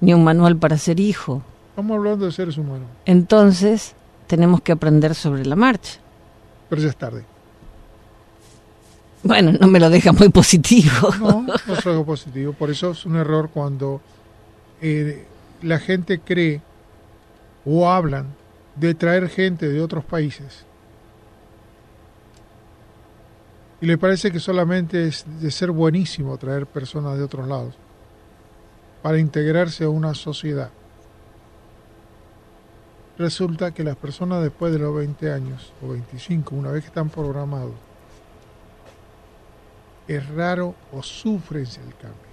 ni 0.00 0.12
un 0.12 0.24
manual 0.24 0.56
para 0.56 0.76
ser 0.76 0.98
hijo. 1.00 1.42
Estamos 1.70 1.96
hablando 1.96 2.26
de 2.26 2.32
seres 2.32 2.58
humanos. 2.58 2.88
Entonces, 3.06 3.94
tenemos 4.26 4.60
que 4.60 4.72
aprender 4.72 5.14
sobre 5.14 5.46
la 5.46 5.54
marcha. 5.54 6.00
Pero 6.68 6.82
ya 6.82 6.88
es 6.88 6.96
tarde. 6.96 7.24
Bueno, 9.22 9.52
no 9.52 9.66
me 9.66 9.80
lo 9.80 9.90
deja 9.90 10.12
muy 10.12 10.28
positivo. 10.28 11.08
No, 11.20 11.42
no 11.42 11.74
es 11.74 11.86
algo 11.86 12.04
positivo. 12.04 12.52
Por 12.52 12.70
eso 12.70 12.92
es 12.92 13.04
un 13.04 13.16
error 13.16 13.50
cuando 13.52 14.00
eh, 14.80 15.24
la 15.62 15.78
gente 15.78 16.20
cree 16.20 16.60
o 17.64 17.90
hablan 17.90 18.26
de 18.76 18.94
traer 18.94 19.28
gente 19.28 19.68
de 19.68 19.80
otros 19.80 20.04
países 20.04 20.64
y 23.80 23.86
le 23.86 23.98
parece 23.98 24.30
que 24.30 24.40
solamente 24.40 25.06
es 25.06 25.24
de 25.40 25.50
ser 25.50 25.70
buenísimo 25.70 26.36
traer 26.36 26.66
personas 26.66 27.16
de 27.16 27.24
otros 27.24 27.46
lados 27.46 27.74
para 29.02 29.18
integrarse 29.18 29.84
a 29.84 29.88
una 29.88 30.14
sociedad. 30.14 30.70
Resulta 33.16 33.72
que 33.72 33.84
las 33.84 33.96
personas 33.96 34.42
después 34.42 34.72
de 34.72 34.78
los 34.78 34.94
20 34.94 35.32
años 35.32 35.72
o 35.82 35.88
25, 35.88 36.54
una 36.54 36.70
vez 36.70 36.82
que 36.82 36.88
están 36.88 37.08
programados, 37.08 37.74
es 40.08 40.28
raro 40.30 40.74
o 40.92 41.02
sufren 41.02 41.64
el 41.66 41.94
cambio. 41.94 42.28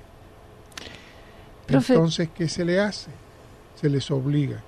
Entonces, 1.68 2.30
¿qué 2.34 2.48
se 2.48 2.64
le 2.64 2.80
hace? 2.80 3.12
Se 3.76 3.90
les 3.90 4.10
obliga. 4.10 4.64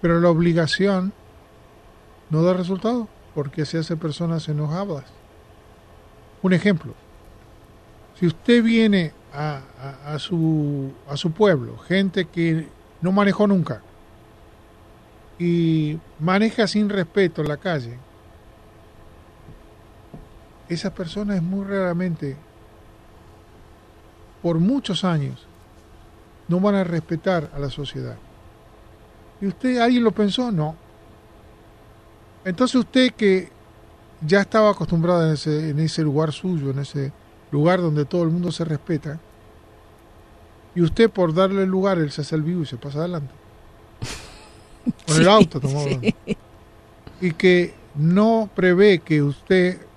Pero 0.00 0.18
la 0.20 0.30
obligación 0.30 1.12
no 2.30 2.42
da 2.42 2.54
resultado 2.54 3.08
porque 3.34 3.66
se 3.66 3.78
hace 3.78 3.96
personas 3.96 4.48
enojadas. 4.48 5.04
Un 6.42 6.54
ejemplo, 6.54 6.94
si 8.18 8.26
usted 8.26 8.62
viene 8.62 9.12
a, 9.32 9.60
a, 10.06 10.18
su, 10.18 10.92
a 11.06 11.16
su 11.16 11.32
pueblo, 11.32 11.76
gente 11.78 12.24
que 12.24 12.66
no 13.02 13.12
manejó 13.12 13.46
nunca, 13.46 13.82
y 15.38 15.98
maneja 16.18 16.66
sin 16.66 16.88
respeto 16.88 17.42
la 17.42 17.56
calle, 17.56 17.96
esas 20.70 20.92
personas 20.92 21.42
muy 21.42 21.66
raramente, 21.66 22.36
por 24.40 24.58
muchos 24.58 25.04
años, 25.04 25.46
no 26.46 26.60
van 26.60 26.76
a 26.76 26.84
respetar 26.84 27.50
a 27.52 27.58
la 27.58 27.68
sociedad. 27.68 28.16
¿Y 29.40 29.48
usted, 29.48 29.78
alguien 29.78 30.04
lo 30.04 30.12
pensó? 30.12 30.52
No. 30.52 30.76
Entonces 32.44 32.76
usted 32.76 33.12
que 33.12 33.50
ya 34.24 34.40
estaba 34.40 34.70
acostumbrado 34.70 35.26
en 35.26 35.34
ese, 35.34 35.70
en 35.70 35.80
ese 35.80 36.02
lugar 36.02 36.32
suyo, 36.32 36.70
en 36.70 36.78
ese 36.78 37.12
lugar 37.50 37.80
donde 37.80 38.04
todo 38.04 38.22
el 38.22 38.30
mundo 38.30 38.52
se 38.52 38.64
respeta, 38.64 39.18
y 40.74 40.82
usted 40.82 41.10
por 41.10 41.34
darle 41.34 41.64
el 41.64 41.68
lugar, 41.68 41.98
él 41.98 42.12
se 42.12 42.20
hace 42.20 42.36
el 42.36 42.42
vivo 42.42 42.62
y 42.62 42.66
se 42.66 42.76
pasa 42.76 43.00
adelante. 43.00 43.34
Con 45.06 45.20
el 45.20 45.28
auto 45.28 45.58
tomó. 45.58 45.84
Y 47.20 47.32
que 47.32 47.74
no 47.96 48.48
prevé 48.54 49.00
que 49.00 49.20
usted 49.20 49.89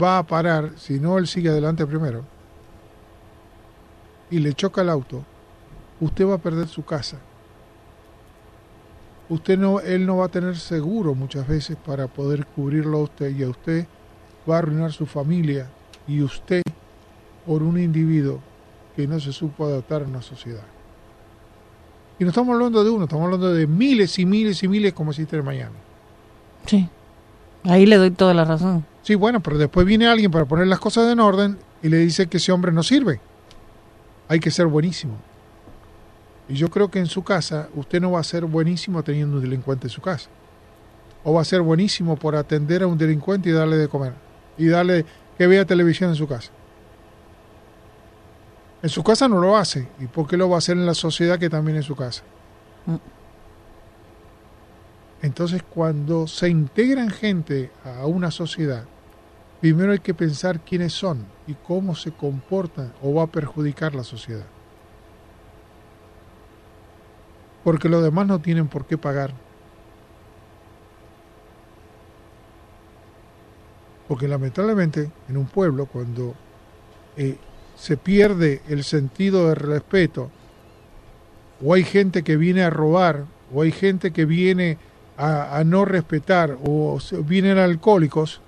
va 0.00 0.18
a 0.18 0.22
parar, 0.22 0.72
si 0.76 1.00
no 1.00 1.18
él 1.18 1.26
sigue 1.26 1.48
adelante 1.48 1.86
primero, 1.86 2.24
y 4.30 4.38
le 4.38 4.52
choca 4.54 4.82
el 4.82 4.90
auto, 4.90 5.24
usted 6.00 6.26
va 6.26 6.34
a 6.34 6.38
perder 6.38 6.68
su 6.68 6.84
casa 6.84 7.18
usted 9.28 9.58
no, 9.58 9.80
él 9.80 10.06
no 10.06 10.18
va 10.18 10.26
a 10.26 10.30
tener 10.30 10.56
seguro 10.56 11.14
muchas 11.14 11.46
veces 11.46 11.76
para 11.76 12.06
poder 12.06 12.46
cubrirlo 12.46 12.98
a 12.98 13.02
usted 13.02 13.36
y 13.36 13.42
a 13.42 13.48
usted 13.48 13.86
va 14.48 14.56
a 14.56 14.58
arruinar 14.58 14.92
su 14.92 15.06
familia 15.06 15.68
y 16.06 16.22
usted 16.22 16.62
por 17.46 17.62
un 17.62 17.78
individuo 17.78 18.40
que 18.96 19.06
no 19.06 19.20
se 19.20 19.32
supo 19.32 19.66
adaptar 19.66 20.02
a 20.02 20.06
una 20.06 20.22
sociedad. 20.22 20.64
Y 22.18 22.24
no 22.24 22.30
estamos 22.30 22.54
hablando 22.54 22.82
de 22.82 22.90
uno, 22.90 23.04
estamos 23.04 23.26
hablando 23.26 23.52
de 23.52 23.66
miles 23.66 24.18
y 24.18 24.26
miles 24.26 24.62
y 24.62 24.68
miles 24.68 24.92
como 24.92 25.10
existe 25.10 25.36
en 25.36 25.44
Miami. 25.44 25.76
Sí, 26.66 26.88
ahí 27.64 27.86
le 27.86 27.96
doy 27.96 28.10
toda 28.10 28.34
la 28.34 28.44
razón. 28.44 28.84
Sí, 29.08 29.14
bueno, 29.14 29.40
pero 29.40 29.56
después 29.56 29.86
viene 29.86 30.06
alguien 30.06 30.30
para 30.30 30.44
poner 30.44 30.66
las 30.66 30.80
cosas 30.80 31.10
en 31.10 31.18
orden 31.18 31.56
y 31.82 31.88
le 31.88 31.96
dice 31.96 32.26
que 32.26 32.36
ese 32.36 32.52
hombre 32.52 32.72
no 32.72 32.82
sirve. 32.82 33.22
Hay 34.28 34.38
que 34.38 34.50
ser 34.50 34.66
buenísimo. 34.66 35.16
Y 36.46 36.56
yo 36.56 36.68
creo 36.68 36.90
que 36.90 36.98
en 36.98 37.06
su 37.06 37.24
casa 37.24 37.70
usted 37.74 38.02
no 38.02 38.10
va 38.10 38.20
a 38.20 38.22
ser 38.22 38.44
buenísimo 38.44 39.02
teniendo 39.02 39.38
un 39.38 39.42
delincuente 39.42 39.86
en 39.86 39.90
su 39.90 40.02
casa. 40.02 40.28
O 41.24 41.32
va 41.32 41.40
a 41.40 41.44
ser 41.46 41.62
buenísimo 41.62 42.16
por 42.16 42.36
atender 42.36 42.82
a 42.82 42.86
un 42.86 42.98
delincuente 42.98 43.48
y 43.48 43.52
darle 43.52 43.78
de 43.78 43.88
comer. 43.88 44.12
Y 44.58 44.66
darle 44.66 45.06
que 45.38 45.46
vea 45.46 45.64
televisión 45.64 46.10
en 46.10 46.16
su 46.16 46.28
casa. 46.28 46.50
En 48.82 48.90
su 48.90 49.02
casa 49.02 49.26
no 49.26 49.40
lo 49.40 49.56
hace. 49.56 49.88
¿Y 50.00 50.04
por 50.04 50.28
qué 50.28 50.36
lo 50.36 50.50
va 50.50 50.56
a 50.56 50.58
hacer 50.58 50.76
en 50.76 50.84
la 50.84 50.92
sociedad 50.92 51.38
que 51.38 51.48
también 51.48 51.78
es 51.78 51.86
su 51.86 51.96
casa? 51.96 52.24
Mm. 52.84 52.96
Entonces, 55.22 55.62
cuando 55.62 56.26
se 56.26 56.50
integran 56.50 57.08
gente 57.08 57.70
a 57.86 58.04
una 58.04 58.30
sociedad, 58.30 58.84
primero 59.60 59.92
hay 59.92 59.98
que 59.98 60.14
pensar 60.14 60.60
quiénes 60.60 60.92
son 60.92 61.26
y 61.46 61.54
cómo 61.54 61.94
se 61.94 62.12
comportan 62.12 62.92
o 63.02 63.14
va 63.14 63.24
a 63.24 63.26
perjudicar 63.28 63.94
la 63.94 64.04
sociedad. 64.04 64.46
Porque 67.64 67.88
los 67.88 68.02
demás 68.02 68.26
no 68.26 68.40
tienen 68.40 68.68
por 68.68 68.86
qué 68.86 68.96
pagar. 68.96 69.32
Porque 74.06 74.28
lamentablemente 74.28 75.10
en 75.28 75.36
un 75.36 75.46
pueblo, 75.46 75.86
cuando 75.86 76.34
eh, 77.16 77.36
se 77.76 77.96
pierde 77.96 78.62
el 78.68 78.84
sentido 78.84 79.48
de 79.48 79.54
respeto, 79.54 80.30
o 81.62 81.74
hay 81.74 81.84
gente 81.84 82.22
que 82.22 82.36
viene 82.36 82.62
a 82.62 82.70
robar, 82.70 83.24
o 83.52 83.62
hay 83.62 83.72
gente 83.72 84.12
que 84.12 84.24
viene 84.24 84.78
a, 85.16 85.64
no 85.66 85.84
respetar, 85.84 86.56
o 86.64 86.98
vienen 87.24 87.58
alcohólicos, 87.58 88.40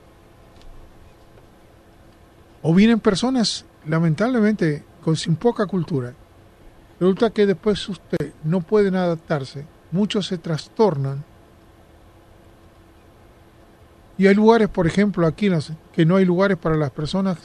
o 2.63 2.75
vienen 2.75 3.01
personas, 3.01 3.65
lamentablemente, 3.87 4.85
con 5.03 5.17
sin 5.17 5.37
poca 5.37 5.67
cultura. 5.67 6.15
Resulta 6.99 7.31
que 7.31 7.47
después 7.47 7.89
usted 7.89 8.33
no 8.45 8.61
pueden 8.61 8.95
adaptarse, 8.95 9.65
muchos 9.91 10.27
se 10.27 10.39
trastornan. 10.39 11.25
Y 14.19 14.27
hay 14.27 14.35
lugares, 14.35 14.69
por 14.69 14.87
ejemplo, 14.87 15.27
aquí 15.27 15.49
no 15.49 15.59
que 15.93 16.05
no 16.05 16.17
hay 16.17 16.27
lugares 16.27 16.59
para 16.59 16.77
las 16.77 16.91
personas 16.91 17.39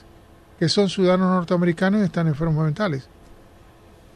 que 0.59 0.67
son 0.67 0.89
ciudadanos 0.89 1.29
norteamericanos 1.29 2.01
y 2.01 2.03
están 2.03 2.27
enfermos 2.27 2.65
mentales. 2.65 3.07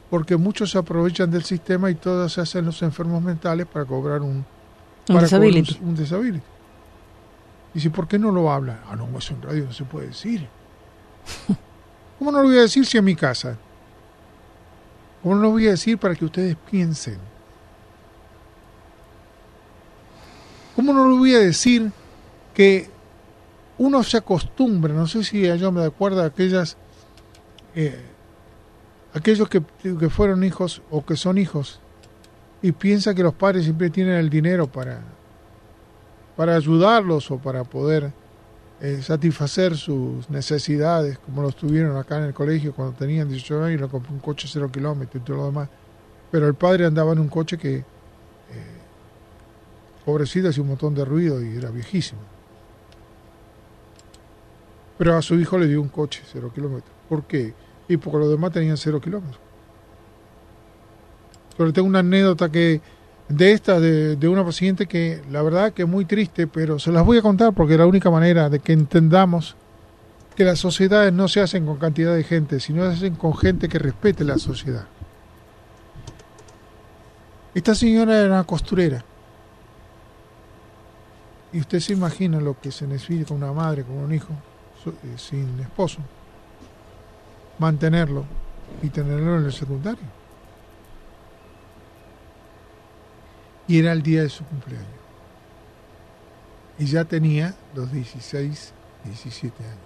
Porque 0.10 0.36
muchos 0.36 0.72
se 0.72 0.78
aprovechan 0.78 1.32
del 1.32 1.43
sistema 1.43 1.89
y 1.89 1.95
todos 1.95 2.34
se 2.34 2.41
hacen 2.41 2.66
los 2.66 2.82
enfermos 2.82 3.22
mentales 3.22 3.66
para 3.66 3.86
cobrar 3.86 4.22
un, 4.22 4.45
un 5.08 5.20
disability. 5.20 5.80
Un, 5.82 5.95
disability. 5.95 6.41
Y 7.74 7.80
si, 7.80 7.89
¿por 7.89 8.08
qué 8.08 8.20
no 8.20 8.32
lo 8.32 8.52
habla? 8.52 8.82
Ah, 8.89 8.95
no, 8.95 9.08
eso 9.18 9.34
en 9.36 9.41
radio 9.41 9.66
no 9.66 9.72
se 9.72 9.86
puede 9.86 10.08
decir. 10.08 10.47
¿Cómo 12.20 12.32
no 12.32 12.42
lo 12.42 12.50
voy 12.50 12.58
a 12.58 12.62
decir 12.62 12.86
si 12.86 12.98
en 12.98 13.06
mi 13.06 13.16
casa? 13.16 13.58
¿Cómo 15.22 15.36
no 15.36 15.42
lo 15.42 15.52
voy 15.52 15.68
a 15.68 15.72
decir 15.72 15.98
para 15.98 16.16
que 16.16 16.26
ustedes 16.26 16.56
piensen? 16.70 17.18
¿Cómo 20.76 20.94
no 20.94 21.06
lo 21.08 21.18
voy 21.18 21.36
a 21.36 21.40
decir 21.40 21.92
que 22.54 22.90
uno 23.78 24.04
se 24.04 24.18
acostumbra, 24.18 24.94
no 24.94 25.08
sé 25.08 25.24
si 25.24 25.42
yo 25.58 25.72
me 25.72 25.84
acuerdo 25.84 26.22
aquellas, 26.22 26.78
eh, 27.74 28.00
aquellos 29.14 29.48
que, 29.48 29.64
que, 29.82 30.10
fueron 30.10 30.44
hijos 30.44 30.82
o 30.92 31.06
que 31.06 31.16
son 31.16 31.38
hijos 31.38 31.80
y 32.62 32.74
piensa 32.74 33.16
que 33.16 33.24
los 33.24 33.34
padres 33.34 33.64
siempre 33.64 33.90
tienen 33.90 34.16
el 34.16 34.30
dinero 34.30 34.68
para, 34.68 35.02
para 36.36 36.56
ayudarlos 36.56 37.32
o 37.32 37.38
para 37.38 37.64
poder 37.64 38.12
eh, 38.82 39.02
satisfacer 39.02 39.76
sus 39.76 40.30
necesidades, 40.30 41.20
como 41.20 41.42
los 41.42 41.56
tuvieron 41.56 41.98
acá 41.98 42.18
en 42.18 42.24
el 42.26 42.34
colegio 42.34 42.74
cuando 42.74 42.94
tenían 42.94 43.28
18 43.28 43.64
años 43.64 43.80
y 43.80 43.84
le 43.84 43.90
compró 43.90 44.14
un 44.14 44.20
coche 44.20 44.48
cero 44.50 44.70
kilómetros 44.72 45.22
y 45.22 45.26
todo 45.26 45.38
lo 45.38 45.46
demás. 45.48 45.70
Pero 46.32 46.48
el 46.48 46.54
padre 46.54 46.86
andaba 46.86 47.12
en 47.12 47.20
un 47.20 47.28
coche 47.28 47.58
que, 47.58 47.78
eh, 47.78 47.84
pobrecito, 50.06 50.48
hacía 50.48 50.64
un 50.64 50.70
montón 50.70 50.96
de 50.96 51.04
ruido 51.04 51.44
y 51.44 51.58
era 51.58 51.72
viejísimo. 51.72 52.22
Pero 54.98 55.18
a 55.18 55.22
su 55.22 55.36
hijo 55.36 55.58
le 55.58 55.68
dio 55.68 55.82
un 55.82 55.90
coche, 55.90 56.22
cero 56.32 56.52
kilómetros. 56.54 56.94
¿Por 57.10 57.24
qué? 57.24 57.54
Y 57.90 57.98
porque 57.98 58.20
los 58.20 58.30
demás 58.30 58.52
tenían 58.54 58.78
cero 58.78 59.02
kilómetros. 59.02 59.40
Pero 61.58 61.74
tengo 61.74 61.88
una 61.88 62.00
anécdota 62.00 62.50
que 62.50 62.80
de 63.30 63.52
esta, 63.52 63.80
de, 63.80 64.16
de, 64.16 64.28
una 64.28 64.44
paciente 64.44 64.88
que 64.88 65.22
la 65.32 65.42
verdad 65.42 65.72
que 65.72 65.84
es 65.84 65.88
muy 65.88 66.06
triste, 66.06 66.48
pero 66.48 66.80
se 66.80 66.92
las 66.92 67.06
voy 67.06 67.20
a 67.20 67.22
contar 67.22 67.54
porque 67.54 67.74
es 67.74 67.80
la 67.80 67.86
única 67.86 68.10
manera 68.10 68.50
de 68.50 68.60
que 68.60 68.74
entendamos 68.74 69.56
que 70.36 70.44
las 70.44 70.60
sociedades 70.60 71.14
no 71.14 71.28
se 71.28 71.42
hacen 71.42 71.66
con 71.66 71.78
cantidad 71.78 72.16
de 72.16 72.24
gente, 72.24 72.60
sino 72.60 72.84
se 72.84 72.98
hacen 72.98 73.16
con 73.16 73.36
gente 73.36 73.68
que 73.68 73.78
respete 73.78 74.24
la 74.24 74.38
sociedad. 74.38 74.86
Esta 77.54 77.76
señora 77.76 78.18
era 78.18 78.28
una 78.28 78.44
costurera. 78.46 79.04
Y 81.52 81.60
usted 81.60 81.80
se 81.80 81.94
imagina 81.94 82.40
lo 82.40 82.60
que 82.60 82.72
se 82.72 82.88
necesita 82.88 83.34
una 83.34 83.52
madre, 83.52 83.84
con 83.84 83.98
un 83.98 84.14
hijo, 84.14 84.34
eh, 84.86 85.18
sin 85.18 85.60
esposo, 85.60 86.00
mantenerlo 87.58 88.24
y 88.82 88.90
tenerlo 88.90 89.40
en 89.40 89.46
el 89.46 89.52
secundario. 89.52 90.19
Y 93.70 93.80
era 93.80 93.94
el 93.94 94.04
día 94.04 94.24
de 94.24 94.30
su 94.30 94.44
cumpleaños. 94.44 94.90
Y 96.80 96.88
ya 96.88 97.06
tenía 97.06 97.54
los 97.76 97.92
16, 97.92 98.74
17 99.06 99.64
años. 99.64 99.78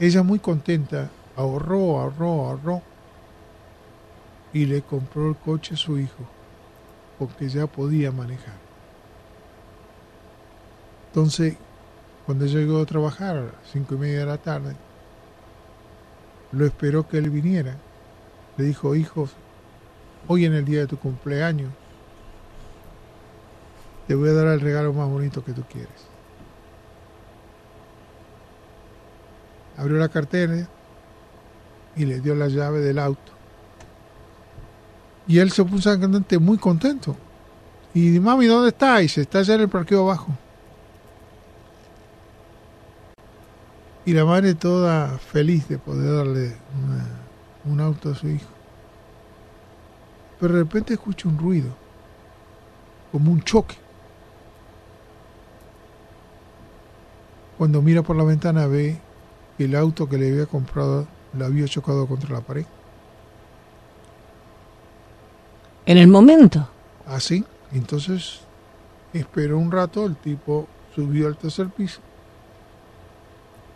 Ella 0.00 0.22
muy 0.22 0.38
contenta 0.40 1.10
ahorró, 1.36 2.00
ahorró, 2.00 2.46
ahorró 2.46 2.82
y 4.52 4.64
le 4.66 4.82
compró 4.82 5.28
el 5.28 5.36
coche 5.36 5.74
a 5.74 5.76
su 5.76 5.98
hijo 5.98 6.24
porque 7.18 7.48
ya 7.48 7.66
podía 7.66 8.10
manejar. 8.10 8.54
Entonces, 11.08 11.56
cuando 12.24 12.46
llegó 12.46 12.80
a 12.80 12.86
trabajar 12.86 13.36
a 13.36 13.42
las 13.42 13.54
cinco 13.70 13.94
y 13.94 13.98
media 13.98 14.20
de 14.20 14.26
la 14.26 14.38
tarde, 14.38 14.74
lo 16.52 16.64
esperó 16.64 17.06
que 17.06 17.18
él 17.18 17.30
viniera. 17.30 17.76
Le 18.56 18.64
dijo, 18.64 18.94
hijo, 18.94 19.28
hoy 20.28 20.44
en 20.44 20.54
el 20.54 20.64
día 20.64 20.80
de 20.80 20.86
tu 20.86 20.98
cumpleaños, 20.98 21.70
te 24.06 24.14
voy 24.14 24.28
a 24.28 24.32
dar 24.34 24.46
el 24.48 24.60
regalo 24.60 24.92
más 24.92 25.08
bonito 25.08 25.44
que 25.44 25.52
tú 25.52 25.62
quieres. 25.70 26.08
Abrió 29.76 29.96
la 29.98 30.08
cartera 30.08 30.68
y 31.96 32.04
le 32.04 32.20
dio 32.20 32.34
la 32.34 32.48
llave 32.48 32.80
del 32.80 32.98
auto. 32.98 33.32
Y 35.26 35.38
él 35.38 35.50
se 35.50 35.64
puso 35.64 35.98
cantante 35.98 36.38
muy 36.38 36.58
contento. 36.58 37.16
Y 37.94 38.20
mami, 38.20 38.46
¿dónde 38.46 38.68
está? 38.68 39.00
Y 39.02 39.08
se 39.08 39.22
está 39.22 39.38
allá 39.38 39.54
en 39.54 39.62
el 39.62 39.68
parqueo 39.68 40.02
abajo. 40.02 40.36
Y 44.04 44.12
la 44.12 44.24
madre 44.24 44.54
toda 44.54 45.18
feliz 45.18 45.66
de 45.68 45.78
poder 45.78 46.14
darle 46.14 46.56
un 47.64 47.80
auto 47.80 48.10
a 48.10 48.14
su 48.14 48.28
hijo. 48.28 48.53
Pero 50.44 50.56
de 50.56 50.62
repente 50.64 50.92
escucha 50.92 51.26
un 51.26 51.38
ruido, 51.38 51.70
como 53.10 53.32
un 53.32 53.42
choque. 53.42 53.76
Cuando 57.56 57.80
mira 57.80 58.02
por 58.02 58.14
la 58.14 58.24
ventana 58.24 58.66
ve 58.66 59.00
que 59.56 59.64
el 59.64 59.74
auto 59.74 60.06
que 60.06 60.18
le 60.18 60.30
había 60.30 60.44
comprado 60.44 61.06
lo 61.32 61.46
había 61.46 61.64
chocado 61.66 62.06
contra 62.06 62.34
la 62.34 62.42
pared. 62.42 62.66
En 65.86 65.96
el 65.96 66.08
momento. 66.08 66.68
Así. 67.06 67.42
Entonces 67.72 68.40
esperó 69.14 69.56
un 69.56 69.72
rato, 69.72 70.04
el 70.04 70.16
tipo 70.16 70.68
subió 70.94 71.26
al 71.26 71.38
tercer 71.38 71.70
piso 71.70 72.02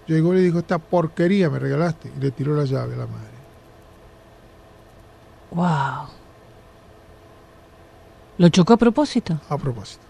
Llegó 0.06 0.34
y 0.34 0.36
le 0.36 0.42
dijo, 0.42 0.58
esta 0.58 0.76
porquería 0.76 1.48
me 1.48 1.60
regalaste. 1.60 2.12
Y 2.14 2.20
le 2.20 2.30
tiró 2.30 2.54
la 2.54 2.66
llave 2.66 2.92
a 2.92 2.98
la 2.98 3.06
madre. 3.06 3.38
Wow. 5.50 6.17
¿Lo 8.38 8.48
chocó 8.48 8.74
a 8.74 8.76
propósito? 8.76 9.40
A 9.48 9.58
propósito. 9.58 10.02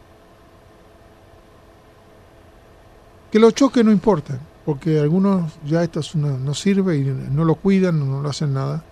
Que 3.33 3.39
lo 3.39 3.51
choque 3.51 3.83
no 3.83 3.91
importa, 3.91 4.39
porque 4.65 5.01
algunos 5.01 5.59
ya 5.65 5.83
esto 5.83 6.01
no 6.15 6.55
sirve 6.55 6.99
y 6.99 7.05
no 7.05 7.45
lo 7.45 7.57
cuidan, 7.57 7.99
no, 7.99 8.23
lo 8.23 8.29
hacen 8.29 8.55
nada. 8.55 8.85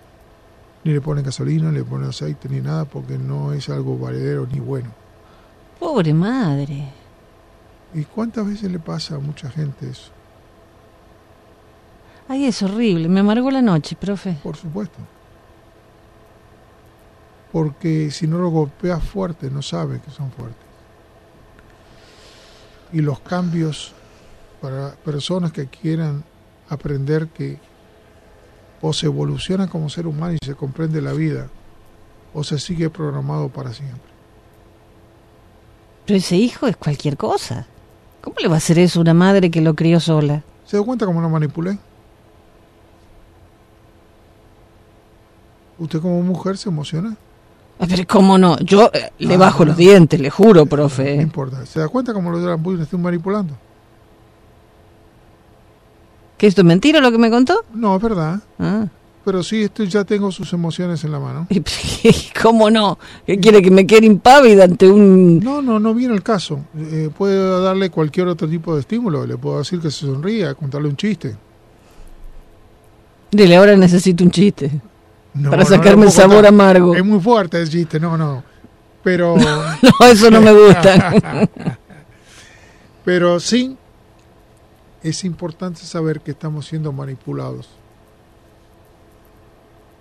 Ni 0.83 0.93
le 0.93 1.01
ponen 1.01 1.23
gasolina, 1.23 1.71
ni 1.71 1.79
le 1.79 1.83
ponen 1.83 2.09
aceite, 2.09 2.47
ni 2.49 2.61
nada, 2.61 2.85
porque 2.85 3.17
no 3.17 3.53
es 3.53 3.69
algo 3.69 3.97
valedero 3.97 4.47
ni 4.51 4.59
bueno. 4.59 4.89
Pobre 5.79 6.13
madre. 6.13 6.91
¿Y 7.93 8.03
cuántas 8.03 8.45
veces 8.45 8.71
le 8.71 8.79
pasa 8.79 9.15
a 9.15 9.19
mucha 9.19 9.49
gente 9.49 9.89
eso? 9.89 10.11
Ay, 12.27 12.45
es 12.45 12.61
horrible, 12.61 13.07
me 13.07 13.21
amargó 13.21 13.51
la 13.51 13.61
noche, 13.61 13.95
profe. 13.95 14.37
Por 14.43 14.55
supuesto. 14.55 14.99
Porque 17.51 18.11
si 18.11 18.27
no 18.27 18.37
lo 18.37 18.49
golpeas 18.49 19.03
fuerte, 19.03 19.49
no 19.49 19.61
sabe 19.61 19.99
que 20.01 20.11
son 20.11 20.31
fuertes. 20.31 20.65
Y 22.91 23.01
los 23.01 23.19
cambios 23.19 23.93
para 24.61 24.91
personas 24.95 25.51
que 25.51 25.67
quieran 25.67 26.23
aprender 26.69 27.27
que 27.29 27.59
O 28.81 28.93
se 28.93 29.07
evoluciona 29.07 29.67
como 29.67 29.89
ser 29.89 30.05
humano 30.05 30.37
y 30.39 30.45
se 30.45 30.53
comprende 30.53 31.01
la 31.01 31.13
vida, 31.13 31.47
o 32.33 32.43
se 32.43 32.59
sigue 32.59 32.91
programado 32.91 33.49
para 33.49 33.73
siempre. 33.73 34.11
Pero 36.05 36.19
ese 36.19 36.35
hijo 36.35 36.67
es 36.67 36.77
cualquier 36.77 37.17
cosa. 37.17 37.65
¿Cómo 38.21 38.35
le 38.39 38.47
va 38.47 38.55
a 38.55 38.57
hacer 38.57 38.77
eso 38.77 38.99
a 38.99 39.01
una 39.01 39.15
madre 39.15 39.49
que 39.49 39.61
lo 39.61 39.73
crió 39.73 39.99
sola? 39.99 40.43
¿Se 40.65 40.77
da 40.77 40.83
cuenta 40.83 41.07
cómo 41.07 41.21
lo 41.21 41.29
manipulé? 41.29 41.79
¿Usted 45.79 45.99
como 45.99 46.21
mujer 46.21 46.57
se 46.57 46.69
emociona? 46.69 47.17
Ah, 47.79 47.85
pero 47.87 48.03
¿cómo 48.07 48.37
no? 48.37 48.57
Yo 48.59 48.89
eh, 48.93 49.11
le 49.19 49.35
ah, 49.35 49.37
bajo 49.37 49.63
los 49.63 49.77
dientes, 49.77 50.19
le 50.19 50.29
juro, 50.29 50.65
profe. 50.65 51.15
No 51.17 51.21
importa. 51.21 51.65
¿Se 51.65 51.79
da 51.79 51.87
cuenta 51.87 52.13
cómo 52.13 52.31
lo 52.31 52.39
de 52.39 52.83
estoy 52.83 52.99
manipulando? 52.99 53.53
¿Que 56.37 56.47
esto 56.47 56.61
es 56.61 56.65
mentira 56.65 56.99
lo 57.01 57.11
que 57.11 57.17
me 57.17 57.29
contó? 57.29 57.65
No, 57.73 57.95
es 57.95 58.01
verdad. 58.01 58.39
Ah. 58.59 58.85
Pero 59.25 59.43
sí, 59.43 59.63
esto 59.63 59.83
ya 59.83 60.03
tengo 60.05 60.31
sus 60.31 60.53
emociones 60.53 61.03
en 61.03 61.11
la 61.11 61.19
mano. 61.19 61.47
¿Cómo 62.41 62.71
no? 62.71 62.97
¿Qué 63.25 63.39
quiere 63.39 63.61
que 63.61 63.69
me 63.69 63.85
quede 63.85 64.05
impávida 64.05 64.63
ante 64.63 64.89
un...? 64.89 65.39
No, 65.39 65.61
no, 65.61 65.79
no 65.79 65.93
viene 65.93 66.13
el 66.13 66.23
caso. 66.23 66.61
Eh, 66.77 67.09
puedo 67.15 67.61
darle 67.61 67.89
cualquier 67.89 68.27
otro 68.27 68.47
tipo 68.47 68.73
de 68.73 68.81
estímulo. 68.81 69.25
Le 69.25 69.37
puedo 69.37 69.59
decir 69.59 69.79
que 69.79 69.91
se 69.91 70.05
sonría, 70.05 70.55
contarle 70.55 70.87
un 70.87 70.95
chiste. 70.95 71.35
Dile, 73.31 73.57
ahora 73.57 73.75
necesito 73.75 74.23
un 74.23 74.31
chiste 74.31 74.71
para 75.49 75.65
sacarme 75.65 76.05
el 76.05 76.11
sabor 76.11 76.45
amargo. 76.45 76.95
Es 76.95 77.03
muy 77.03 77.19
fuerte 77.19 77.61
el 77.61 77.69
chiste, 77.69 77.99
no, 77.99 78.17
no. 78.17 78.43
Pero. 79.03 79.35
no, 79.99 80.05
eso 80.07 80.31
no 80.31 80.41
me 80.41 80.53
gusta. 80.53 81.47
Pero 83.05 83.39
sí, 83.39 83.77
es 85.01 85.23
importante 85.23 85.81
saber 85.81 86.21
que 86.21 86.31
estamos 86.31 86.67
siendo 86.67 86.91
manipulados. 86.91 87.69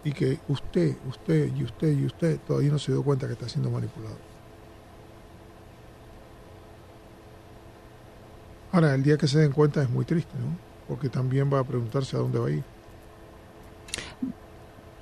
Y 0.03 0.13
que 0.13 0.39
usted, 0.49 0.97
usted 1.09 1.51
y 1.57 1.65
usted 1.65 1.93
y 1.93 2.07
usted 2.07 2.39
todavía 2.47 2.71
no 2.71 2.79
se 2.79 2.93
dio 2.93 3.03
cuenta 3.03 3.27
que 3.27 3.33
está 3.33 3.49
siendo 3.49 3.71
manipulado. 3.71 4.17
Ahora, 8.73 8.95
el 8.95 9.03
día 9.03 9.17
que 9.17 9.27
se 9.27 9.39
den 9.39 9.53
cuenta 9.53 9.83
es 9.83 9.91
muy 9.91 10.05
triste, 10.05 10.35
¿no? 10.39 10.57
Porque 10.87 11.09
también 11.09 11.53
va 11.53 11.61
a 11.61 11.65
preguntarse 11.65 12.17
a 12.17 12.21
dónde 12.21 12.39
va 12.39 12.49
a 12.49 12.51
ir 12.51 12.76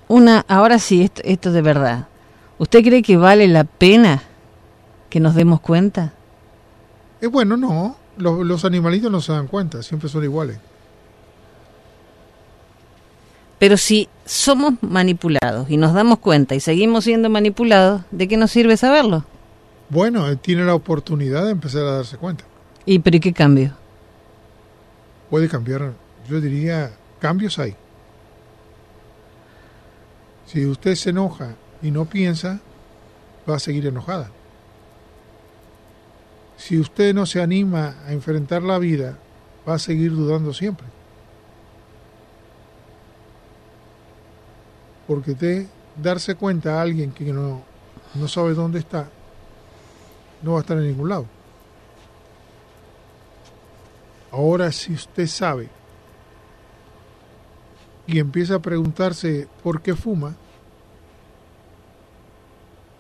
una, 0.09 0.45
ahora 0.49 0.79
sí, 0.79 1.03
esto, 1.03 1.23
esto 1.25 1.53
de 1.53 1.63
verdad. 1.63 2.09
¿Usted 2.59 2.83
cree 2.83 3.03
que 3.03 3.17
vale 3.17 3.49
la 3.49 3.65
pena 3.65 4.23
que 5.11 5.21
nos 5.21 5.35
demos 5.35 5.61
cuenta? 5.61 6.13
Eh, 7.21 7.27
bueno, 7.27 7.57
no. 7.57 7.97
Los, 8.17 8.47
los 8.47 8.65
animalitos 8.65 9.11
no 9.11 9.21
se 9.21 9.33
dan 9.33 9.49
cuenta, 9.49 9.83
siempre 9.83 10.09
son 10.09 10.23
iguales. 10.23 10.59
Pero 13.59 13.77
si 13.77 14.09
somos 14.25 14.75
manipulados 14.83 15.71
y 15.71 15.77
nos 15.77 15.95
damos 15.95 16.19
cuenta 16.19 16.55
y 16.55 16.61
seguimos 16.61 17.05
siendo 17.05 17.31
manipulados, 17.31 18.03
¿de 18.11 18.29
qué 18.29 18.37
nos 18.37 18.51
sirve 18.51 18.77
saberlo? 18.77 19.25
Bueno, 19.89 20.27
él 20.29 20.39
tiene 20.39 20.65
la 20.65 20.75
oportunidad 20.75 21.45
de 21.45 21.53
empezar 21.53 21.83
a 21.83 21.97
darse 21.97 22.17
cuenta. 22.17 22.45
¿Y 22.87 22.99
pero 22.99 23.19
qué 23.21 23.33
cambio? 23.33 23.73
Puede 25.31 25.49
cambiar, 25.49 25.93
yo 26.29 26.41
diría, 26.41 26.93
cambios 27.21 27.59
hay. 27.59 27.75
Si 30.55 30.65
usted 30.67 30.95
se 30.95 31.11
enoja 31.11 31.57
y 31.83 31.91
no 31.91 32.05
piensa, 32.05 32.61
va 33.51 33.57
a 33.57 33.59
seguir 33.59 33.89
enojada. 33.89 34.31
Si 36.57 36.79
usted 36.79 37.13
no 37.13 37.27
se 37.27 37.43
anima 37.43 37.97
a 38.07 38.13
enfrentar 38.13 38.63
la 38.63 38.79
vida, 38.79 39.19
va 39.69 39.75
a 39.75 39.79
seguir 39.81 40.13
dudando 40.13 40.55
siempre. 40.55 40.87
Porque 45.09 45.35
de 45.35 45.67
darse 46.01 46.37
cuenta 46.37 46.79
a 46.79 46.83
alguien 46.83 47.11
que 47.11 47.25
no, 47.33 47.63
no 48.15 48.29
sabe 48.29 48.55
dónde 48.55 48.79
está, 48.79 49.09
no 50.41 50.53
va 50.53 50.59
a 50.59 50.61
estar 50.61 50.79
en 50.79 50.87
ningún 50.87 51.09
lado. 51.09 51.27
Ahora, 54.31 54.71
si 54.71 54.93
usted 54.93 55.27
sabe 55.27 55.69
y 58.07 58.21
empieza 58.21 58.55
a 58.55 58.63
preguntarse 58.63 59.49
por 59.61 59.83
qué 59.83 59.97
fuma, 59.97 60.37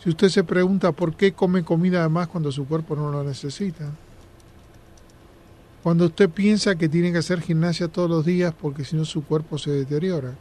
si 0.04 0.10
usted 0.10 0.28
se 0.28 0.44
pregunta 0.44 0.92
por 0.92 1.16
qué 1.16 1.32
come 1.32 1.64
comida 1.64 2.00
además 2.00 2.28
cuando 2.28 2.52
su 2.52 2.66
cuerpo 2.66 2.94
no 2.94 3.10
lo 3.10 3.24
necesita, 3.24 3.90
cuando 5.82 6.04
usted 6.04 6.28
piensa 6.28 6.74
que 6.74 6.90
tiene 6.90 7.10
que 7.10 7.18
hacer 7.18 7.40
gimnasia 7.40 7.88
todos 7.88 8.10
los 8.10 8.22
días 8.22 8.52
porque 8.52 8.84
si 8.84 8.96
no 8.96 9.06
su 9.06 9.24
cuerpo 9.24 9.56
se 9.56 9.70
deteriora, 9.70 10.34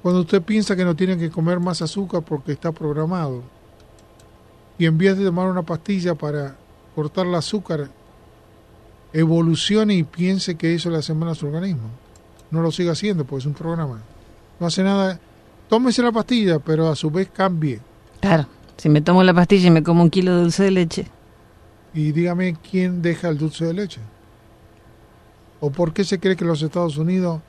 cuando 0.00 0.20
usted 0.20 0.42
piensa 0.42 0.76
que 0.76 0.84
no 0.84 0.94
tiene 0.94 1.18
que 1.18 1.28
comer 1.28 1.58
más 1.58 1.82
azúcar 1.82 2.22
porque 2.22 2.52
está 2.52 2.70
programado, 2.70 3.42
y 4.78 4.86
en 4.86 4.96
vez 4.96 5.18
de 5.18 5.24
tomar 5.24 5.48
una 5.50 5.62
pastilla 5.62 6.14
para 6.14 6.54
cortar 6.94 7.26
el 7.26 7.34
azúcar, 7.34 7.90
evolucione 9.12 9.94
y 9.94 10.04
piense 10.04 10.54
que 10.54 10.72
eso 10.72 10.88
le 10.88 10.98
hace 10.98 11.14
mal 11.14 11.30
a 11.30 11.34
su 11.34 11.46
organismo. 11.46 11.90
No 12.52 12.62
lo 12.62 12.70
siga 12.70 12.92
haciendo 12.92 13.24
porque 13.24 13.40
es 13.40 13.46
un 13.46 13.54
programa. 13.54 14.02
No 14.60 14.68
hace 14.68 14.84
nada 14.84 15.18
tómese 15.68 16.02
la 16.02 16.12
pastilla, 16.12 16.58
pero 16.58 16.88
a 16.88 16.96
su 16.96 17.10
vez 17.10 17.28
cambie. 17.32 17.80
Claro, 18.20 18.46
si 18.76 18.88
me 18.88 19.00
tomo 19.00 19.22
la 19.22 19.34
pastilla 19.34 19.68
y 19.68 19.70
me 19.70 19.82
como 19.82 20.02
un 20.02 20.10
kilo 20.10 20.34
de 20.34 20.42
dulce 20.42 20.64
de 20.64 20.70
leche. 20.70 21.06
Y 21.94 22.12
dígame 22.12 22.56
quién 22.70 23.02
deja 23.02 23.28
el 23.28 23.38
dulce 23.38 23.64
de 23.64 23.74
leche. 23.74 24.00
¿O 25.60 25.70
por 25.70 25.92
qué 25.92 26.04
se 26.04 26.20
cree 26.20 26.36
que 26.36 26.44
en 26.44 26.48
los 26.48 26.62
Estados 26.62 26.98
Unidos 26.98 27.40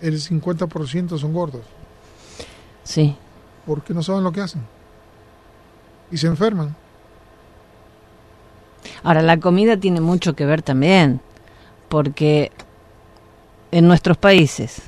el 0.00 0.20
50% 0.20 1.18
son 1.18 1.32
gordos? 1.32 1.62
Sí. 2.82 3.16
Porque 3.66 3.94
no 3.94 4.02
saben 4.02 4.24
lo 4.24 4.32
que 4.32 4.42
hacen. 4.42 4.62
Y 6.10 6.18
se 6.18 6.26
enferman. 6.26 6.76
Ahora, 9.02 9.22
la 9.22 9.38
comida 9.38 9.78
tiene 9.78 10.00
mucho 10.00 10.34
que 10.34 10.44
ver 10.44 10.60
también, 10.60 11.20
porque 11.88 12.52
en 13.70 13.88
nuestros 13.88 14.18
países 14.18 14.82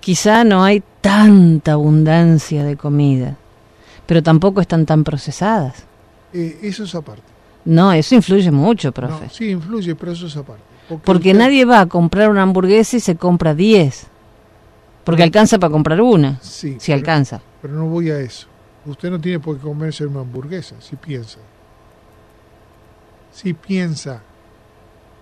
quizá 0.00 0.44
no 0.44 0.64
hay 0.64 0.82
tanta 1.08 1.72
abundancia 1.72 2.64
de 2.64 2.76
comida, 2.76 3.36
pero 4.06 4.22
tampoco 4.22 4.60
están 4.60 4.84
tan 4.84 5.04
procesadas. 5.04 5.84
Eh, 6.34 6.58
eso 6.62 6.84
es 6.84 6.94
aparte. 6.94 7.22
No, 7.64 7.92
eso 7.92 8.14
influye 8.14 8.50
mucho, 8.50 8.92
profe. 8.92 9.30
sí, 9.30 9.50
influye, 9.50 9.94
pero 9.94 10.12
eso 10.12 10.26
es 10.26 10.36
aparte. 10.36 10.62
Porque, 11.04 11.32
nadie 11.34 11.64
va 11.64 11.80
a 11.80 11.86
comprar 11.86 12.30
una 12.30 12.42
hamburguesa 12.42 12.96
y 12.96 13.00
se 13.00 13.16
compra 13.16 13.54
10. 13.54 14.06
Porque 15.04 15.22
alcanza 15.22 15.58
para 15.58 15.70
comprar 15.70 16.00
una. 16.00 16.38
Sí. 16.42 16.76
Si 16.78 16.92
alcanza. 16.92 17.40
Pero 17.62 17.74
no 17.74 17.86
voy 17.86 18.10
a 18.10 18.20
eso. 18.20 18.46
Usted 18.86 19.10
no 19.10 19.20
tiene 19.20 19.38
por 19.38 19.56
qué 19.56 19.62
comerse 19.62 20.06
una 20.06 20.20
hamburguesa, 20.20 20.76
si 20.80 20.96
piensa. 20.96 21.38
Si 23.32 23.54
piensa 23.54 24.22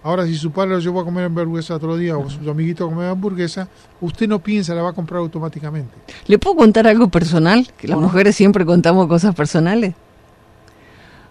Ahora, 0.07 0.25
si 0.25 0.37
su 0.37 0.53
padre 0.53 0.71
lo 0.71 0.79
llevó 0.79 1.01
a 1.01 1.05
comer 1.05 1.25
hamburguesa 1.25 1.75
otro 1.75 1.97
día 1.97 2.17
o 2.17 2.31
su 2.31 2.49
amiguito 2.49 2.85
a 2.85 2.89
comer 2.89 3.09
hamburguesa, 3.09 3.69
usted 4.01 4.29
no 4.29 4.39
piensa, 4.39 4.73
la 4.73 4.83
va 4.83 4.91
a 4.91 4.93
comprar 4.93 5.19
automáticamente. 5.19 5.93
¿Le 6.29 6.39
puedo 6.39 6.55
contar 6.55 6.87
algo 6.87 7.09
personal? 7.09 7.67
Que 7.77 7.89
las 7.89 7.99
mujeres 7.99 8.37
siempre 8.37 8.65
contamos 8.65 9.09
cosas 9.09 9.35
personales. 9.35 9.97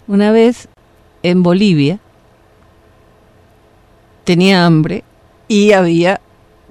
Una 0.09 0.33
vez 0.33 0.67
en 1.23 1.41
Bolivia 1.41 1.99
tenía 4.25 4.65
hambre 4.65 5.05
y 5.47 5.71
había 5.71 6.19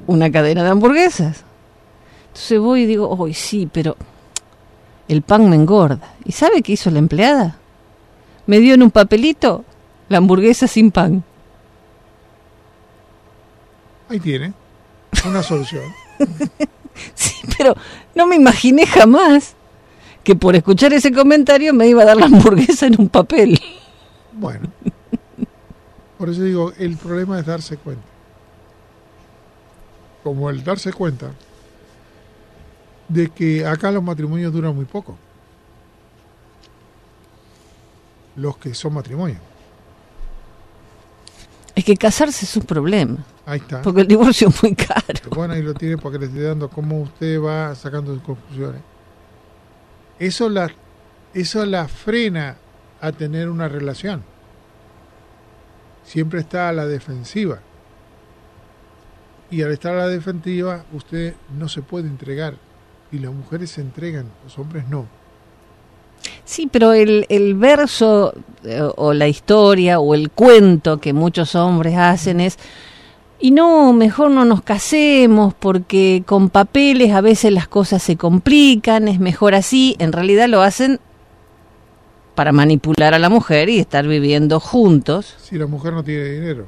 una 0.06 0.30
cadena 0.30 0.62
de 0.62 0.68
hamburguesas. 0.68 1.42
Entonces 2.26 2.60
voy 2.60 2.82
y 2.82 2.86
digo, 2.86 3.08
hoy 3.08 3.32
sí, 3.32 3.66
pero 3.72 3.96
el 5.08 5.22
pan 5.22 5.48
me 5.48 5.56
engorda. 5.56 6.16
¿Y 6.26 6.32
sabe 6.32 6.60
qué 6.60 6.72
hizo 6.72 6.90
la 6.90 6.98
empleada? 6.98 7.56
Me 8.46 8.58
dio 8.58 8.74
en 8.74 8.82
un 8.82 8.90
papelito 8.90 9.64
la 10.10 10.18
hamburguesa 10.18 10.66
sin 10.66 10.90
pan. 10.90 11.24
Ahí 14.08 14.20
tiene, 14.20 14.52
una 15.26 15.42
solución. 15.42 15.84
sí, 17.14 17.34
pero 17.56 17.74
no 18.14 18.26
me 18.26 18.36
imaginé 18.36 18.86
jamás 18.86 19.54
que 20.22 20.34
por 20.34 20.56
escuchar 20.56 20.92
ese 20.92 21.12
comentario 21.12 21.72
me 21.74 21.86
iba 21.88 22.02
a 22.02 22.06
dar 22.06 22.16
la 22.16 22.26
hamburguesa 22.26 22.86
en 22.86 22.96
un 22.98 23.08
papel. 23.08 23.60
Bueno, 24.32 24.68
por 26.18 26.28
eso 26.28 26.42
digo, 26.42 26.72
el 26.78 26.96
problema 26.96 27.38
es 27.38 27.46
darse 27.46 27.76
cuenta. 27.76 28.02
Como 30.22 30.48
el 30.48 30.64
darse 30.64 30.92
cuenta 30.92 31.30
de 33.08 33.28
que 33.28 33.66
acá 33.66 33.90
los 33.90 34.02
matrimonios 34.02 34.52
duran 34.52 34.74
muy 34.74 34.86
poco. 34.86 35.16
Los 38.36 38.56
que 38.56 38.74
son 38.74 38.94
matrimonios. 38.94 39.38
Es 41.74 41.84
que 41.84 41.96
casarse 41.96 42.44
es 42.44 42.56
un 42.56 42.64
problema. 42.64 43.18
Ahí 43.46 43.58
está. 43.60 43.82
Porque 43.82 44.02
el 44.02 44.08
divorcio 44.08 44.48
es 44.48 44.62
muy 44.62 44.74
caro. 44.74 45.02
Bueno, 45.30 45.54
ahí 45.54 45.62
lo 45.62 45.74
tiene 45.74 45.98
para 45.98 46.12
que 46.12 46.18
le 46.20 46.26
esté 46.26 46.42
dando 46.42 46.68
cómo 46.68 47.00
usted 47.00 47.40
va 47.40 47.74
sacando 47.74 48.14
sus 48.14 48.22
conclusiones. 48.22 48.80
Eso 50.18 50.48
la, 50.48 50.70
eso 51.34 51.66
la 51.66 51.88
frena 51.88 52.56
a 53.00 53.12
tener 53.12 53.48
una 53.48 53.68
relación. 53.68 54.22
Siempre 56.04 56.40
está 56.40 56.68
a 56.68 56.72
la 56.72 56.86
defensiva. 56.86 57.60
Y 59.50 59.62
al 59.62 59.72
estar 59.72 59.94
a 59.94 59.98
la 59.98 60.08
defensiva, 60.08 60.84
usted 60.92 61.34
no 61.58 61.68
se 61.68 61.82
puede 61.82 62.08
entregar. 62.08 62.54
Y 63.12 63.18
las 63.18 63.32
mujeres 63.32 63.70
se 63.70 63.82
entregan, 63.82 64.26
los 64.42 64.58
hombres 64.58 64.88
no. 64.88 65.06
Sí, 66.44 66.68
pero 66.70 66.92
el, 66.92 67.26
el 67.28 67.54
verso 67.54 68.34
eh, 68.64 68.80
o 68.96 69.12
la 69.12 69.28
historia 69.28 70.00
o 70.00 70.14
el 70.14 70.30
cuento 70.30 70.98
que 70.98 71.12
muchos 71.12 71.54
hombres 71.54 71.96
hacen 71.96 72.40
es, 72.40 72.58
y 73.40 73.50
no, 73.50 73.92
mejor 73.92 74.30
no 74.30 74.44
nos 74.44 74.62
casemos 74.62 75.54
porque 75.54 76.22
con 76.24 76.48
papeles 76.48 77.12
a 77.12 77.20
veces 77.20 77.52
las 77.52 77.68
cosas 77.68 78.02
se 78.02 78.16
complican, 78.16 79.08
es 79.08 79.20
mejor 79.20 79.54
así. 79.54 79.96
En 79.98 80.12
realidad 80.12 80.48
lo 80.48 80.62
hacen 80.62 81.00
para 82.34 82.52
manipular 82.52 83.14
a 83.14 83.18
la 83.18 83.28
mujer 83.28 83.68
y 83.68 83.78
estar 83.78 84.06
viviendo 84.06 84.60
juntos. 84.60 85.34
Si 85.42 85.58
la 85.58 85.66
mujer 85.66 85.92
no 85.92 86.02
tiene 86.02 86.24
dinero. 86.24 86.66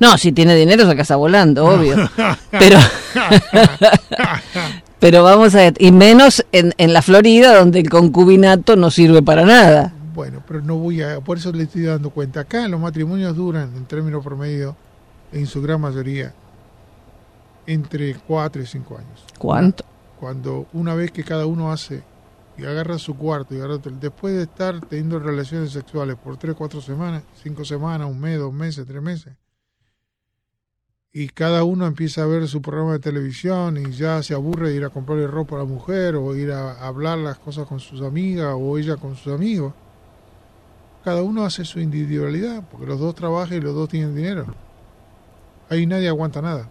No, 0.00 0.16
si 0.16 0.32
tiene 0.32 0.54
dinero 0.54 0.88
se 0.88 0.96
casa 0.96 1.16
volando, 1.16 1.66
obvio. 1.66 1.96
Pero, 2.50 2.78
pero 5.00 5.22
vamos 5.22 5.54
a 5.54 5.58
ver, 5.58 5.74
y 5.78 5.92
menos 5.92 6.44
en, 6.52 6.74
en 6.78 6.92
la 6.92 7.02
Florida 7.02 7.56
donde 7.56 7.80
el 7.80 7.88
concubinato 7.88 8.76
no 8.76 8.90
sirve 8.90 9.22
para 9.22 9.44
nada. 9.44 9.92
Bueno, 10.18 10.42
pero 10.44 10.60
no 10.60 10.76
voy 10.76 11.00
a, 11.00 11.20
por 11.20 11.38
eso 11.38 11.52
le 11.52 11.62
estoy 11.62 11.82
dando 11.82 12.10
cuenta. 12.10 12.40
Acá 12.40 12.66
los 12.66 12.80
matrimonios 12.80 13.36
duran, 13.36 13.72
en 13.76 13.84
términos 13.84 14.24
promedio, 14.24 14.74
en 15.30 15.46
su 15.46 15.62
gran 15.62 15.80
mayoría, 15.80 16.34
entre 17.68 18.16
4 18.16 18.60
y 18.60 18.66
5 18.66 18.98
años. 18.98 19.24
¿Cuánto? 19.38 19.84
Cuando 20.18 20.66
una 20.72 20.96
vez 20.96 21.12
que 21.12 21.22
cada 21.22 21.46
uno 21.46 21.70
hace 21.70 22.02
y 22.56 22.64
agarra 22.64 22.98
su 22.98 23.16
cuarto 23.16 23.54
y 23.54 23.58
agarra 23.58 23.74
otro, 23.74 23.92
después 23.92 24.34
de 24.34 24.42
estar 24.42 24.80
teniendo 24.86 25.20
relaciones 25.20 25.70
sexuales 25.70 26.16
por 26.16 26.36
3, 26.36 26.56
4 26.56 26.80
semanas, 26.80 27.22
5 27.44 27.64
semanas, 27.64 28.10
un 28.10 28.18
mes, 28.18 28.40
dos 28.40 28.52
meses, 28.52 28.84
tres 28.88 29.00
meses, 29.00 29.34
y 31.12 31.28
cada 31.28 31.62
uno 31.62 31.86
empieza 31.86 32.24
a 32.24 32.26
ver 32.26 32.48
su 32.48 32.60
programa 32.60 32.94
de 32.94 32.98
televisión 32.98 33.76
y 33.76 33.92
ya 33.92 34.20
se 34.24 34.34
aburre 34.34 34.70
de 34.70 34.74
ir 34.74 34.84
a 34.84 34.90
comprarle 34.90 35.28
ropa 35.28 35.54
a 35.54 35.60
la 35.60 35.64
mujer 35.64 36.16
o 36.16 36.34
ir 36.34 36.50
a 36.50 36.84
hablar 36.84 37.18
las 37.18 37.38
cosas 37.38 37.68
con 37.68 37.78
sus 37.78 38.02
amigas 38.02 38.56
o 38.58 38.76
ella 38.78 38.96
con 38.96 39.14
sus 39.14 39.32
amigos. 39.32 39.74
Cada 41.08 41.22
uno 41.22 41.46
hace 41.46 41.64
su 41.64 41.80
individualidad 41.80 42.62
porque 42.70 42.84
los 42.84 43.00
dos 43.00 43.14
trabajan 43.14 43.56
y 43.56 43.60
los 43.62 43.74
dos 43.74 43.88
tienen 43.88 44.14
dinero. 44.14 44.44
Ahí 45.70 45.86
nadie 45.86 46.06
aguanta 46.06 46.42
nada 46.42 46.68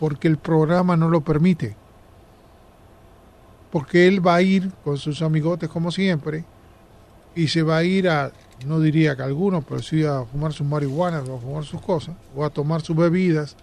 porque 0.00 0.28
el 0.28 0.38
programa 0.38 0.96
no 0.96 1.10
lo 1.10 1.20
permite. 1.20 1.76
Porque 3.70 4.08
él 4.08 4.26
va 4.26 4.36
a 4.36 4.40
ir 4.40 4.72
con 4.82 4.96
sus 4.96 5.20
amigotes 5.20 5.68
como 5.68 5.92
siempre 5.92 6.46
y 7.34 7.48
se 7.48 7.62
va 7.62 7.76
a 7.76 7.84
ir 7.84 8.08
a 8.08 8.32
no 8.64 8.80
diría 8.80 9.14
que 9.14 9.24
algunos, 9.24 9.62
pero 9.62 9.82
sí 9.82 10.02
a 10.06 10.24
fumar 10.24 10.54
sus 10.54 10.66
marihuanas 10.66 11.28
o 11.28 11.36
a 11.36 11.38
fumar 11.38 11.64
sus 11.64 11.82
cosas, 11.82 12.14
o 12.34 12.46
a 12.46 12.48
tomar 12.48 12.80
sus 12.80 12.96
bebidas. 12.96 13.58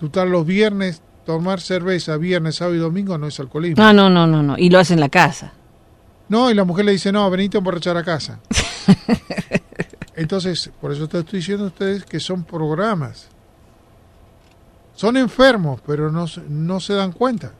Total, 0.00 0.28
los 0.28 0.44
viernes, 0.44 1.00
tomar 1.24 1.60
cerveza, 1.60 2.16
viernes, 2.16 2.56
sábado 2.56 2.74
y 2.74 2.80
domingo 2.80 3.16
no 3.18 3.28
es 3.28 3.38
alcoholismo. 3.38 3.80
No, 3.80 3.92
no, 3.92 4.10
no, 4.10 4.26
no, 4.26 4.42
no. 4.42 4.58
Y 4.58 4.68
lo 4.68 4.80
hace 4.80 4.94
en 4.94 5.00
la 5.00 5.10
casa. 5.10 5.52
No, 6.28 6.50
y 6.50 6.54
la 6.54 6.64
mujer 6.64 6.84
le 6.84 6.92
dice, 6.92 7.10
no, 7.10 7.28
venite 7.30 7.56
a 7.56 7.58
emborrachar 7.58 7.96
a 7.96 8.04
casa. 8.04 8.40
Entonces, 10.14 10.70
por 10.80 10.92
eso 10.92 11.08
te 11.08 11.18
estoy 11.18 11.38
diciendo 11.38 11.64
a 11.64 11.68
ustedes 11.68 12.04
que 12.04 12.20
son 12.20 12.44
programas. 12.44 13.28
Son 14.94 15.16
enfermos, 15.16 15.80
pero 15.86 16.10
no, 16.10 16.26
no 16.48 16.80
se 16.80 16.94
dan 16.94 17.12
cuenta. 17.12 17.52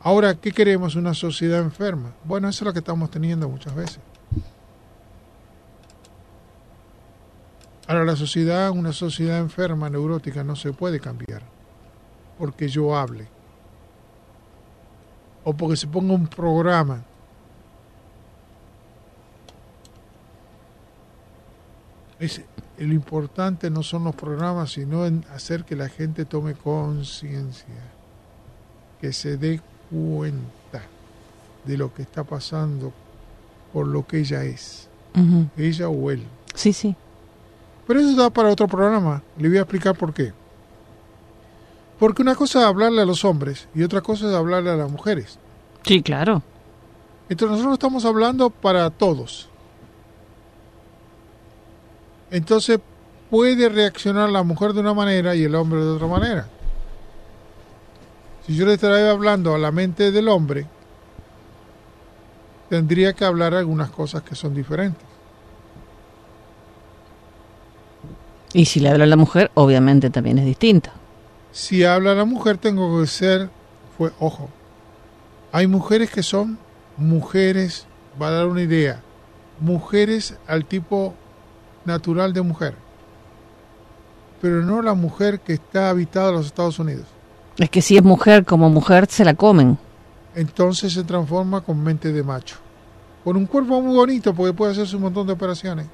Ahora, 0.00 0.34
¿qué 0.34 0.52
queremos? 0.52 0.94
Una 0.94 1.14
sociedad 1.14 1.60
enferma. 1.60 2.12
Bueno, 2.24 2.48
eso 2.48 2.64
es 2.64 2.66
lo 2.66 2.72
que 2.72 2.78
estamos 2.78 3.10
teniendo 3.10 3.48
muchas 3.48 3.74
veces. 3.74 3.98
Ahora, 7.88 8.04
la 8.04 8.16
sociedad, 8.16 8.70
una 8.70 8.92
sociedad 8.92 9.38
enferma, 9.38 9.90
neurótica, 9.90 10.42
no 10.44 10.56
se 10.56 10.72
puede 10.72 10.98
cambiar 10.98 11.42
porque 12.38 12.68
yo 12.68 12.96
hable 12.96 13.28
o 15.44 15.52
porque 15.54 15.76
se 15.76 15.86
ponga 15.86 16.14
un 16.14 16.26
programa. 16.26 17.02
Es, 22.18 22.40
lo 22.78 22.94
importante 22.94 23.70
no 23.70 23.82
son 23.82 24.04
los 24.04 24.14
programas, 24.14 24.72
sino 24.72 25.06
en 25.06 25.24
hacer 25.34 25.64
que 25.64 25.76
la 25.76 25.88
gente 25.88 26.24
tome 26.24 26.54
conciencia, 26.54 27.74
que 29.00 29.12
se 29.12 29.36
dé 29.36 29.60
cuenta 29.90 30.82
de 31.64 31.76
lo 31.76 31.92
que 31.92 32.02
está 32.02 32.24
pasando 32.24 32.92
por 33.72 33.86
lo 33.86 34.06
que 34.06 34.18
ella 34.18 34.44
es, 34.44 34.88
ella 35.56 35.88
o 35.88 36.10
él. 36.10 36.24
Sí, 36.54 36.72
sí. 36.72 36.94
Pero 37.86 38.00
eso 38.00 38.14
da 38.14 38.30
para 38.30 38.50
otro 38.50 38.68
programa. 38.68 39.22
Le 39.38 39.48
voy 39.48 39.58
a 39.58 39.62
explicar 39.62 39.96
por 39.96 40.12
qué. 40.12 40.32
Porque 42.02 42.20
una 42.20 42.34
cosa 42.34 42.58
es 42.58 42.64
hablarle 42.66 43.00
a 43.00 43.04
los 43.04 43.24
hombres 43.24 43.68
y 43.76 43.84
otra 43.84 44.00
cosa 44.00 44.28
es 44.28 44.34
hablarle 44.34 44.70
a 44.70 44.74
las 44.74 44.90
mujeres. 44.90 45.38
Sí, 45.84 46.02
claro. 46.02 46.42
Entonces 47.28 47.58
nosotros 47.58 47.74
estamos 47.74 48.04
hablando 48.04 48.50
para 48.50 48.90
todos. 48.90 49.48
Entonces 52.32 52.80
puede 53.30 53.68
reaccionar 53.68 54.30
la 54.30 54.42
mujer 54.42 54.72
de 54.72 54.80
una 54.80 54.94
manera 54.94 55.36
y 55.36 55.44
el 55.44 55.54
hombre 55.54 55.78
de 55.78 55.90
otra 55.90 56.08
manera. 56.08 56.48
Si 58.48 58.56
yo 58.56 58.66
le 58.66 58.74
estaría 58.74 59.08
hablando 59.08 59.54
a 59.54 59.58
la 59.58 59.70
mente 59.70 60.10
del 60.10 60.26
hombre, 60.26 60.66
tendría 62.68 63.12
que 63.12 63.24
hablar 63.24 63.54
algunas 63.54 63.92
cosas 63.92 64.22
que 64.24 64.34
son 64.34 64.56
diferentes. 64.56 65.06
Y 68.54 68.64
si 68.64 68.80
le 68.80 68.88
habla 68.88 69.04
a 69.04 69.06
la 69.06 69.16
mujer, 69.16 69.52
obviamente 69.54 70.10
también 70.10 70.40
es 70.40 70.46
distinto. 70.46 70.90
Si 71.52 71.84
habla 71.84 72.14
la 72.14 72.24
mujer, 72.24 72.56
tengo 72.56 73.00
que 73.00 73.06
ser, 73.06 73.50
fue, 73.96 74.10
ojo, 74.18 74.48
hay 75.52 75.66
mujeres 75.66 76.10
que 76.10 76.22
son 76.22 76.58
mujeres, 76.96 77.86
va 78.20 78.28
a 78.28 78.30
dar 78.30 78.46
una 78.46 78.62
idea, 78.62 79.02
mujeres 79.60 80.34
al 80.46 80.64
tipo 80.64 81.14
natural 81.84 82.32
de 82.32 82.40
mujer, 82.40 82.74
pero 84.40 84.62
no 84.62 84.80
la 84.80 84.94
mujer 84.94 85.40
que 85.40 85.52
está 85.52 85.90
habitada 85.90 86.30
en 86.30 86.36
los 86.36 86.46
Estados 86.46 86.78
Unidos. 86.78 87.04
Es 87.58 87.68
que 87.68 87.82
si 87.82 87.98
es 87.98 88.02
mujer 88.02 88.46
como 88.46 88.70
mujer, 88.70 89.06
se 89.10 89.24
la 89.24 89.34
comen. 89.34 89.78
Entonces 90.34 90.94
se 90.94 91.04
transforma 91.04 91.60
con 91.60 91.82
mente 91.82 92.12
de 92.12 92.22
macho. 92.22 92.56
Con 93.24 93.36
un 93.36 93.44
cuerpo 93.44 93.80
muy 93.82 93.94
bonito 93.94 94.34
porque 94.34 94.54
puede 94.54 94.72
hacerse 94.72 94.96
un 94.96 95.02
montón 95.02 95.26
de 95.26 95.34
operaciones. 95.34 95.86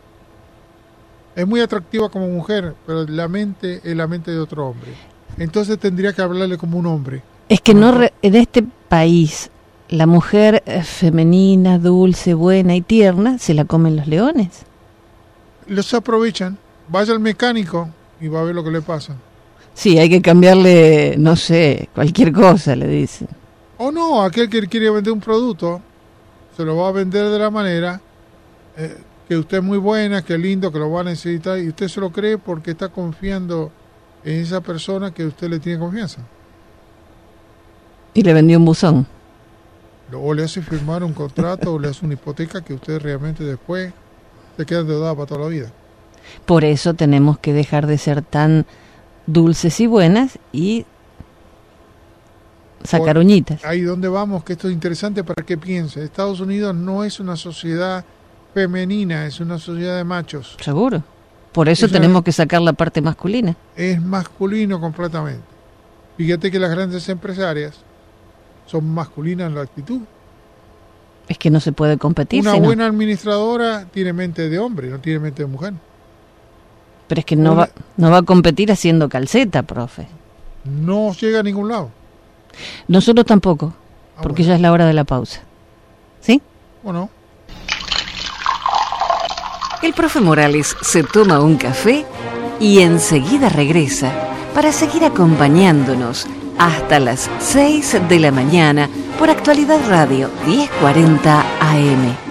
Es 1.35 1.47
muy 1.47 1.61
atractiva 1.61 2.09
como 2.09 2.29
mujer, 2.29 2.75
pero 2.87 3.05
la 3.05 3.27
mente 3.27 3.81
es 3.83 3.97
la 3.97 4.07
mente 4.07 4.31
de 4.31 4.39
otro 4.39 4.69
hombre. 4.69 4.95
Entonces 5.37 5.79
tendría 5.79 6.13
que 6.13 6.23
hablarle 6.23 6.59
como 6.59 6.79
un 6.79 6.87
hombre. 6.87 7.23
Es 7.49 7.61
que 7.61 7.75
no 7.75 7.95
en 8.23 8.35
este 8.35 8.65
país 8.89 9.51
la 9.89 10.07
mujer 10.07 10.63
eh, 10.67 10.83
femenina, 10.83 11.79
dulce, 11.79 12.35
buena 12.35 12.75
y 12.75 12.83
tierna 12.83 13.39
se 13.39 13.55
la 13.55 13.65
comen 13.65 13.97
los 13.97 14.07
leones. 14.07 14.65
Los 15.67 15.93
aprovechan. 15.95 16.59
Vaya 16.89 17.13
al 17.13 17.21
mecánico 17.21 17.89
y 18.21 18.29
va 18.29 18.41
a 18.41 18.45
ver 18.45 18.55
lo 18.55 18.65
que 18.65 18.71
le 18.71 18.81
pasa. 18.81 19.17
Sí, 19.75 19.99
hay 19.99 20.09
que 20.09 20.21
cambiarle, 20.21 21.17
no 21.19 21.37
sé, 21.37 21.89
cualquier 21.95 22.33
cosa, 22.33 22.75
le 22.75 22.89
dicen. 22.89 23.29
O 23.77 23.93
no, 23.93 24.23
aquel 24.23 24.49
que 24.49 24.67
quiere 24.67 24.91
vender 24.91 25.13
un 25.13 25.21
producto, 25.21 25.81
se 26.57 26.65
lo 26.65 26.77
va 26.77 26.89
a 26.89 26.93
vender 26.93 27.29
de 27.29 27.39
la 27.39 27.51
manera 27.51 28.01
eh, 28.77 28.97
que 29.29 29.37
usted 29.37 29.59
es 29.59 29.63
muy 29.63 29.79
buena, 29.79 30.23
que 30.23 30.37
lindo, 30.37 30.73
que 30.73 30.79
lo 30.79 30.91
va 30.91 31.03
a 31.03 31.05
necesitar, 31.05 31.59
y 31.59 31.69
usted 31.69 31.87
se 31.87 32.01
lo 32.01 32.11
cree 32.11 32.39
porque 32.39 32.73
está 32.73 32.89
confiando 32.89 33.71
en 34.25 34.41
esa 34.41 34.61
persona 34.61 35.13
que 35.13 35.25
usted 35.25 35.49
le 35.49 35.59
tiene 35.59 35.79
confianza. 35.79 36.21
Y 38.15 38.23
le 38.23 38.33
vendió 38.33 38.59
un 38.59 38.65
buzón. 38.65 39.07
O 40.13 40.33
le 40.33 40.45
hace 40.45 40.63
firmar 40.63 41.05
un 41.05 41.13
contrato 41.13 41.75
o 41.75 41.79
le 41.79 41.89
hace 41.89 42.05
una 42.05 42.15
hipoteca 42.15 42.63
que 42.63 42.75
usted 42.75 43.01
realmente 43.01 43.45
después 43.45 43.93
se 44.57 44.67
queda 44.67 44.81
endeudado 44.81 45.15
para 45.15 45.27
toda 45.27 45.41
la 45.43 45.49
vida. 45.49 45.71
Por 46.47 46.65
eso 46.65 46.95
tenemos 46.95 47.39
que 47.39 47.53
dejar 47.53 47.87
de 47.87 47.99
ser 47.99 48.23
tan 48.23 48.67
dulces 49.27 49.79
y 49.81 49.87
buenas 49.87 50.39
y 50.53 50.87
sacar 52.83 53.19
uñitas. 53.19 53.65
Ahí 53.65 53.83
donde 53.83 54.09
vamos, 54.09 54.45
que 54.45 54.55
esto 54.55 54.69
es 54.69 54.75
interesante 54.75 55.23
para 55.25 55.45
que 55.45 55.59
piense. 55.59 56.03
Estados 56.03 56.41
Unidos 56.41 56.75
no 56.75 57.05
es 57.05 57.21
una 57.21 57.37
sociedad 57.37 58.05
femenina, 58.55 59.27
es 59.27 59.41
una 59.41 59.59
sociedad 59.59 59.97
de 59.97 60.05
machos. 60.05 60.57
Seguro. 60.61 61.03
Por 61.53 61.69
eso, 61.69 61.89
tenemos 61.89 62.23
que 62.23 62.33
sacar 62.33 62.61
la 62.63 62.73
parte 62.73 63.01
masculina. 63.01 63.57
Es 63.75 64.01
masculino 64.01 64.81
completamente. 64.81 65.45
Fíjate 66.17 66.51
que 66.51 66.59
las 66.59 66.71
grandes 66.71 67.09
empresarias 67.09 67.75
son 68.67 68.89
masculinas 68.91 69.49
en 69.49 69.55
la 69.55 69.63
actitud. 69.63 70.01
Es 71.29 71.39
que 71.39 71.51
no 71.51 71.61
se 71.61 71.73
puede 71.73 71.99
competir. 71.99 72.41
Una 72.41 72.55
buena 72.55 72.87
administradora 72.87 73.87
tiene 73.93 74.13
mente 74.13 74.49
de 74.49 74.59
hombre, 74.59 74.89
no 74.89 74.99
tiene 74.99 75.21
mente 75.21 75.43
de 75.43 75.49
mujer. 75.49 75.75
Pero 77.07 77.19
es 77.21 77.25
que 77.25 77.37
no, 77.37 77.55
va, 77.55 77.71
no 77.97 78.11
va 78.11 78.19
a 78.19 78.23
competir 78.23 78.71
haciendo 78.73 79.09
calceta, 79.09 79.63
profe. 79.63 80.07
No 80.65 81.13
llega 81.15 81.41
a 81.41 81.43
ningún 81.43 81.69
lado. 81.69 81.91
Nosotros 82.89 83.25
tampoco, 83.27 83.75
ah, 84.17 84.21
porque 84.23 84.43
ya 84.43 84.55
es 84.55 84.61
la 84.61 84.73
hora 84.73 84.87
de 84.87 84.93
la 84.93 85.05
pausa. 85.05 85.41
¿Sí? 86.21 86.43
Bueno. 86.83 87.11
El 89.81 89.93
profe 89.93 90.21
Morales 90.21 90.77
se 90.81 91.05
toma 91.05 91.41
un 91.41 91.57
café 91.57 92.05
y 92.59 92.81
enseguida 92.81 93.49
regresa 93.49 94.13
para 94.53 94.73
seguir 94.73 95.05
acompañándonos 95.05 96.27
hasta 96.59 96.99
las 96.99 97.31
6 97.39 98.09
de 98.09 98.19
la 98.19 98.33
mañana 98.33 98.89
por 99.21 99.31
Actualidad 99.31 99.79
Radio 99.89 100.31
1040 100.47 101.41
AM. 101.61 102.28